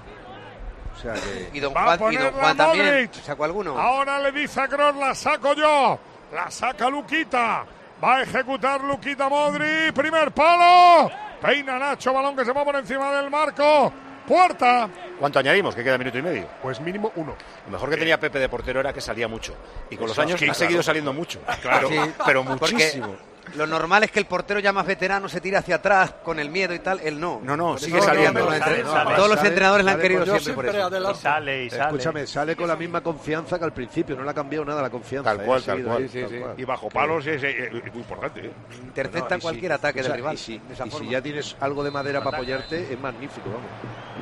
O 0.94 0.98
sea 1.00 1.14
que. 1.14 1.50
Y 1.52 1.60
Don 1.60 1.72
Va 1.74 1.96
Juan, 1.96 2.12
y 2.12 2.16
don 2.16 2.32
Juan 2.32 2.56
también. 2.56 2.86
Modric. 2.86 3.12
¿Sacó 3.22 3.44
alguno? 3.44 3.78
Ahora 3.78 4.18
le 4.20 4.32
dice 4.32 4.60
a 4.60 4.68
Kroos, 4.68 4.96
la 4.96 5.14
saco 5.14 5.54
yo. 5.54 5.98
La 6.34 6.50
saca 6.50 6.88
Luquita. 6.90 7.64
Va 8.02 8.16
a 8.16 8.22
ejecutar 8.22 8.82
Luquita 8.82 9.28
Modri. 9.28 9.92
Primer 9.92 10.32
palo. 10.32 11.10
Peina 11.40 11.78
Nacho, 11.78 12.12
balón 12.12 12.36
que 12.36 12.44
se 12.44 12.52
va 12.52 12.64
por 12.64 12.76
encima 12.76 13.12
del 13.12 13.30
marco. 13.30 13.92
Puerta. 14.26 14.88
¿Cuánto 15.18 15.38
añadimos? 15.38 15.74
Que 15.74 15.82
queda 15.82 15.98
minuto 15.98 16.16
y 16.18 16.22
medio. 16.22 16.46
Pues 16.62 16.80
mínimo 16.80 17.12
uno. 17.16 17.34
Lo 17.66 17.72
mejor 17.72 17.90
que 17.90 17.96
tenía 17.96 18.18
Pepe 18.20 18.38
de 18.38 18.48
portero 18.48 18.80
era 18.80 18.92
que 18.92 19.00
salía 19.00 19.26
mucho. 19.28 19.54
Y 19.90 19.96
con 19.96 20.06
los 20.06 20.18
años 20.18 20.38
sí, 20.38 20.44
ha 20.44 20.48
claro. 20.48 20.58
seguido 20.58 20.82
saliendo 20.82 21.12
mucho. 21.12 21.40
Claro. 21.60 21.88
Pero, 21.88 22.04
Sí, 22.04 22.12
pero 22.24 22.44
porque 22.44 22.74
muchísimo. 22.74 23.16
Lo 23.56 23.66
normal 23.66 24.04
es 24.04 24.10
que 24.10 24.18
el 24.20 24.26
portero 24.26 24.60
ya 24.60 24.72
más 24.72 24.86
veterano 24.86 25.28
se 25.28 25.40
tire 25.40 25.56
hacia 25.56 25.76
atrás 25.76 26.14
con 26.22 26.38
el 26.38 26.50
miedo 26.50 26.72
y 26.74 26.78
tal. 26.78 27.00
Él 27.00 27.18
no. 27.18 27.40
No, 27.42 27.56
no, 27.56 27.78
sigue 27.78 28.00
saliendo. 28.00 28.48
Sale, 28.50 28.84
sale, 28.84 29.14
Todos 29.16 29.28
los 29.28 29.36
sale, 29.38 29.48
entrenadores 29.48 29.84
le 29.84 29.90
han 29.92 30.00
querido 30.00 30.24
siempre 30.26 30.54
por 30.54 30.66
eso. 30.66 31.10
Y 31.10 31.14
sale, 31.16 31.64
y 31.64 31.70
sale. 31.70 31.82
Escúchame, 31.84 32.26
sale 32.26 32.56
con 32.56 32.68
la 32.68 32.76
misma 32.76 33.00
confianza 33.00 33.58
que 33.58 33.64
al 33.64 33.72
principio, 33.72 34.14
no 34.16 34.22
le 34.24 34.30
ha 34.30 34.34
cambiado 34.34 34.64
nada 34.64 34.82
la 34.82 34.90
confianza. 34.90 35.30
Tal 35.30 35.40
¿eh? 35.40 35.44
cual, 35.44 35.62
tal 35.62 35.84
cual. 35.84 36.02
ahí, 36.02 36.08
Sí, 36.08 36.20
tal 36.20 36.30
sí. 36.30 36.38
cual. 36.38 36.54
Y 36.56 36.64
bajo 36.64 36.88
palos 36.88 37.26
es, 37.26 37.42
eh, 37.42 37.66
es 37.66 37.72
muy 37.92 38.02
importante. 38.02 38.46
¿eh? 38.46 38.52
Intercepta 38.84 39.38
cualquier 39.38 39.72
si- 39.72 39.74
ataque 39.74 40.00
o 40.00 40.02
sea, 40.04 40.12
del 40.12 40.20
rival. 40.20 40.34
Y 40.34 40.38
si, 40.38 40.58
de 40.58 40.86
y 40.86 40.90
si 40.90 41.08
ya 41.08 41.20
tienes 41.20 41.56
algo 41.60 41.82
de 41.82 41.90
madera 41.90 42.22
para 42.22 42.36
apoyarte, 42.38 42.92
es 42.92 43.00
magnífico, 43.00 43.48
vamos. 43.50 43.68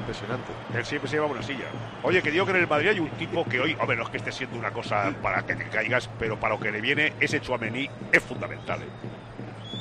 Impresionante. 0.09 0.52
Él 0.74 0.84
siempre 0.86 1.11
se 1.11 1.16
lleva 1.16 1.26
una 1.26 1.42
silla. 1.42 1.66
Oye, 2.02 2.22
que 2.22 2.30
digo 2.30 2.46
que 2.46 2.52
en 2.52 2.56
el 2.59 2.66
Madrid 2.66 2.88
hay 2.88 3.00
un 3.00 3.11
tipo 3.11 3.44
que 3.44 3.61
hoy, 3.61 3.76
hombre, 3.78 3.94
no 3.96 4.04
es 4.04 4.09
que 4.09 4.16
esté 4.16 4.32
siendo 4.32 4.59
una 4.59 4.70
cosa 4.70 5.12
para 5.22 5.42
que 5.44 5.54
te 5.54 5.64
caigas, 5.68 6.09
pero 6.18 6.40
para 6.40 6.54
lo 6.54 6.61
que 6.61 6.70
le 6.72 6.80
viene, 6.80 7.12
ese 7.20 7.40
Chuamení 7.42 7.90
es 8.11 8.22
fundamental. 8.22 8.80
¿eh? 8.82 8.86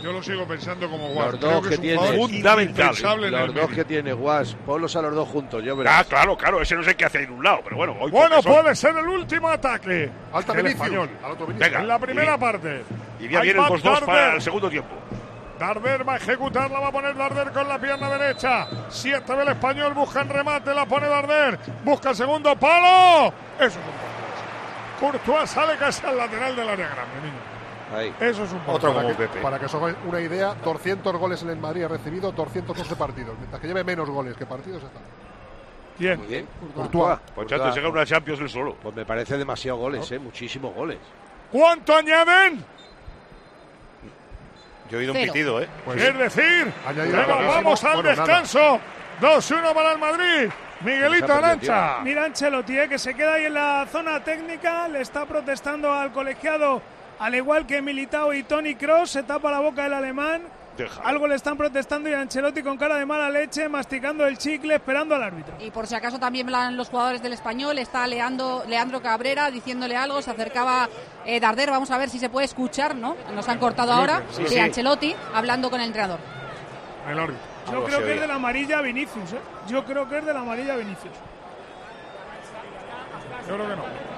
Yo 0.03 0.11
lo 0.11 0.21
sigo 0.21 0.45
pensando 0.45 0.89
como 0.89 1.07
Guas. 1.09 1.31
Los 1.31 1.39
Creo 1.39 1.51
dos 1.53 1.61
que 1.63 1.69
que 1.69 1.93
es 1.93 1.99
un 1.99 2.05
tiene. 2.05 2.17
Fundamental. 2.17 2.61
indispensable 2.87 3.27
en 3.29 3.33
el 3.33 3.45
Los 3.47 3.55
dos 3.55 3.69
que 3.71 3.85
tiene, 3.85 4.13
Guas, 4.13 4.55
ponlos 4.65 4.95
a 4.97 5.01
los 5.01 5.15
dos 5.15 5.27
juntos, 5.29 5.63
yo 5.63 5.73
Ah, 5.73 5.77
verás. 5.77 6.07
claro, 6.07 6.37
claro, 6.37 6.61
ese 6.61 6.75
no 6.75 6.83
sé 6.83 6.95
qué 6.95 7.05
hace 7.05 7.23
en 7.23 7.31
un 7.31 7.43
lado, 7.43 7.61
pero 7.63 7.77
bueno, 7.77 7.95
hoy 7.99 8.11
Bueno, 8.11 8.41
son- 8.41 8.51
puede 8.53 8.75
ser 8.75 8.95
el 8.97 9.07
último 9.07 9.47
ataque. 9.47 10.09
Alta 10.33 10.53
del 10.53 10.67
español. 10.67 11.09
Al 11.23 11.31
otro 11.31 11.47
Vinicius. 11.47 11.67
Venga. 11.71 11.81
En 11.81 11.87
la 11.87 11.99
primera 11.99 12.35
Y- 12.35 12.37
parte. 12.37 12.83
Ahí 13.19 13.27
bien 13.27 13.41
el 13.43 13.59
va 13.59 13.69
2-2 13.69 14.01
para 14.01 14.35
el 14.35 14.41
segundo 14.41 14.69
tiempo. 14.69 14.89
Darder 15.57 16.07
va 16.07 16.13
a 16.13 16.17
ejecutar, 16.17 16.69
la 16.71 16.79
va 16.79 16.87
a 16.87 16.91
poner 16.91 17.15
Darder 17.15 17.51
con 17.51 17.67
la 17.67 17.79
pierna 17.79 18.09
derecha. 18.09 18.67
Siete 18.89 19.35
ve 19.35 19.43
el 19.43 19.49
español, 19.49 19.93
busca 19.93 20.21
el 20.21 20.29
remate, 20.29 20.73
la 20.73 20.85
pone 20.85 21.07
Darder. 21.07 21.59
Busca 21.83 22.11
el 22.11 22.15
segundo 22.15 22.55
palo. 22.55 23.33
Eso 23.59 23.65
es 23.67 23.75
un 23.75 23.81
portero. 23.81 24.17
Courtois 24.99 25.49
sale 25.49 25.75
casi 25.77 26.05
al 26.05 26.17
lateral 26.17 26.55
del 26.55 26.69
área 26.69 26.87
grande, 26.87 27.21
niño. 27.21 27.57
Ahí. 27.95 28.13
Eso 28.19 28.43
es 28.43 28.51
un 28.51 28.59
portero. 28.59 28.75
Otro 28.75 28.93
Para 28.93 29.01
como 29.03 29.17
que, 29.17 29.27
Pepe. 29.27 29.41
para 29.41 29.59
que 29.59 29.65
os 29.65 29.75
hagáis 29.75 29.95
una 30.05 30.19
idea, 30.21 30.53
200 30.55 31.15
goles 31.17 31.41
en 31.43 31.49
el 31.49 31.57
Madrid 31.57 31.83
ha 31.83 31.87
recibido 31.87 32.31
212 32.31 32.95
partidos. 32.95 33.35
Mientras 33.37 33.61
que 33.61 33.67
lleve 33.67 33.83
menos 33.83 34.09
goles 34.09 34.35
que 34.35 34.45
partidos 34.45 34.83
está. 34.83 34.99
¿Quién? 35.97 36.19
Muy 36.19 36.27
bien. 36.27 36.47
Courtois. 36.75 37.19
Pues 37.33 37.47
chato, 37.47 37.63
gana 37.73 37.89
una 37.89 38.05
Champions 38.05 38.41
el 38.41 38.49
solo. 38.49 38.75
Pues 38.75 38.95
me 38.95 39.05
parece 39.05 39.37
demasiado 39.37 39.77
goles, 39.77 40.11
¿eh? 40.11 40.19
Muchísimos 40.19 40.73
goles. 40.75 40.99
¿Cuánto 41.51 41.95
añaden? 41.95 42.63
Yo 44.89 44.97
he 44.97 44.99
oído 45.01 45.13
un 45.13 45.21
pitido, 45.21 45.61
¿eh? 45.61 45.67
Pues 45.85 46.01
es 46.01 46.17
decir, 46.17 46.71
rapidísimo. 46.85 47.47
vamos 47.47 47.83
al 47.83 47.93
Bueno, 47.95 48.09
descanso. 48.09 48.79
2-1 49.21 49.73
para 49.73 49.91
el 49.93 49.97
Madrid. 49.97 50.49
Miguelito 50.81 51.33
Arancha. 51.33 51.99
Mira 52.03 52.25
Ancelotti, 52.25 52.77
eh, 52.77 52.87
que 52.87 52.99
se 52.99 53.15
queda 53.15 53.33
ahí 53.33 53.45
en 53.45 53.55
la 53.55 53.87
zona 53.91 54.23
técnica, 54.23 54.87
le 54.87 55.01
está 55.01 55.25
protestando 55.25 55.91
al 55.91 56.11
colegiado, 56.11 56.81
al 57.19 57.33
igual 57.33 57.65
que 57.65 57.81
Militao 57.81 58.31
y 58.33 58.43
Tony 58.43 58.75
Cross, 58.75 59.11
se 59.11 59.23
tapa 59.23 59.49
la 59.49 59.59
boca 59.59 59.85
el 59.87 59.93
alemán. 59.93 60.43
Algo 61.03 61.27
le 61.27 61.35
están 61.35 61.57
protestando 61.57 62.09
y 62.09 62.13
Ancelotti 62.13 62.61
con 62.63 62.77
cara 62.77 62.95
de 62.95 63.05
mala 63.05 63.29
leche, 63.29 63.67
masticando 63.69 64.25
el 64.25 64.37
chicle, 64.37 64.75
esperando 64.75 65.15
al 65.15 65.23
árbitro. 65.23 65.55
Y 65.59 65.71
por 65.71 65.87
si 65.87 65.95
acaso 65.95 66.19
también 66.19 66.47
hablan 66.47 66.77
los 66.77 66.89
jugadores 66.89 67.21
del 67.21 67.33
español, 67.33 67.77
está 67.79 68.05
Leandro, 68.07 68.63
Leandro 68.67 69.01
Cabrera 69.01 69.49
diciéndole 69.51 69.95
algo, 69.95 70.21
se 70.21 70.31
acercaba 70.31 70.89
eh, 71.25 71.39
Darder, 71.39 71.71
vamos 71.71 71.91
a 71.91 71.97
ver 71.97 72.09
si 72.09 72.19
se 72.19 72.29
puede 72.29 72.45
escuchar, 72.45 72.95
¿no? 72.95 73.15
Nos 73.33 73.47
han 73.49 73.59
cortado 73.59 73.91
ahora, 73.91 74.23
Sí. 74.31 74.57
Ancelotti 74.59 75.15
hablando 75.33 75.69
con 75.69 75.79
el 75.81 75.87
entrenador. 75.87 76.19
El 77.09 77.19
árbitro. 77.19 77.43
Yo 77.71 77.83
creo 77.83 77.99
que 77.99 78.13
es 78.15 78.21
de 78.21 78.27
la 78.27 78.35
amarilla 78.35 78.81
Vinicius, 78.81 79.33
¿eh? 79.33 79.39
Yo 79.67 79.83
creo 79.83 80.07
que 80.07 80.19
es 80.19 80.25
de 80.25 80.33
la 80.33 80.39
amarilla 80.41 80.75
Vinicius. 80.75 81.13
Yo 83.47 83.55
creo 83.55 83.67
que 83.69 83.75
no. 83.75 84.16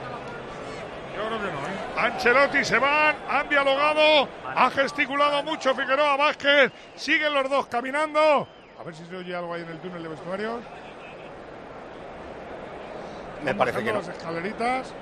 Yo 1.19 1.25
creo 1.27 1.37
que 1.39 1.45
no, 1.51 1.59
¿eh? 1.67 1.97
Ancelotti 1.97 2.63
se 2.63 2.79
van, 2.79 3.15
han 3.29 3.49
dialogado, 3.49 4.29
ha 4.55 4.69
gesticulado 4.69 5.43
mucho 5.43 5.75
Figueroa 5.75 6.15
Vázquez, 6.15 6.71
siguen 6.95 7.33
los 7.33 7.49
dos 7.49 7.67
caminando. 7.67 8.47
A 8.79 8.83
ver 8.85 8.95
si 8.95 9.05
se 9.05 9.15
oye 9.17 9.35
algo 9.35 9.53
ahí 9.53 9.63
en 9.63 9.69
el 9.69 9.79
túnel 9.79 10.01
de 10.01 10.07
vestuarios. 10.09 10.61
Me 13.43 13.53
parece 13.55 13.79
que 13.83 13.91
no. 13.91 13.99
Las 13.99 14.07
escaleritas 14.09 14.93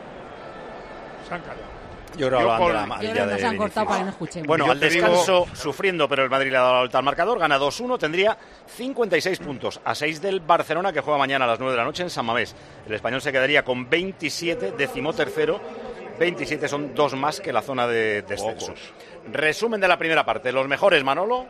se 1.28 1.34
han 1.34 1.42
callado. 1.42 1.78
Yo 2.16 2.30
creo 2.30 2.40
que 2.40 2.74
la 2.74 2.84
amarilla 2.84 3.26
de 3.28 3.46
han 3.46 3.58
cortado 3.58 3.86
para 3.86 4.00
que 4.00 4.04
no 4.06 4.10
escuchemos. 4.12 4.48
Bueno, 4.48 4.66
Yo 4.66 4.72
al 4.72 4.80
digo- 4.80 4.92
descanso, 5.08 5.46
sufriendo, 5.54 6.08
pero 6.10 6.24
el 6.24 6.30
Madrid 6.32 6.50
le 6.50 6.58
ha 6.58 6.62
dado 6.62 6.74
la 6.74 6.80
vuelta 6.80 6.98
al 6.98 7.04
marcador, 7.04 7.38
gana 7.38 7.60
2-1, 7.60 8.00
tendría 8.00 8.36
56 8.66 9.38
puntos, 9.40 9.80
a 9.84 9.94
6 9.94 10.20
del 10.22 10.40
Barcelona, 10.40 10.92
que 10.92 11.02
juega 11.02 11.20
mañana 11.20 11.46
a 11.46 11.50
las 11.50 11.60
9 11.60 11.74
de 11.74 11.78
la 11.78 11.84
noche 11.84 12.02
en 12.04 12.10
San 12.10 12.26
Mamés. 12.26 12.56
El 12.88 12.94
español 12.94 13.22
se 13.22 13.32
quedaría 13.32 13.64
con 13.64 13.88
27, 13.88 14.72
decimotercero, 14.72 15.60
27 16.20 16.68
son 16.68 16.96
dos 16.96 17.16
más 17.16 17.40
que 17.40 17.54
la 17.54 17.62
zona 17.62 17.88
de 17.88 18.22
descenso. 18.24 18.74
Resumen 19.32 19.80
de 19.80 19.88
la 19.88 19.98
primera 19.98 20.26
parte, 20.26 20.52
los 20.52 20.68
mejores, 20.68 21.04
Manolo. 21.04 21.46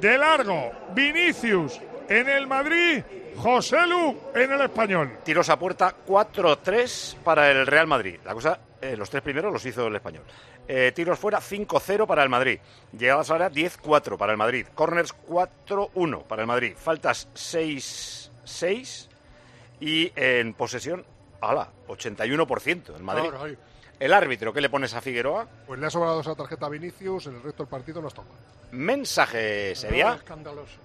De 0.00 0.18
largo, 0.18 0.70
Vinicius 0.94 1.80
en 2.08 2.28
el 2.28 2.46
Madrid, 2.46 3.02
José 3.36 3.86
Lu 3.86 4.16
en 4.34 4.52
el 4.52 4.60
español. 4.60 5.18
Tiros 5.24 5.48
a 5.48 5.58
puerta 5.58 5.94
4-3 6.06 7.16
para 7.16 7.50
el 7.50 7.66
Real 7.66 7.86
Madrid. 7.86 8.18
La 8.24 8.34
cosa, 8.34 8.58
eh, 8.80 8.96
los 8.96 9.08
tres 9.08 9.22
primeros 9.22 9.52
los 9.52 9.64
hizo 9.64 9.86
el 9.86 9.96
español. 9.96 10.24
Eh, 10.66 10.92
tiros 10.94 11.18
fuera 11.18 11.40
5-0 11.40 12.06
para 12.06 12.22
el 12.22 12.28
Madrid. 12.28 12.58
Llegadas 12.92 13.30
ahora 13.30 13.50
10-4 13.50 14.18
para 14.18 14.32
el 14.32 14.38
Madrid. 14.38 14.66
Corners 14.74 15.14
4-1 15.26 16.24
para 16.24 16.42
el 16.42 16.48
Madrid. 16.48 16.74
Faltas 16.76 17.28
6-6 17.34 19.08
y 19.80 20.12
en 20.14 20.52
posesión, 20.54 21.06
ala, 21.40 21.70
81% 21.86 22.96
el 22.96 23.02
Madrid. 23.02 23.24
Ahora, 23.24 23.44
ahí. 23.44 23.58
El 23.98 24.12
árbitro, 24.12 24.52
¿qué 24.52 24.60
le 24.60 24.70
pones 24.70 24.94
a 24.94 25.00
Figueroa? 25.00 25.48
Pues 25.66 25.80
le 25.80 25.86
ha 25.86 25.90
sobrado 25.90 26.20
esa 26.20 26.36
tarjeta 26.36 26.66
a 26.66 26.68
Vinicius, 26.68 27.26
en 27.26 27.36
el 27.36 27.42
resto 27.42 27.64
del 27.64 27.70
partido 27.70 28.00
nos 28.00 28.14
toca. 28.14 28.28
Mensaje 28.70 29.74
sería. 29.74 30.18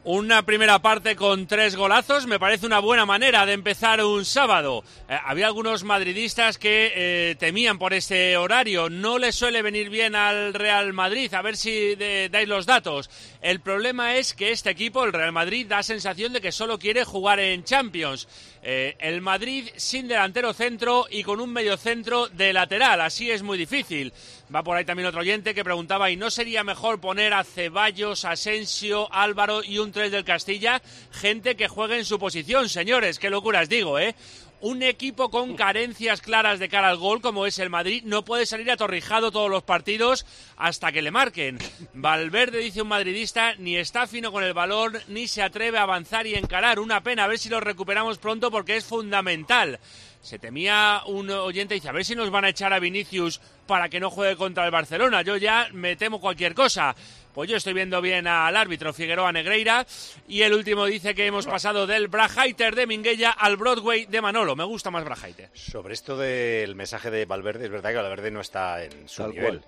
Una 0.05 0.45
primera 0.45 0.79
parte 0.79 1.17
con 1.17 1.47
tres 1.47 1.75
golazos 1.75 2.27
me 2.27 2.39
parece 2.39 2.65
una 2.65 2.79
buena 2.79 3.05
manera 3.05 3.45
de 3.45 3.53
empezar 3.53 4.03
un 4.05 4.23
sábado. 4.23 4.83
Eh, 5.09 5.17
había 5.25 5.47
algunos 5.47 5.83
madridistas 5.83 6.57
que 6.57 6.91
eh, 6.95 7.35
temían 7.35 7.77
por 7.79 7.93
este 7.93 8.37
horario. 8.37 8.89
No 8.89 9.17
le 9.17 9.33
suele 9.33 9.61
venir 9.61 9.89
bien 9.89 10.15
al 10.15 10.53
Real 10.53 10.93
Madrid. 10.93 11.33
A 11.33 11.41
ver 11.41 11.57
si 11.57 11.95
dais 11.95 12.47
los 12.47 12.65
datos. 12.65 13.09
El 13.41 13.59
problema 13.59 14.15
es 14.15 14.33
que 14.33 14.51
este 14.51 14.69
equipo, 14.69 15.03
el 15.03 15.11
Real 15.11 15.33
Madrid, 15.33 15.67
da 15.67 15.83
sensación 15.83 16.31
de 16.31 16.39
que 16.39 16.53
solo 16.53 16.79
quiere 16.79 17.03
jugar 17.03 17.39
en 17.41 17.65
Champions. 17.65 18.29
Eh, 18.65 18.95
el 18.99 19.19
Madrid 19.19 19.67
sin 19.75 20.07
delantero 20.07 20.53
centro 20.53 21.05
y 21.09 21.23
con 21.23 21.41
un 21.41 21.51
medio 21.51 21.75
centro 21.75 22.27
de 22.29 22.53
lateral. 22.53 23.01
Así 23.01 23.29
es 23.29 23.43
muy 23.43 23.57
difícil. 23.57 24.13
Va 24.53 24.63
por 24.63 24.77
ahí 24.77 24.85
también 24.85 25.07
otro 25.07 25.21
oyente 25.21 25.55
que 25.55 25.63
preguntaba, 25.63 26.11
¿y 26.11 26.15
no 26.15 26.29
sería 26.29 26.63
mejor 26.63 26.99
poner 26.99 27.33
a 27.33 27.43
Ceballos, 27.43 28.23
Asensio, 28.23 29.11
Álvaro 29.11 29.63
y 29.63 29.79
un 29.79 29.91
3 29.91 30.11
del 30.11 30.23
Castilla? 30.23 30.79
Gente 31.11 31.55
que 31.55 31.67
juegue 31.67 31.97
en 31.97 32.05
su 32.05 32.19
posición, 32.19 32.69
señores. 32.69 33.17
Qué 33.17 33.31
locuras 33.31 33.67
digo, 33.67 33.97
¿eh? 33.97 34.13
Un 34.61 34.83
equipo 34.83 35.31
con 35.31 35.55
carencias 35.55 36.21
claras 36.21 36.59
de 36.59 36.69
cara 36.69 36.89
al 36.89 36.97
gol, 36.97 37.19
como 37.19 37.47
es 37.47 37.57
el 37.57 37.71
Madrid, 37.71 38.03
no 38.05 38.23
puede 38.23 38.45
salir 38.45 38.69
atorrijado 38.71 39.31
todos 39.31 39.49
los 39.49 39.63
partidos 39.63 40.25
hasta 40.55 40.91
que 40.91 41.01
le 41.01 41.11
marquen. 41.11 41.57
Valverde, 41.93 42.59
dice 42.59 42.83
un 42.83 42.87
madridista, 42.87 43.55
ni 43.55 43.75
está 43.75 44.07
fino 44.07 44.31
con 44.31 44.43
el 44.43 44.53
balón, 44.53 44.99
ni 45.07 45.27
se 45.27 45.41
atreve 45.41 45.79
a 45.79 45.83
avanzar 45.83 46.27
y 46.27 46.35
encarar. 46.35 46.79
Una 46.79 47.01
pena, 47.01 47.23
a 47.23 47.27
ver 47.27 47.39
si 47.39 47.49
lo 47.49 47.59
recuperamos 47.59 48.19
pronto 48.19 48.51
porque 48.51 48.77
es 48.77 48.85
fundamental. 48.85 49.79
Se 50.23 50.39
temía 50.39 51.01
un 51.05 51.29
oyente, 51.29 51.73
dice, 51.73 51.89
a 51.89 51.91
ver 51.91 52.05
si 52.05 52.15
nos 52.15 52.29
van 52.29 52.45
a 52.45 52.49
echar 52.49 52.71
a 52.71 52.79
Vinicius 52.79 53.41
para 53.67 53.89
que 53.89 53.99
no 53.99 54.09
juegue 54.09 54.37
contra 54.37 54.63
el 54.63 54.71
Barcelona. 54.71 55.21
Yo 55.21 55.35
ya 55.35 55.67
me 55.73 55.97
temo 55.97 56.21
cualquier 56.21 56.55
cosa. 56.55 56.95
Pues 57.33 57.49
yo 57.49 57.57
estoy 57.57 57.73
viendo 57.73 57.99
bien 58.01 58.25
al 58.25 58.55
árbitro 58.55 58.93
Figueroa 58.93 59.33
Negreira 59.33 59.85
y 60.29 60.43
el 60.43 60.53
último 60.53 60.85
dice 60.85 61.13
que 61.13 61.25
hemos 61.25 61.45
pasado 61.45 61.85
del 61.85 62.07
Brajaiter 62.07 62.73
de 62.73 62.87
Minguella 62.87 63.31
al 63.31 63.57
Broadway 63.57 64.05
de 64.05 64.21
Manolo. 64.21 64.55
Me 64.55 64.63
gusta 64.63 64.91
más 64.91 65.03
Brajaiter. 65.03 65.49
Sobre 65.53 65.93
esto 65.93 66.15
del 66.15 66.73
mensaje 66.75 67.11
de 67.11 67.25
Valverde, 67.25 67.65
es 67.65 67.71
verdad 67.71 67.89
que 67.89 67.97
Valverde 67.97 68.31
no 68.31 68.39
está 68.39 68.81
en 68.81 69.09
su 69.09 69.23
Tal 69.23 69.31
nivel. 69.31 69.59
cual. 69.59 69.65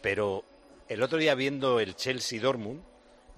Pero 0.00 0.44
el 0.88 1.00
otro 1.00 1.18
día 1.18 1.36
viendo 1.36 1.78
el 1.78 1.94
Chelsea 1.94 2.40
Dortmund, 2.40 2.82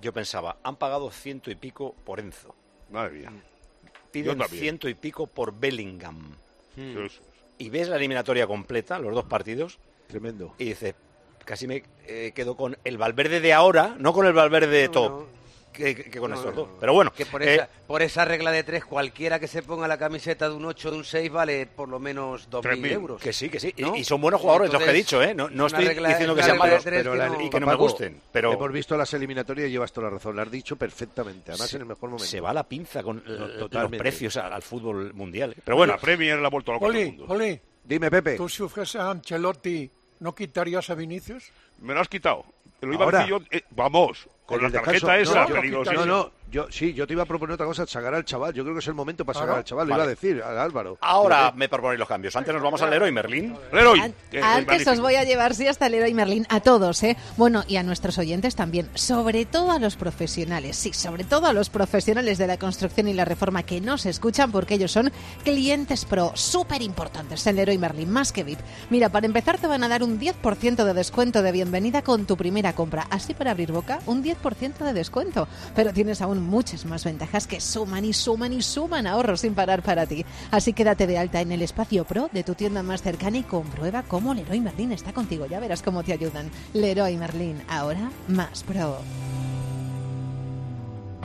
yo 0.00 0.14
pensaba, 0.14 0.56
han 0.62 0.76
pagado 0.76 1.10
ciento 1.10 1.50
y 1.50 1.56
pico 1.56 1.94
por 2.04 2.20
Enzo. 2.20 2.54
Madre 2.90 3.10
mía. 3.18 3.32
Piden 4.12 4.40
ciento 4.48 4.88
y 4.88 4.94
pico 4.94 5.26
por 5.26 5.58
Bellingham. 5.58 6.38
Es. 6.76 7.20
Y 7.58 7.70
ves 7.70 7.88
la 7.88 7.96
eliminatoria 7.96 8.46
completa, 8.46 8.98
los 8.98 9.14
dos 9.14 9.24
partidos, 9.24 9.78
Tremendo. 10.08 10.54
y 10.58 10.64
dices, 10.66 10.94
casi 11.44 11.66
me 11.66 11.84
eh, 12.06 12.32
quedo 12.34 12.56
con 12.56 12.76
el 12.84 12.98
Valverde 12.98 13.40
de 13.40 13.52
ahora, 13.52 13.94
no 13.98 14.12
con 14.12 14.26
el 14.26 14.32
Valverde 14.32 14.88
top, 14.88 15.10
no. 15.10 15.26
Que, 15.74 15.94
que 15.94 16.18
con 16.18 16.30
No, 16.30 16.36
estos 16.38 16.54
no, 16.54 16.62
dos. 16.62 16.68
Pero 16.80 16.94
bueno, 16.94 17.12
Que 17.12 17.26
por 17.26 17.42
eh, 17.42 17.56
esa, 17.56 17.68
por 17.86 18.00
esa 18.00 18.24
regla 18.24 18.50
de 18.52 18.62
tres, 18.62 18.84
cualquiera 18.84 19.38
que 19.38 19.46
se 19.48 19.62
ponga 19.62 19.86
la 19.86 19.98
camiseta 19.98 20.48
de 20.48 20.54
un 20.54 20.64
8 20.64 20.90
de 20.92 20.96
un 20.96 21.04
6 21.04 21.30
vale 21.30 21.66
por 21.66 21.88
lo 21.88 21.98
menos 21.98 22.48
2.000 22.50 22.62
3.000. 22.62 22.90
euros. 22.92 23.20
que 23.20 23.32
sí, 23.32 23.48
que 23.50 23.60
sí. 23.60 23.74
Y- 23.76 23.82
¿no? 23.82 23.94
Y, 23.96 24.04
son 24.04 24.20
buenos 24.20 24.40
jugadores 24.40 24.72
los 24.72 24.78
que 24.82 24.84
he 24.84 24.88
Entonces, 24.90 25.06
dicho, 25.06 25.22
¿eh? 25.22 25.34
No, 25.34 25.50
no 25.50 25.66
estoy 25.66 25.84
regla- 25.84 26.08
diciendo 26.08 26.34
que 26.34 26.42
sean 26.42 26.56
malos 26.58 26.82
Pero 26.84 27.12
que 27.12 27.18
la- 27.18 27.28
no- 27.28 27.40
y 27.40 27.50
que 27.50 27.60
no 27.60 27.66
me 27.66 27.74
gusten. 27.74 28.20
Pero 28.32 28.52
Hemos 28.54 28.72
visto 28.72 28.96
las 28.96 29.12
eliminatorias 29.12 29.68
y 29.68 29.72
llevas 29.72 29.92
toda 29.92 30.06
la 30.08 30.14
razón. 30.14 30.36
Lo 30.36 30.42
has 30.42 30.50
dicho 30.50 30.76
perfectamente. 30.76 31.50
Además, 31.50 31.68
se- 31.68 31.76
en 31.76 31.82
el 31.82 31.88
mejor 31.88 32.08
momento. 32.10 32.24
se 32.24 32.40
va 32.40 32.54
la 32.54 32.62
pinza 32.64 33.02
con 33.02 33.18
eh, 33.18 33.66
los 33.70 33.90
precios 33.98 34.36
al, 34.36 34.52
al 34.52 34.62
fútbol 34.62 35.12
mundial. 35.12 35.52
¿eh? 35.52 35.60
Pero 35.64 35.76
bueno, 35.76 35.92
la 35.94 35.98
Premier 36.00 36.38
la 36.38 36.46
ha 36.46 36.50
vuelto 36.50 36.72
loco 36.72 36.86
Oli, 36.86 37.06
mundo. 37.06 37.26
Oli, 37.28 37.60
Dime, 37.82 38.10
Pepe. 38.10 38.36
tú 38.36 38.48
si 38.48 38.62
ofreces 38.62 38.96
a 38.96 39.10
Ancelotti, 39.10 39.90
¿no 40.20 40.34
quitarías 40.34 40.88
a 40.88 40.94
Vinicius? 40.94 41.50
Me 41.80 41.92
lo 41.92 42.00
has 42.00 42.08
quitado. 42.08 42.44
Lo 42.80 42.92
iba 42.94 43.04
Ahora. 43.04 43.18
a 43.18 43.22
decir 43.26 43.38
yo. 43.38 43.44
eh, 43.50 43.62
vamos, 43.70 44.26
con 44.46 44.62
la 44.62 44.70
tarjeta 44.70 45.18
esa. 45.18 45.46
no, 46.06 46.30
yo, 46.50 46.66
sí, 46.70 46.92
yo 46.94 47.06
te 47.06 47.14
iba 47.14 47.22
a 47.24 47.26
proponer 47.26 47.54
otra 47.54 47.66
cosa, 47.66 47.86
sacar 47.86 48.14
al 48.14 48.24
chaval. 48.24 48.52
Yo 48.54 48.62
creo 48.62 48.74
que 48.74 48.80
es 48.80 48.86
el 48.86 48.94
momento 48.94 49.24
para 49.24 49.34
sacar 49.34 49.46
Claro. 49.48 49.58
al 49.58 49.64
chaval. 49.64 49.88
Lo 49.88 49.94
iba 49.94 50.04
a 50.04 50.06
decir 50.06 50.42
a 50.42 50.62
Álvaro. 50.62 50.98
ahora 51.00 51.52
me 51.56 51.68
proponéis 51.68 51.98
los 51.98 52.08
cambios. 52.08 52.36
Antes 52.36 52.54
nos 52.54 52.62
vamos 52.62 52.80
al 52.82 52.90
Leroy 52.90 53.10
Merlín. 53.12 53.56
Leroy, 53.72 53.98
An- 53.98 54.14
eh, 54.30 54.40
Antes 54.42 54.86
os 54.86 55.00
voy 55.00 55.16
a 55.16 55.24
llevar, 55.24 55.54
sí, 55.54 55.66
hasta 55.66 55.88
Leroy 55.88 56.14
Merlin, 56.14 56.46
a 56.48 56.60
todos, 56.60 57.02
¿eh? 57.02 57.16
Bueno, 57.36 57.64
y 57.66 57.76
a 57.76 57.82
nuestros 57.82 58.18
oyentes 58.18 58.54
también, 58.54 58.88
sobre 58.94 59.46
todo 59.46 59.72
a 59.72 59.78
los 59.78 59.96
profesionales, 59.96 60.76
sí, 60.76 60.92
sobre 60.92 61.24
todo 61.24 61.46
a 61.46 61.52
los 61.52 61.70
profesionales 61.70 62.38
de 62.38 62.46
la 62.46 62.56
construcción 62.58 63.08
y 63.08 63.14
la 63.14 63.24
reforma 63.24 63.62
que 63.64 63.80
nos 63.80 64.06
escuchan 64.06 64.52
porque 64.52 64.74
ellos 64.74 64.92
son 64.92 65.10
clientes 65.44 66.04
pro, 66.04 66.32
súper 66.34 66.82
importantes 66.82 67.46
en 67.46 67.56
Leroy 67.56 67.78
Merlin, 67.78 68.10
más 68.10 68.32
que 68.32 68.44
VIP. 68.44 68.60
Mira, 68.90 69.08
para 69.08 69.26
empezar 69.26 69.58
te 69.58 69.66
van 69.66 69.82
a 69.84 69.88
dar 69.88 70.02
un 70.02 70.18
10% 70.20 70.84
de 70.84 70.94
descuento 70.94 71.42
de 71.42 71.52
bienvenida 71.52 72.02
con 72.02 72.26
tu 72.26 72.36
primera 72.36 72.74
compra. 72.74 73.06
Así 73.10 73.34
para 73.34 73.50
abrir 73.52 73.72
boca, 73.72 73.98
un 74.06 74.22
10% 74.22 74.84
de 74.84 74.92
descuento. 74.92 75.48
Pero 75.74 75.92
tienes 75.92 76.20
aún 76.22 76.33
muchas 76.40 76.84
más 76.84 77.04
ventajas 77.04 77.46
que 77.46 77.60
suman 77.60 78.04
y 78.04 78.12
suman 78.12 78.52
y 78.52 78.62
suman 78.62 79.06
ahorros 79.06 79.40
sin 79.40 79.54
parar 79.54 79.82
para 79.82 80.06
ti. 80.06 80.24
Así 80.50 80.72
que 80.72 80.84
date 80.84 81.06
de 81.06 81.18
alta 81.18 81.40
en 81.40 81.52
el 81.52 81.62
espacio 81.62 82.04
pro 82.04 82.28
de 82.32 82.44
tu 82.44 82.54
tienda 82.54 82.82
más 82.82 83.02
cercana 83.02 83.38
y 83.38 83.42
comprueba 83.42 84.02
cómo 84.02 84.34
Leroy 84.34 84.60
Merlin 84.60 84.92
está 84.92 85.12
contigo. 85.12 85.46
Ya 85.46 85.60
verás 85.60 85.82
cómo 85.82 86.02
te 86.02 86.12
ayudan. 86.12 86.50
Leroy 86.72 87.16
Merlin, 87.16 87.62
ahora 87.68 88.10
más 88.28 88.62
pro. 88.62 88.98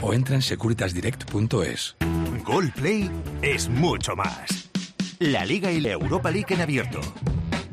o 0.00 0.14
entra 0.14 0.34
en 0.34 0.42
securitasdirect.es. 0.42 1.96
Gold 2.44 2.72
Play 2.72 3.10
es 3.42 3.68
mucho 3.68 4.16
más. 4.16 4.70
la 5.18 5.44
Liga 5.44 5.70
y 5.70 5.80
la 5.80 5.90
Europa 5.90 6.30
League 6.30 6.54
en 6.54 6.60
abierto. 6.60 7.00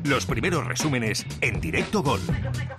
Los 0.04 0.26
primeros 0.26 0.66
resúmenes 0.66 1.26
en 1.40 1.60
directo 1.60 2.02
gol. 2.02 2.20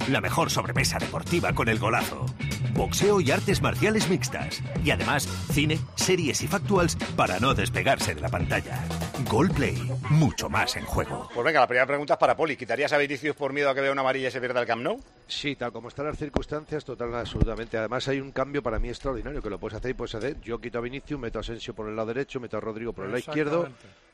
La 0.10 0.22
mejor 0.22 0.50
sobremesa 0.50 0.98
deportiva 1.00 1.54
con 1.54 1.68
el 1.68 1.78
golazo. 1.80 2.26
Boxeo 2.74 3.20
y 3.22 3.32
artes 3.32 3.62
marciales 3.62 4.10
mixtas. 4.10 4.62
Y 4.84 4.92
además, 4.92 5.28
cine, 5.52 5.80
series 5.96 6.42
y 6.42 6.48
factuals 6.48 6.96
para 7.16 7.40
no 7.40 7.54
despegarse 7.54 8.16
de 8.16 8.22
la 8.22 8.30
pantalla. 8.30 8.84
Gol 9.28 9.50
Play, 9.50 9.76
mucho 10.10 10.50
más 10.50 10.76
en 10.78 10.86
juego. 10.86 11.28
Pues 11.34 11.44
venga, 11.46 11.60
la 11.60 11.68
primera 11.68 11.86
pregunta 11.86 12.14
es 12.14 12.20
para 12.20 12.36
Poli. 12.38 12.56
¿Quitarías 12.56 12.94
a 12.94 12.98
Vinicius 12.98 13.36
por 13.36 13.52
miedo 13.54 13.70
a 13.70 13.76
que 13.76 13.82
vea 13.82 13.92
una 13.92 14.02
amarilla 14.02 14.28
y 14.28 14.32
se 14.32 14.40
pierda 14.40 14.62
el 14.62 14.68
Camp 14.68 14.82
Nou? 14.82 15.00
Sí, 15.28 15.56
tal 15.56 15.72
como 15.72 15.88
están 15.90 16.06
las 16.06 16.18
circunstancias, 16.18 16.86
total, 16.86 17.14
absolutamente. 17.16 17.78
Además, 17.78 18.08
hay 18.08 18.20
un 18.22 18.32
cambio 18.32 18.64
para 18.64 18.80
mí 18.80 18.88
extraordinario 18.90 19.42
que 19.42 19.50
lo 19.50 19.60
puedes 19.60 19.78
hacer 19.78 19.92
y 19.92 19.94
puedes 19.96 20.16
hacer. 20.16 20.40
Yo 20.42 20.60
quito 20.60 20.78
a 20.78 20.82
Vinicius, 20.82 21.20
meto 21.20 21.40
a 21.40 21.42
Asensio 21.42 21.74
por 21.74 21.90
el 21.90 21.96
lado 21.96 22.08
derecho, 22.08 22.40
meto 22.40 22.58
a 22.58 22.60
Rodrigo 22.62 22.94
por 22.94 23.06
el 23.06 23.12
lado 23.12 23.20
izquierdo. 23.20 23.70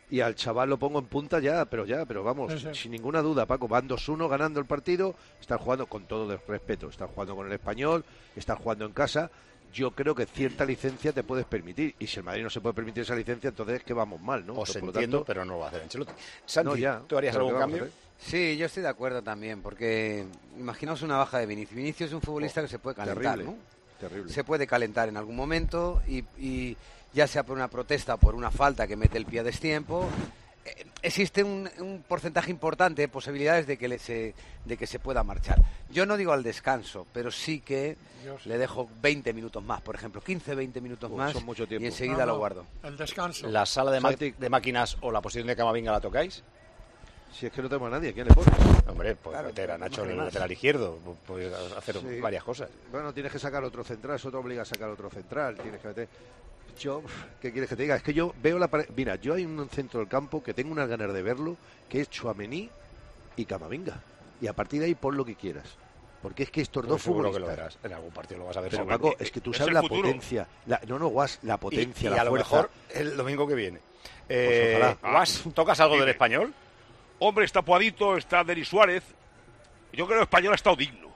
Y 0.10 0.20
al 0.22 0.36
chaval 0.36 0.70
lo 0.70 0.78
pongo 0.78 1.00
en 1.00 1.06
punta 1.06 1.40
ya, 1.40 1.66
pero 1.66 1.86
ya, 1.86 2.06
pero 2.06 2.24
vamos, 2.24 2.54
Sí, 2.54 2.60
sí. 2.60 2.68
sin 2.74 2.92
ninguna 2.92 3.22
duda, 3.22 3.46
Paco. 3.46 3.68
Van 3.68 3.88
2-1 3.90 4.28
ganando 4.30 4.60
el 4.60 4.66
partido, 4.66 5.16
están 5.42 5.58
jugando 5.58 5.88
con 5.88 6.06
todo 6.06 6.32
el 6.32 6.40
respeto, 6.48 6.90
están 6.90 7.08
jugando 7.08 7.36
con 7.36 7.48
el 7.48 7.54
español, 7.54 8.06
están 8.36 8.58
jugando 8.58 8.86
en 8.86 8.92
casa. 8.94 9.32
Yo 9.76 9.92
creo 9.92 10.16
que 10.16 10.26
cierta 10.26 10.64
licencia 10.64 11.12
te 11.12 11.22
puedes 11.22 11.46
permitir. 11.46 11.94
Y 12.00 12.08
si 12.08 12.20
el 12.20 12.24
Madrid 12.24 12.44
no 12.44 12.50
se 12.50 12.62
puede 12.62 12.74
permitir 12.74 13.04
esa 13.04 13.14
licencia, 13.14 13.50
entonces 13.50 13.76
es 13.80 13.84
que 13.84 13.94
vamos 13.94 14.22
mal, 14.22 14.46
¿no? 14.46 14.54
Os 14.54 14.70
Entonces, 14.70 14.84
entiendo, 14.84 15.18
tanto- 15.18 15.26
pero 15.26 15.44
no 15.44 15.54
lo 15.56 15.60
va 15.60 15.66
a 15.66 15.70
hacer 15.70 15.82
Ancelotti. 15.84 16.14
Santi, 16.46 16.70
No, 16.70 16.76
ya, 16.78 17.02
¿tú 17.06 17.18
harías 17.18 17.36
algún 17.36 17.52
¿qué 17.52 17.60
vamos 17.60 17.76
a 17.76 17.78
cambio? 17.80 17.94
Sí, 18.18 18.56
yo 18.56 18.68
estoy 18.68 18.84
de 18.84 18.90
acuerdo 18.90 19.22
también, 19.22 19.62
porque 19.62 20.26
imaginaos 20.58 21.02
una 21.02 21.18
baja 21.18 21.40
de 21.40 21.46
Vinicius. 21.46 21.76
Vinicius 21.76 22.08
es 22.10 22.14
un 22.14 22.22
futbolista 22.22 22.62
que 22.62 22.70
se 22.70 22.80
puede 22.80 22.96
calentar, 22.96 23.36
terrible, 23.36 23.44
¿no? 23.52 23.58
terrible. 24.00 24.32
Se 24.34 24.44
puede 24.46 24.66
calentar 24.66 25.10
en 25.10 25.18
algún 25.18 25.36
momento 25.36 26.02
y, 26.08 26.24
y 26.38 26.78
ya 27.14 27.28
sea 27.28 27.44
por 27.44 27.58
una 27.58 27.68
protesta 27.68 28.14
o 28.14 28.18
por 28.18 28.34
una 28.34 28.52
falta 28.52 28.88
que 28.88 28.96
mete 28.96 29.18
el 29.18 29.26
pie 29.26 29.42
a 29.42 29.44
destiempo. 29.44 30.08
Existe 31.02 31.44
un, 31.44 31.70
un 31.80 32.04
porcentaje 32.08 32.50
importante 32.50 33.04
de 33.04 33.08
posibilidades 33.08 33.68
de 33.68 33.78
que, 33.78 33.88
le 33.88 34.00
se, 34.00 34.34
de 34.66 34.78
que 34.78 34.88
se 34.88 34.98
pueda 34.98 35.24
marchar. 35.24 35.62
Yo 35.92 36.06
no 36.08 36.18
digo 36.18 36.32
al 36.34 36.42
descanso, 36.42 37.06
pero 37.14 37.30
sí 37.30 37.60
que 37.60 37.96
le 38.46 38.58
dejo 38.58 38.90
20 39.02 39.32
minutos 39.34 39.64
más, 39.64 39.82
por 39.82 39.94
ejemplo, 39.94 40.22
15, 40.22 40.56
20 40.56 40.82
minutos 40.82 41.12
más 41.12 41.34
son 41.34 41.46
mucho 41.46 41.68
tiempo. 41.68 41.84
y 41.84 41.88
enseguida 41.88 42.26
No, 42.26 42.34
lo 42.34 42.38
guardo. 42.40 42.66
El 42.84 42.98
descanso. 42.98 43.48
¿La 43.48 43.68
sala 43.68 43.92
de, 43.92 44.00
ma- 44.00 44.12
de 44.14 44.50
máquinas 44.50 44.98
o 45.02 45.12
la 45.12 45.22
posición 45.22 45.46
de 45.48 45.56
Camavinga 45.56 45.92
la 45.92 46.02
tocáis? 46.02 46.42
Si 47.32 47.46
es 47.46 47.52
que 47.52 47.62
no 47.62 47.68
tenemos 47.70 47.88
a 47.90 47.92
nadie, 47.98 48.14
¿quién 48.14 48.28
le 48.28 48.34
pone? 48.34 48.50
Hombre, 48.88 49.16
pues 49.16 49.34
Claro, 49.34 49.50
meter 49.50 49.70
a 49.72 49.78
Nacho 49.78 50.04
en 50.06 50.12
el 50.12 50.18
lateral 50.18 50.52
izquierdo. 50.52 50.98
Puedes 51.28 51.54
hacer 51.78 51.98
Sí. 51.98 52.20
varias 52.22 52.44
cosas. 52.44 52.70
Bueno, 52.92 53.14
tienes 53.14 53.32
que 53.32 53.40
sacar 53.40 53.64
otro 53.64 53.84
central, 53.84 54.16
eso 54.16 54.32
te 54.32 54.38
obliga 54.38 54.62
a 54.62 54.66
sacar 54.66 54.90
otro 54.90 55.10
central, 55.12 55.58
tienes 55.58 55.80
que 55.82 55.88
meter... 55.90 56.08
Yo, 56.80 57.02
¿qué 57.42 57.52
quieres 57.52 57.70
que 57.70 57.76
te 57.76 57.84
diga? 57.84 57.96
Es 57.96 58.04
que 58.04 58.14
yo 58.14 58.34
veo 58.42 58.60
la 58.60 58.68
pared... 58.68 58.88
Mira, 58.96 59.16
yo 59.16 59.34
hay 59.34 59.46
un 59.46 59.70
centro 59.70 60.00
del 60.02 60.10
campo 60.10 60.44
que 60.44 60.54
tengo 60.54 60.72
unas 60.72 60.88
ganas 60.90 61.14
de 61.14 61.22
verlo, 61.22 61.56
que 61.90 62.02
es 62.02 62.10
Chuamení 62.10 62.70
y 63.38 63.46
Camavinga. 63.46 64.00
Y 64.42 64.48
a 64.48 64.54
partir 64.54 64.82
de 64.82 64.88
ahí 64.88 64.96
pon 64.96 65.16
lo 65.16 65.24
que 65.26 65.36
quieras. 65.36 65.66
Porque 66.22 66.44
es 66.44 66.52
que 66.52 66.62
estos 66.62 66.82
Pues 66.84 66.90
dos 66.90 67.02
seguro 67.02 67.32
que 67.32 67.40
lo 67.40 67.46
futbolistas... 67.48 67.76
verás. 67.76 67.86
En 67.92 67.94
algún 67.94 68.12
partido 68.12 68.40
lo 68.40 68.46
vas 68.48 68.58
a 68.58 68.62
ver. 68.62 68.72
Pero. 68.72 68.86
Paco, 68.88 69.16
es 69.20 69.32
que 69.32 69.42
tú 69.42 69.52
es 69.52 69.58
sabes 69.58 69.74
la 69.74 69.82
futuro. 69.82 70.02
potencia. 70.02 70.48
la- 70.66 70.82
no, 70.88 71.00
no, 71.00 71.08
Guas, 71.08 71.40
la 71.44 71.58
potencia, 71.58 72.10
y, 72.10 72.14
la 72.14 72.22
a 72.22 72.24
lo 72.26 72.32
fuerza. 72.32 72.56
mejor 72.56 72.70
el 72.94 73.16
domingo 73.16 73.48
que 73.48 73.56
viene. 73.56 73.80
Eh, 74.28 74.76
ojalá. 74.78 74.98
Guas, 75.18 75.44
¿tocas 75.54 75.80
algo 75.80 76.00
del 76.00 76.10
español? 76.10 76.54
Hombre, 77.20 77.46
está 77.46 77.62
Puadito, 77.62 78.18
está 78.18 78.44
Denis 78.44 78.68
Suárez. 78.68 79.04
Yo 79.94 80.06
creo 80.06 80.08
que 80.08 80.14
el 80.16 80.22
español 80.24 80.52
ha 80.54 80.56
estado 80.56 80.76
digno. 80.76 81.10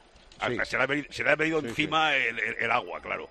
Sí. 0.48 0.58
Se 0.64 0.78
le 0.78 0.84
ha 0.84 0.86
venido, 0.86 1.08
se 1.12 1.24
le 1.24 1.30
ha 1.32 1.36
venido 1.36 1.60
Sí, 1.62 1.68
encima 1.68 2.16
El, 2.16 2.40
el- 2.40 2.56
el 2.60 2.72
agua, 2.72 3.02
claro. 3.02 3.28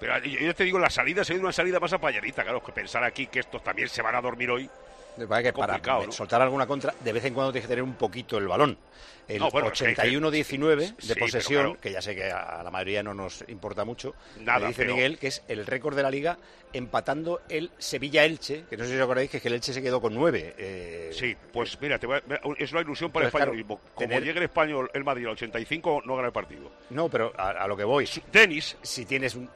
Pero 0.00 0.18
yo 0.24 0.54
te 0.54 0.64
digo, 0.64 0.78
la 0.78 0.90
salida 0.90 1.24
se 1.24 1.32
ha 1.32 1.36
ido 1.36 1.44
una 1.44 1.52
salida 1.52 1.80
más 1.80 1.92
apayadita, 1.92 2.42
claro. 2.42 2.62
Que 2.62 2.72
pensar 2.72 3.02
aquí 3.04 3.26
que 3.26 3.40
estos 3.40 3.62
también 3.64 3.88
se 3.88 4.00
van 4.02 4.14
a 4.14 4.20
dormir 4.20 4.50
hoy. 4.50 4.70
Que 5.16 5.26
para 5.52 5.80
soltar 6.12 6.40
alguna 6.40 6.64
contra, 6.64 6.94
de 7.00 7.12
vez 7.12 7.24
en 7.24 7.34
cuando 7.34 7.50
tienes 7.50 7.66
que 7.66 7.72
tener 7.72 7.82
un 7.82 7.94
poquito 7.94 8.38
el 8.38 8.46
balón. 8.46 8.78
El 9.26 9.40
No, 9.40 9.50
bueno, 9.50 9.68
es 9.72 9.78
que- 9.80 9.86
81-19 9.96 10.76
de 10.96 11.14
Sí, 11.14 11.14
posesión, 11.18 11.62
claro. 11.64 11.80
que 11.80 11.90
ya 11.92 12.00
sé 12.00 12.14
que 12.14 12.30
a 12.30 12.62
la 12.62 12.70
mayoría 12.70 13.02
no 13.02 13.12
nos 13.14 13.44
importa 13.48 13.84
mucho, 13.84 14.14
Nada, 14.40 14.60
me 14.60 14.66
dice 14.68 14.82
pero- 14.82 14.94
Miguel 14.94 15.18
que 15.18 15.26
es 15.26 15.42
el 15.48 15.66
récord 15.66 15.96
de 15.96 16.04
la 16.04 16.10
liga 16.10 16.38
empatando 16.72 17.40
el 17.48 17.70
Sevilla-Elche, 17.78 18.64
que 18.70 18.76
no 18.76 18.84
sé 18.84 18.90
si 18.90 18.96
os 18.96 19.02
acordáis 19.02 19.28
que, 19.28 19.38
es 19.38 19.42
que 19.42 19.48
el 19.48 19.54
Elche 19.54 19.72
se 19.72 19.82
quedó 19.82 20.00
con 20.00 20.14
nueve. 20.14 20.54
eh, 20.56 21.10
Sí, 21.12 21.36
pues 21.52 21.76
mira, 21.80 21.98
te 21.98 22.06
voy 22.06 22.18
a- 22.18 22.22
es 22.56 22.70
una 22.72 22.80
ilusión 22.82 23.10
para 23.10 23.24
el 23.24 23.28
Entonces, 23.28 23.30
claro, 23.32 23.50
españolismo. 23.52 23.80
Como 23.94 24.08
tener- 24.08 24.22
llegue 24.24 24.38
el 24.38 24.44
español, 24.44 24.90
el 24.94 25.02
Madrid 25.04 25.24
al 25.26 25.32
85, 25.32 26.00
no 26.06 26.14
gana 26.14 26.28
el 26.28 26.32
partido. 26.32 26.70
No, 26.90 27.08
pero 27.08 27.32
a, 27.36 27.50
a 27.50 27.66
lo 27.66 27.76
que 27.76 27.84
voy, 27.84 28.08
Denis, 28.32 28.76
si 28.82 29.04
tienes 29.04 29.34
un- 29.34 29.50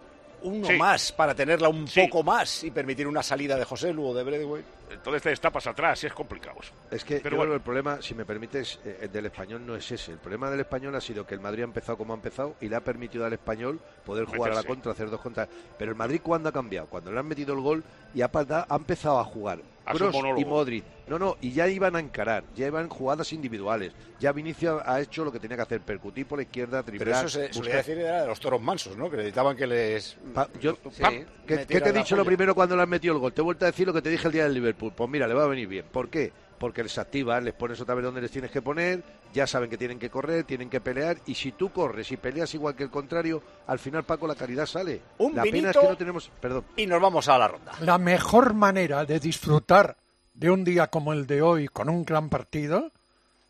uno 0.45 0.67
Sí. 0.67 0.77
más 0.77 1.13
para 1.13 1.35
tenerla 1.35 1.69
un 1.69 1.87
Sí. 1.89 2.03
poco 2.07 2.23
más 2.23 2.65
y 2.65 2.71
permitir 2.71 3.07
una 3.07 3.23
salida 3.23 3.57
de 3.57 3.65
José 3.65 3.93
Lu 3.93 4.07
o 4.09 4.15
de 4.15 4.23
Bradway. 4.23 4.63
entonces 4.91 5.23
te 5.23 5.31
destapas 5.31 5.67
atrás 5.67 6.03
y 6.05 6.07
es 6.07 6.13
complicado. 6.13 6.59
eso. 6.61 6.73
Es 6.91 7.03
que 7.05 7.21
Pero 7.21 7.37
bueno. 7.39 7.55
el 7.55 7.61
problema, 7.61 8.01
si 8.03 8.15
me 8.15 8.25
permites, 8.27 8.79
eh, 8.85 8.99
el 9.03 9.13
del 9.13 9.27
español 9.27 9.65
no 9.67 9.75
es 9.75 9.91
ese. 9.91 10.13
El 10.13 10.19
problema 10.19 10.51
del 10.51 10.61
español 10.61 10.95
ha 10.95 11.01
sido 11.01 11.27
que 11.27 11.35
el 11.35 11.41
Madrid 11.41 11.63
ha 11.63 11.65
empezado 11.65 11.97
como 11.97 12.13
ha 12.13 12.17
empezado 12.17 12.57
y 12.61 12.69
le 12.69 12.77
ha 12.77 12.81
permitido 12.81 13.25
al 13.25 13.33
español 13.33 13.81
poder 14.05 14.27
jugar 14.27 14.53
a 14.53 14.55
la 14.57 14.63
contra, 14.65 14.93
hacer 14.93 15.09
dos 15.11 15.21
contras. 15.21 15.49
Pero 15.79 15.91
el 15.93 15.97
Madrid, 15.97 16.21
¿cuándo 16.23 16.49
ha 16.51 16.53
cambiado? 16.53 16.87
Cuando 16.89 17.11
le 17.11 17.19
han 17.19 17.27
metido 17.27 17.55
el 17.55 17.61
gol 17.61 17.83
y 18.15 18.21
ha, 18.23 18.31
ha 18.33 18.77
empezado 18.77 19.19
a 19.19 19.25
jugar. 19.25 19.61
Kroos 19.85 20.15
y 20.39 20.45
Modric. 20.45 20.85
No, 21.09 21.19
no, 21.19 21.37
y 21.41 21.51
ya 21.53 21.69
iban 21.69 21.97
a 21.97 22.01
encarar, 22.01 22.45
ya 22.55 22.67
iban 22.69 22.89
jugadas 22.89 23.33
individuales. 23.33 23.93
Ya 24.21 24.33
Vinicius 24.33 24.81
ha 24.85 25.01
hecho 25.01 25.25
lo 25.25 25.33
que 25.33 25.41
tenía 25.41 25.57
que 25.57 25.63
hacer, 25.65 25.81
percutir 25.81 26.27
por 26.27 26.39
la 26.39 26.45
izquierda, 26.45 26.83
Pero 26.83 26.97
driblar. 26.99 27.25
eso 27.27 27.29
se 27.29 27.41
buscar- 27.49 27.55
solía 27.55 27.77
decir 27.77 27.99
era 27.99 28.23
de 28.23 28.29
los 28.29 28.39
toros 28.41 28.61
mansos, 28.63 28.97
¿no? 28.97 29.11
Que 29.11 29.17
necesitaban 29.17 29.57
que 29.57 29.67
les... 29.67 30.17
Pa- 30.33 30.49
yo- 30.61 30.77
Sí. 30.91 31.03
pam, 31.03 31.25
¿qué, 31.47 31.59
te 31.67 31.89
he 31.89 31.93
dicho 31.93 32.17
lo 32.17 32.25
primero 32.25 32.55
cuando 32.55 32.77
le 32.77 32.83
has 32.83 32.89
metido 32.89 33.15
el 33.15 33.21
gol? 33.21 33.33
Te 33.33 33.41
he 33.41 33.45
vuelto 33.45 33.65
a 33.65 33.71
decir 33.71 33.87
lo 33.87 33.93
que 33.93 34.01
te 34.03 34.11
dije 34.11 34.27
el 34.29 34.33
día 34.33 34.45
del 34.45 34.55
Liverpool. 34.55 34.93
Pues 34.97 35.11
mira, 35.11 35.27
le 35.27 35.35
va 35.35 35.45
a 35.45 35.49
venir 35.49 35.67
bien. 35.67 35.85
¿Por 35.91 36.09
qué? 36.09 36.33
Porque 36.63 36.85
les 36.85 36.97
activas, 36.97 37.43
les 37.43 37.55
pones 37.55 37.81
otra 37.81 37.97
vez 37.97 38.05
donde 38.05 38.21
les 38.21 38.31
tienes 38.31 38.53
que 38.53 38.63
poner, 38.63 39.03
ya 39.35 39.49
saben 39.49 39.69
que 39.69 39.77
tienen 39.77 39.99
que 39.99 40.11
correr, 40.11 40.45
tienen 40.45 40.71
que 40.71 40.81
pelear, 40.81 41.17
y 41.27 41.35
si 41.35 41.51
tú 41.51 41.73
corres 41.73 42.13
y 42.13 42.17
peleas 42.17 42.55
igual 42.55 42.77
que 42.77 42.85
el 42.85 42.89
contrario, 42.89 43.43
al 43.67 43.81
final, 43.81 44.05
Paco, 44.05 44.29
la 44.29 44.37
calidad 44.37 44.67
sale. 44.67 45.03
Un 45.19 45.35
la 45.35 45.43
pena 45.43 45.57
es 45.57 45.63
vinito. 45.63 45.81
que 45.81 45.89
no 45.89 45.97
tenemos... 45.97 46.31
Perdón. 46.41 46.65
Y 46.77 46.87
nos 46.87 47.03
vamos 47.03 47.29
a 47.29 47.37
la 47.37 47.49
ronda. 47.49 47.73
La 47.81 47.99
mejor 47.99 48.55
manera 48.55 49.05
de 49.05 49.19
disfrutar 49.19 49.97
de 50.35 50.53
un 50.53 50.63
día 50.63 50.87
como 50.87 51.13
el 51.13 51.27
de 51.27 51.43
hoy 51.43 51.67
con 51.67 51.89
un 51.89 52.05
gran 52.05 52.29
partido, 52.29 52.93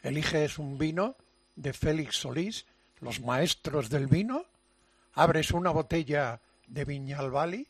eliges 0.02 0.58
un 0.58 0.78
vino 0.78 1.14
de 1.54 1.74
Félix 1.74 2.16
Solís, 2.16 2.64
los 3.00 3.20
maestros 3.20 3.90
del 3.90 4.06
vino, 4.06 4.46
abres 5.12 5.50
una 5.50 5.70
botella 5.70 6.40
de 6.66 6.86
Viñalbali, 6.86 7.66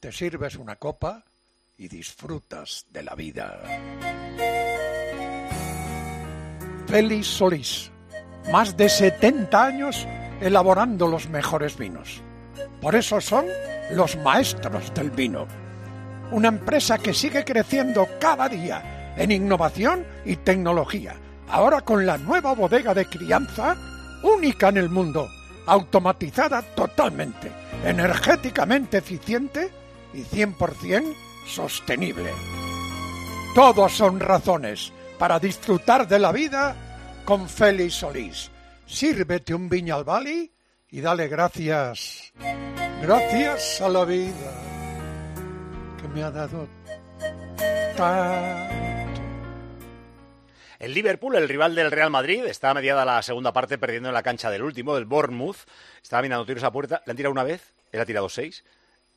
te 0.00 0.12
sirves 0.12 0.56
una 0.56 0.76
copa 0.76 1.24
y 1.82 1.88
disfrutas 1.88 2.86
de 2.92 3.02
la 3.02 3.16
vida. 3.16 3.60
Félix 6.86 7.26
Solís, 7.26 7.90
más 8.52 8.76
de 8.76 8.88
70 8.88 9.64
años 9.64 10.06
elaborando 10.40 11.08
los 11.08 11.28
mejores 11.28 11.76
vinos. 11.76 12.22
Por 12.80 12.94
eso 12.94 13.20
son 13.20 13.46
los 13.90 14.16
maestros 14.18 14.94
del 14.94 15.10
vino 15.10 15.48
una 16.30 16.48
empresa 16.48 16.96
que 16.96 17.12
sigue 17.12 17.44
creciendo 17.44 18.08
cada 18.18 18.48
día 18.48 19.14
en 19.18 19.30
innovación 19.30 20.06
y 20.24 20.36
tecnología. 20.36 21.14
Ahora 21.48 21.82
con 21.82 22.06
la 22.06 22.16
nueva 22.16 22.54
bodega 22.54 22.94
de 22.94 23.04
crianza, 23.04 23.76
única 24.22 24.70
en 24.70 24.78
el 24.78 24.88
mundo, 24.88 25.28
automatizada 25.66 26.62
totalmente, 26.62 27.52
energéticamente 27.84 28.98
eficiente 28.98 29.70
y 30.14 30.22
100% 30.22 31.31
sostenible. 31.46 32.30
Todos 33.54 33.92
son 33.92 34.20
razones 34.20 34.92
para 35.18 35.38
disfrutar 35.38 36.08
de 36.08 36.18
la 36.18 36.32
vida 36.32 36.74
con 37.24 37.48
Félix 37.48 37.94
Solís. 37.94 38.50
Sírvete 38.86 39.54
un 39.54 39.68
Viñal 39.68 40.04
Bali 40.04 40.50
y 40.90 41.00
dale 41.00 41.28
gracias. 41.28 42.32
Gracias 43.00 43.80
a 43.80 43.88
la 43.88 44.04
vida 44.04 44.52
que 46.00 46.08
me 46.08 46.22
ha 46.22 46.30
dado 46.30 46.68
tanto. 47.96 48.82
El 50.82 50.94
Liverpool, 50.94 51.36
el 51.36 51.48
rival 51.48 51.76
del 51.76 51.92
Real 51.92 52.10
Madrid, 52.10 52.44
está 52.44 52.70
a 52.70 52.74
mediada 52.74 53.04
la 53.04 53.22
segunda 53.22 53.52
parte 53.52 53.78
perdiendo 53.78 54.08
en 54.08 54.14
la 54.14 54.24
cancha 54.24 54.50
del 54.50 54.64
último, 54.64 54.96
del 54.96 55.04
Bournemouth. 55.04 55.58
Estaba 56.02 56.22
mirando 56.22 56.44
tiros 56.44 56.64
a 56.64 56.72
puerta, 56.72 57.02
le 57.06 57.12
han 57.12 57.16
tirado 57.16 57.30
una 57.30 57.44
vez, 57.44 57.72
él 57.92 58.00
ha 58.00 58.04
tirado 58.04 58.28
seis. 58.28 58.64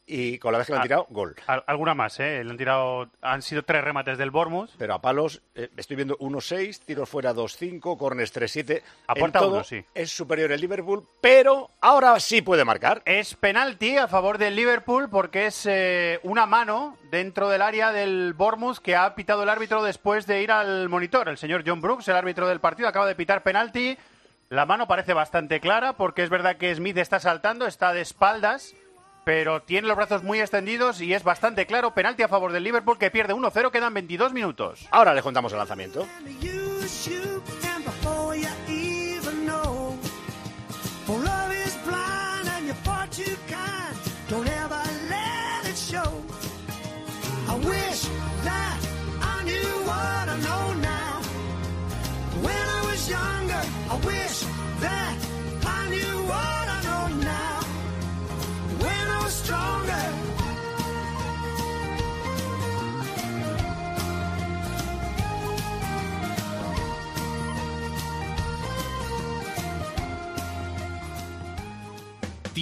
Y 0.07 0.37
con 0.37 0.51
la 0.51 0.59
vez 0.59 0.67
que 0.67 0.73
le 0.73 0.77
han 0.77 0.81
Ah. 0.81 0.83
tirado, 0.83 1.07
gol. 1.09 1.35
Al- 1.47 1.63
alguna 1.65 1.95
más, 1.95 2.19
¿eh? 2.19 2.43
Le 2.43 2.51
han 2.51 2.57
tirado, 2.57 3.09
han 3.21 3.41
sido 3.41 3.63
tres 3.63 3.83
remates 3.83 4.19
del 4.19 4.29
Bournemouth. 4.29 4.69
Pero 4.77 4.93
a 4.93 5.01
palos, 5.01 5.41
eh, 5.55 5.69
estoy 5.77 5.95
viendo 5.95 6.15
1-6, 6.19 6.79
tiros 6.81 7.09
fuera 7.09 7.33
2-5, 7.33 7.97
corners 7.97 8.31
3-7. 8.31 8.83
A 9.07 9.13
En 9.13 9.19
puerta 9.19 9.39
todo 9.39 9.55
uno, 9.55 9.63
sí. 9.63 9.83
Es 9.95 10.11
superior 10.15 10.51
el 10.51 10.61
Liverpool, 10.61 11.07
pero 11.21 11.71
ahora 11.81 12.19
sí 12.19 12.43
puede 12.43 12.63
marcar. 12.63 13.01
Es 13.05 13.33
penalti 13.33 13.97
a 13.97 14.07
favor 14.07 14.37
del 14.37 14.55
Liverpool 14.55 15.09
porque 15.09 15.47
es 15.47 15.65
eh, 15.65 16.19
una 16.21 16.45
mano 16.45 16.97
dentro 17.09 17.49
del 17.49 17.63
área 17.63 17.91
del 17.91 18.35
Bournemouth 18.35 18.77
que 18.77 18.95
ha 18.95 19.15
pitado 19.15 19.41
el 19.41 19.49
árbitro 19.49 19.81
después 19.83 20.27
de 20.27 20.43
ir 20.43 20.51
al 20.51 20.87
monitor. 20.87 21.29
El 21.29 21.37
señor 21.39 21.63
John 21.65 21.81
Brooks, 21.81 22.07
el 22.09 22.15
árbitro 22.15 22.47
del 22.47 22.59
partido, 22.59 22.87
acaba 22.87 23.07
de 23.07 23.15
pitar 23.15 23.41
penalti. 23.41 23.97
La 24.49 24.67
mano 24.67 24.87
parece 24.87 25.13
bastante 25.15 25.59
clara 25.59 25.93
porque 25.93 26.21
es 26.21 26.29
verdad 26.29 26.57
que 26.57 26.75
Smith 26.75 26.97
está 26.97 27.19
saltando, 27.19 27.65
está 27.65 27.91
de 27.91 28.01
espaldas 28.01 28.75
pero 29.25 29.61
tiene 29.61 29.87
los 29.87 29.97
brazos 29.97 30.23
muy 30.23 30.39
extendidos 30.39 31.01
y 31.01 31.13
es 31.13 31.23
bastante 31.23 31.65
claro. 31.65 31.93
Penalti 31.93 32.23
a 32.23 32.29
favor 32.29 32.53
del 32.53 32.63
Liverpool 32.63 32.97
que 32.97 33.11
pierde 33.11 33.33
1-0, 33.33 33.71
quedan 33.71 33.93
22 33.93 34.31
minutos. 34.31 34.87
Ahora 34.91 35.13
le 35.13 35.21
contamos 35.21 35.51
el 35.51 35.57
lanzamiento. 35.57 36.07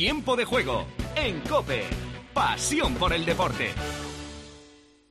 Tiempo 0.04 0.36
de 0.36 0.43
juego 0.43 0.86
en 1.16 1.39
Cope. 1.39 1.86
Pasión 2.34 2.93
por 2.95 3.14
el 3.14 3.24
deporte. 3.24 3.72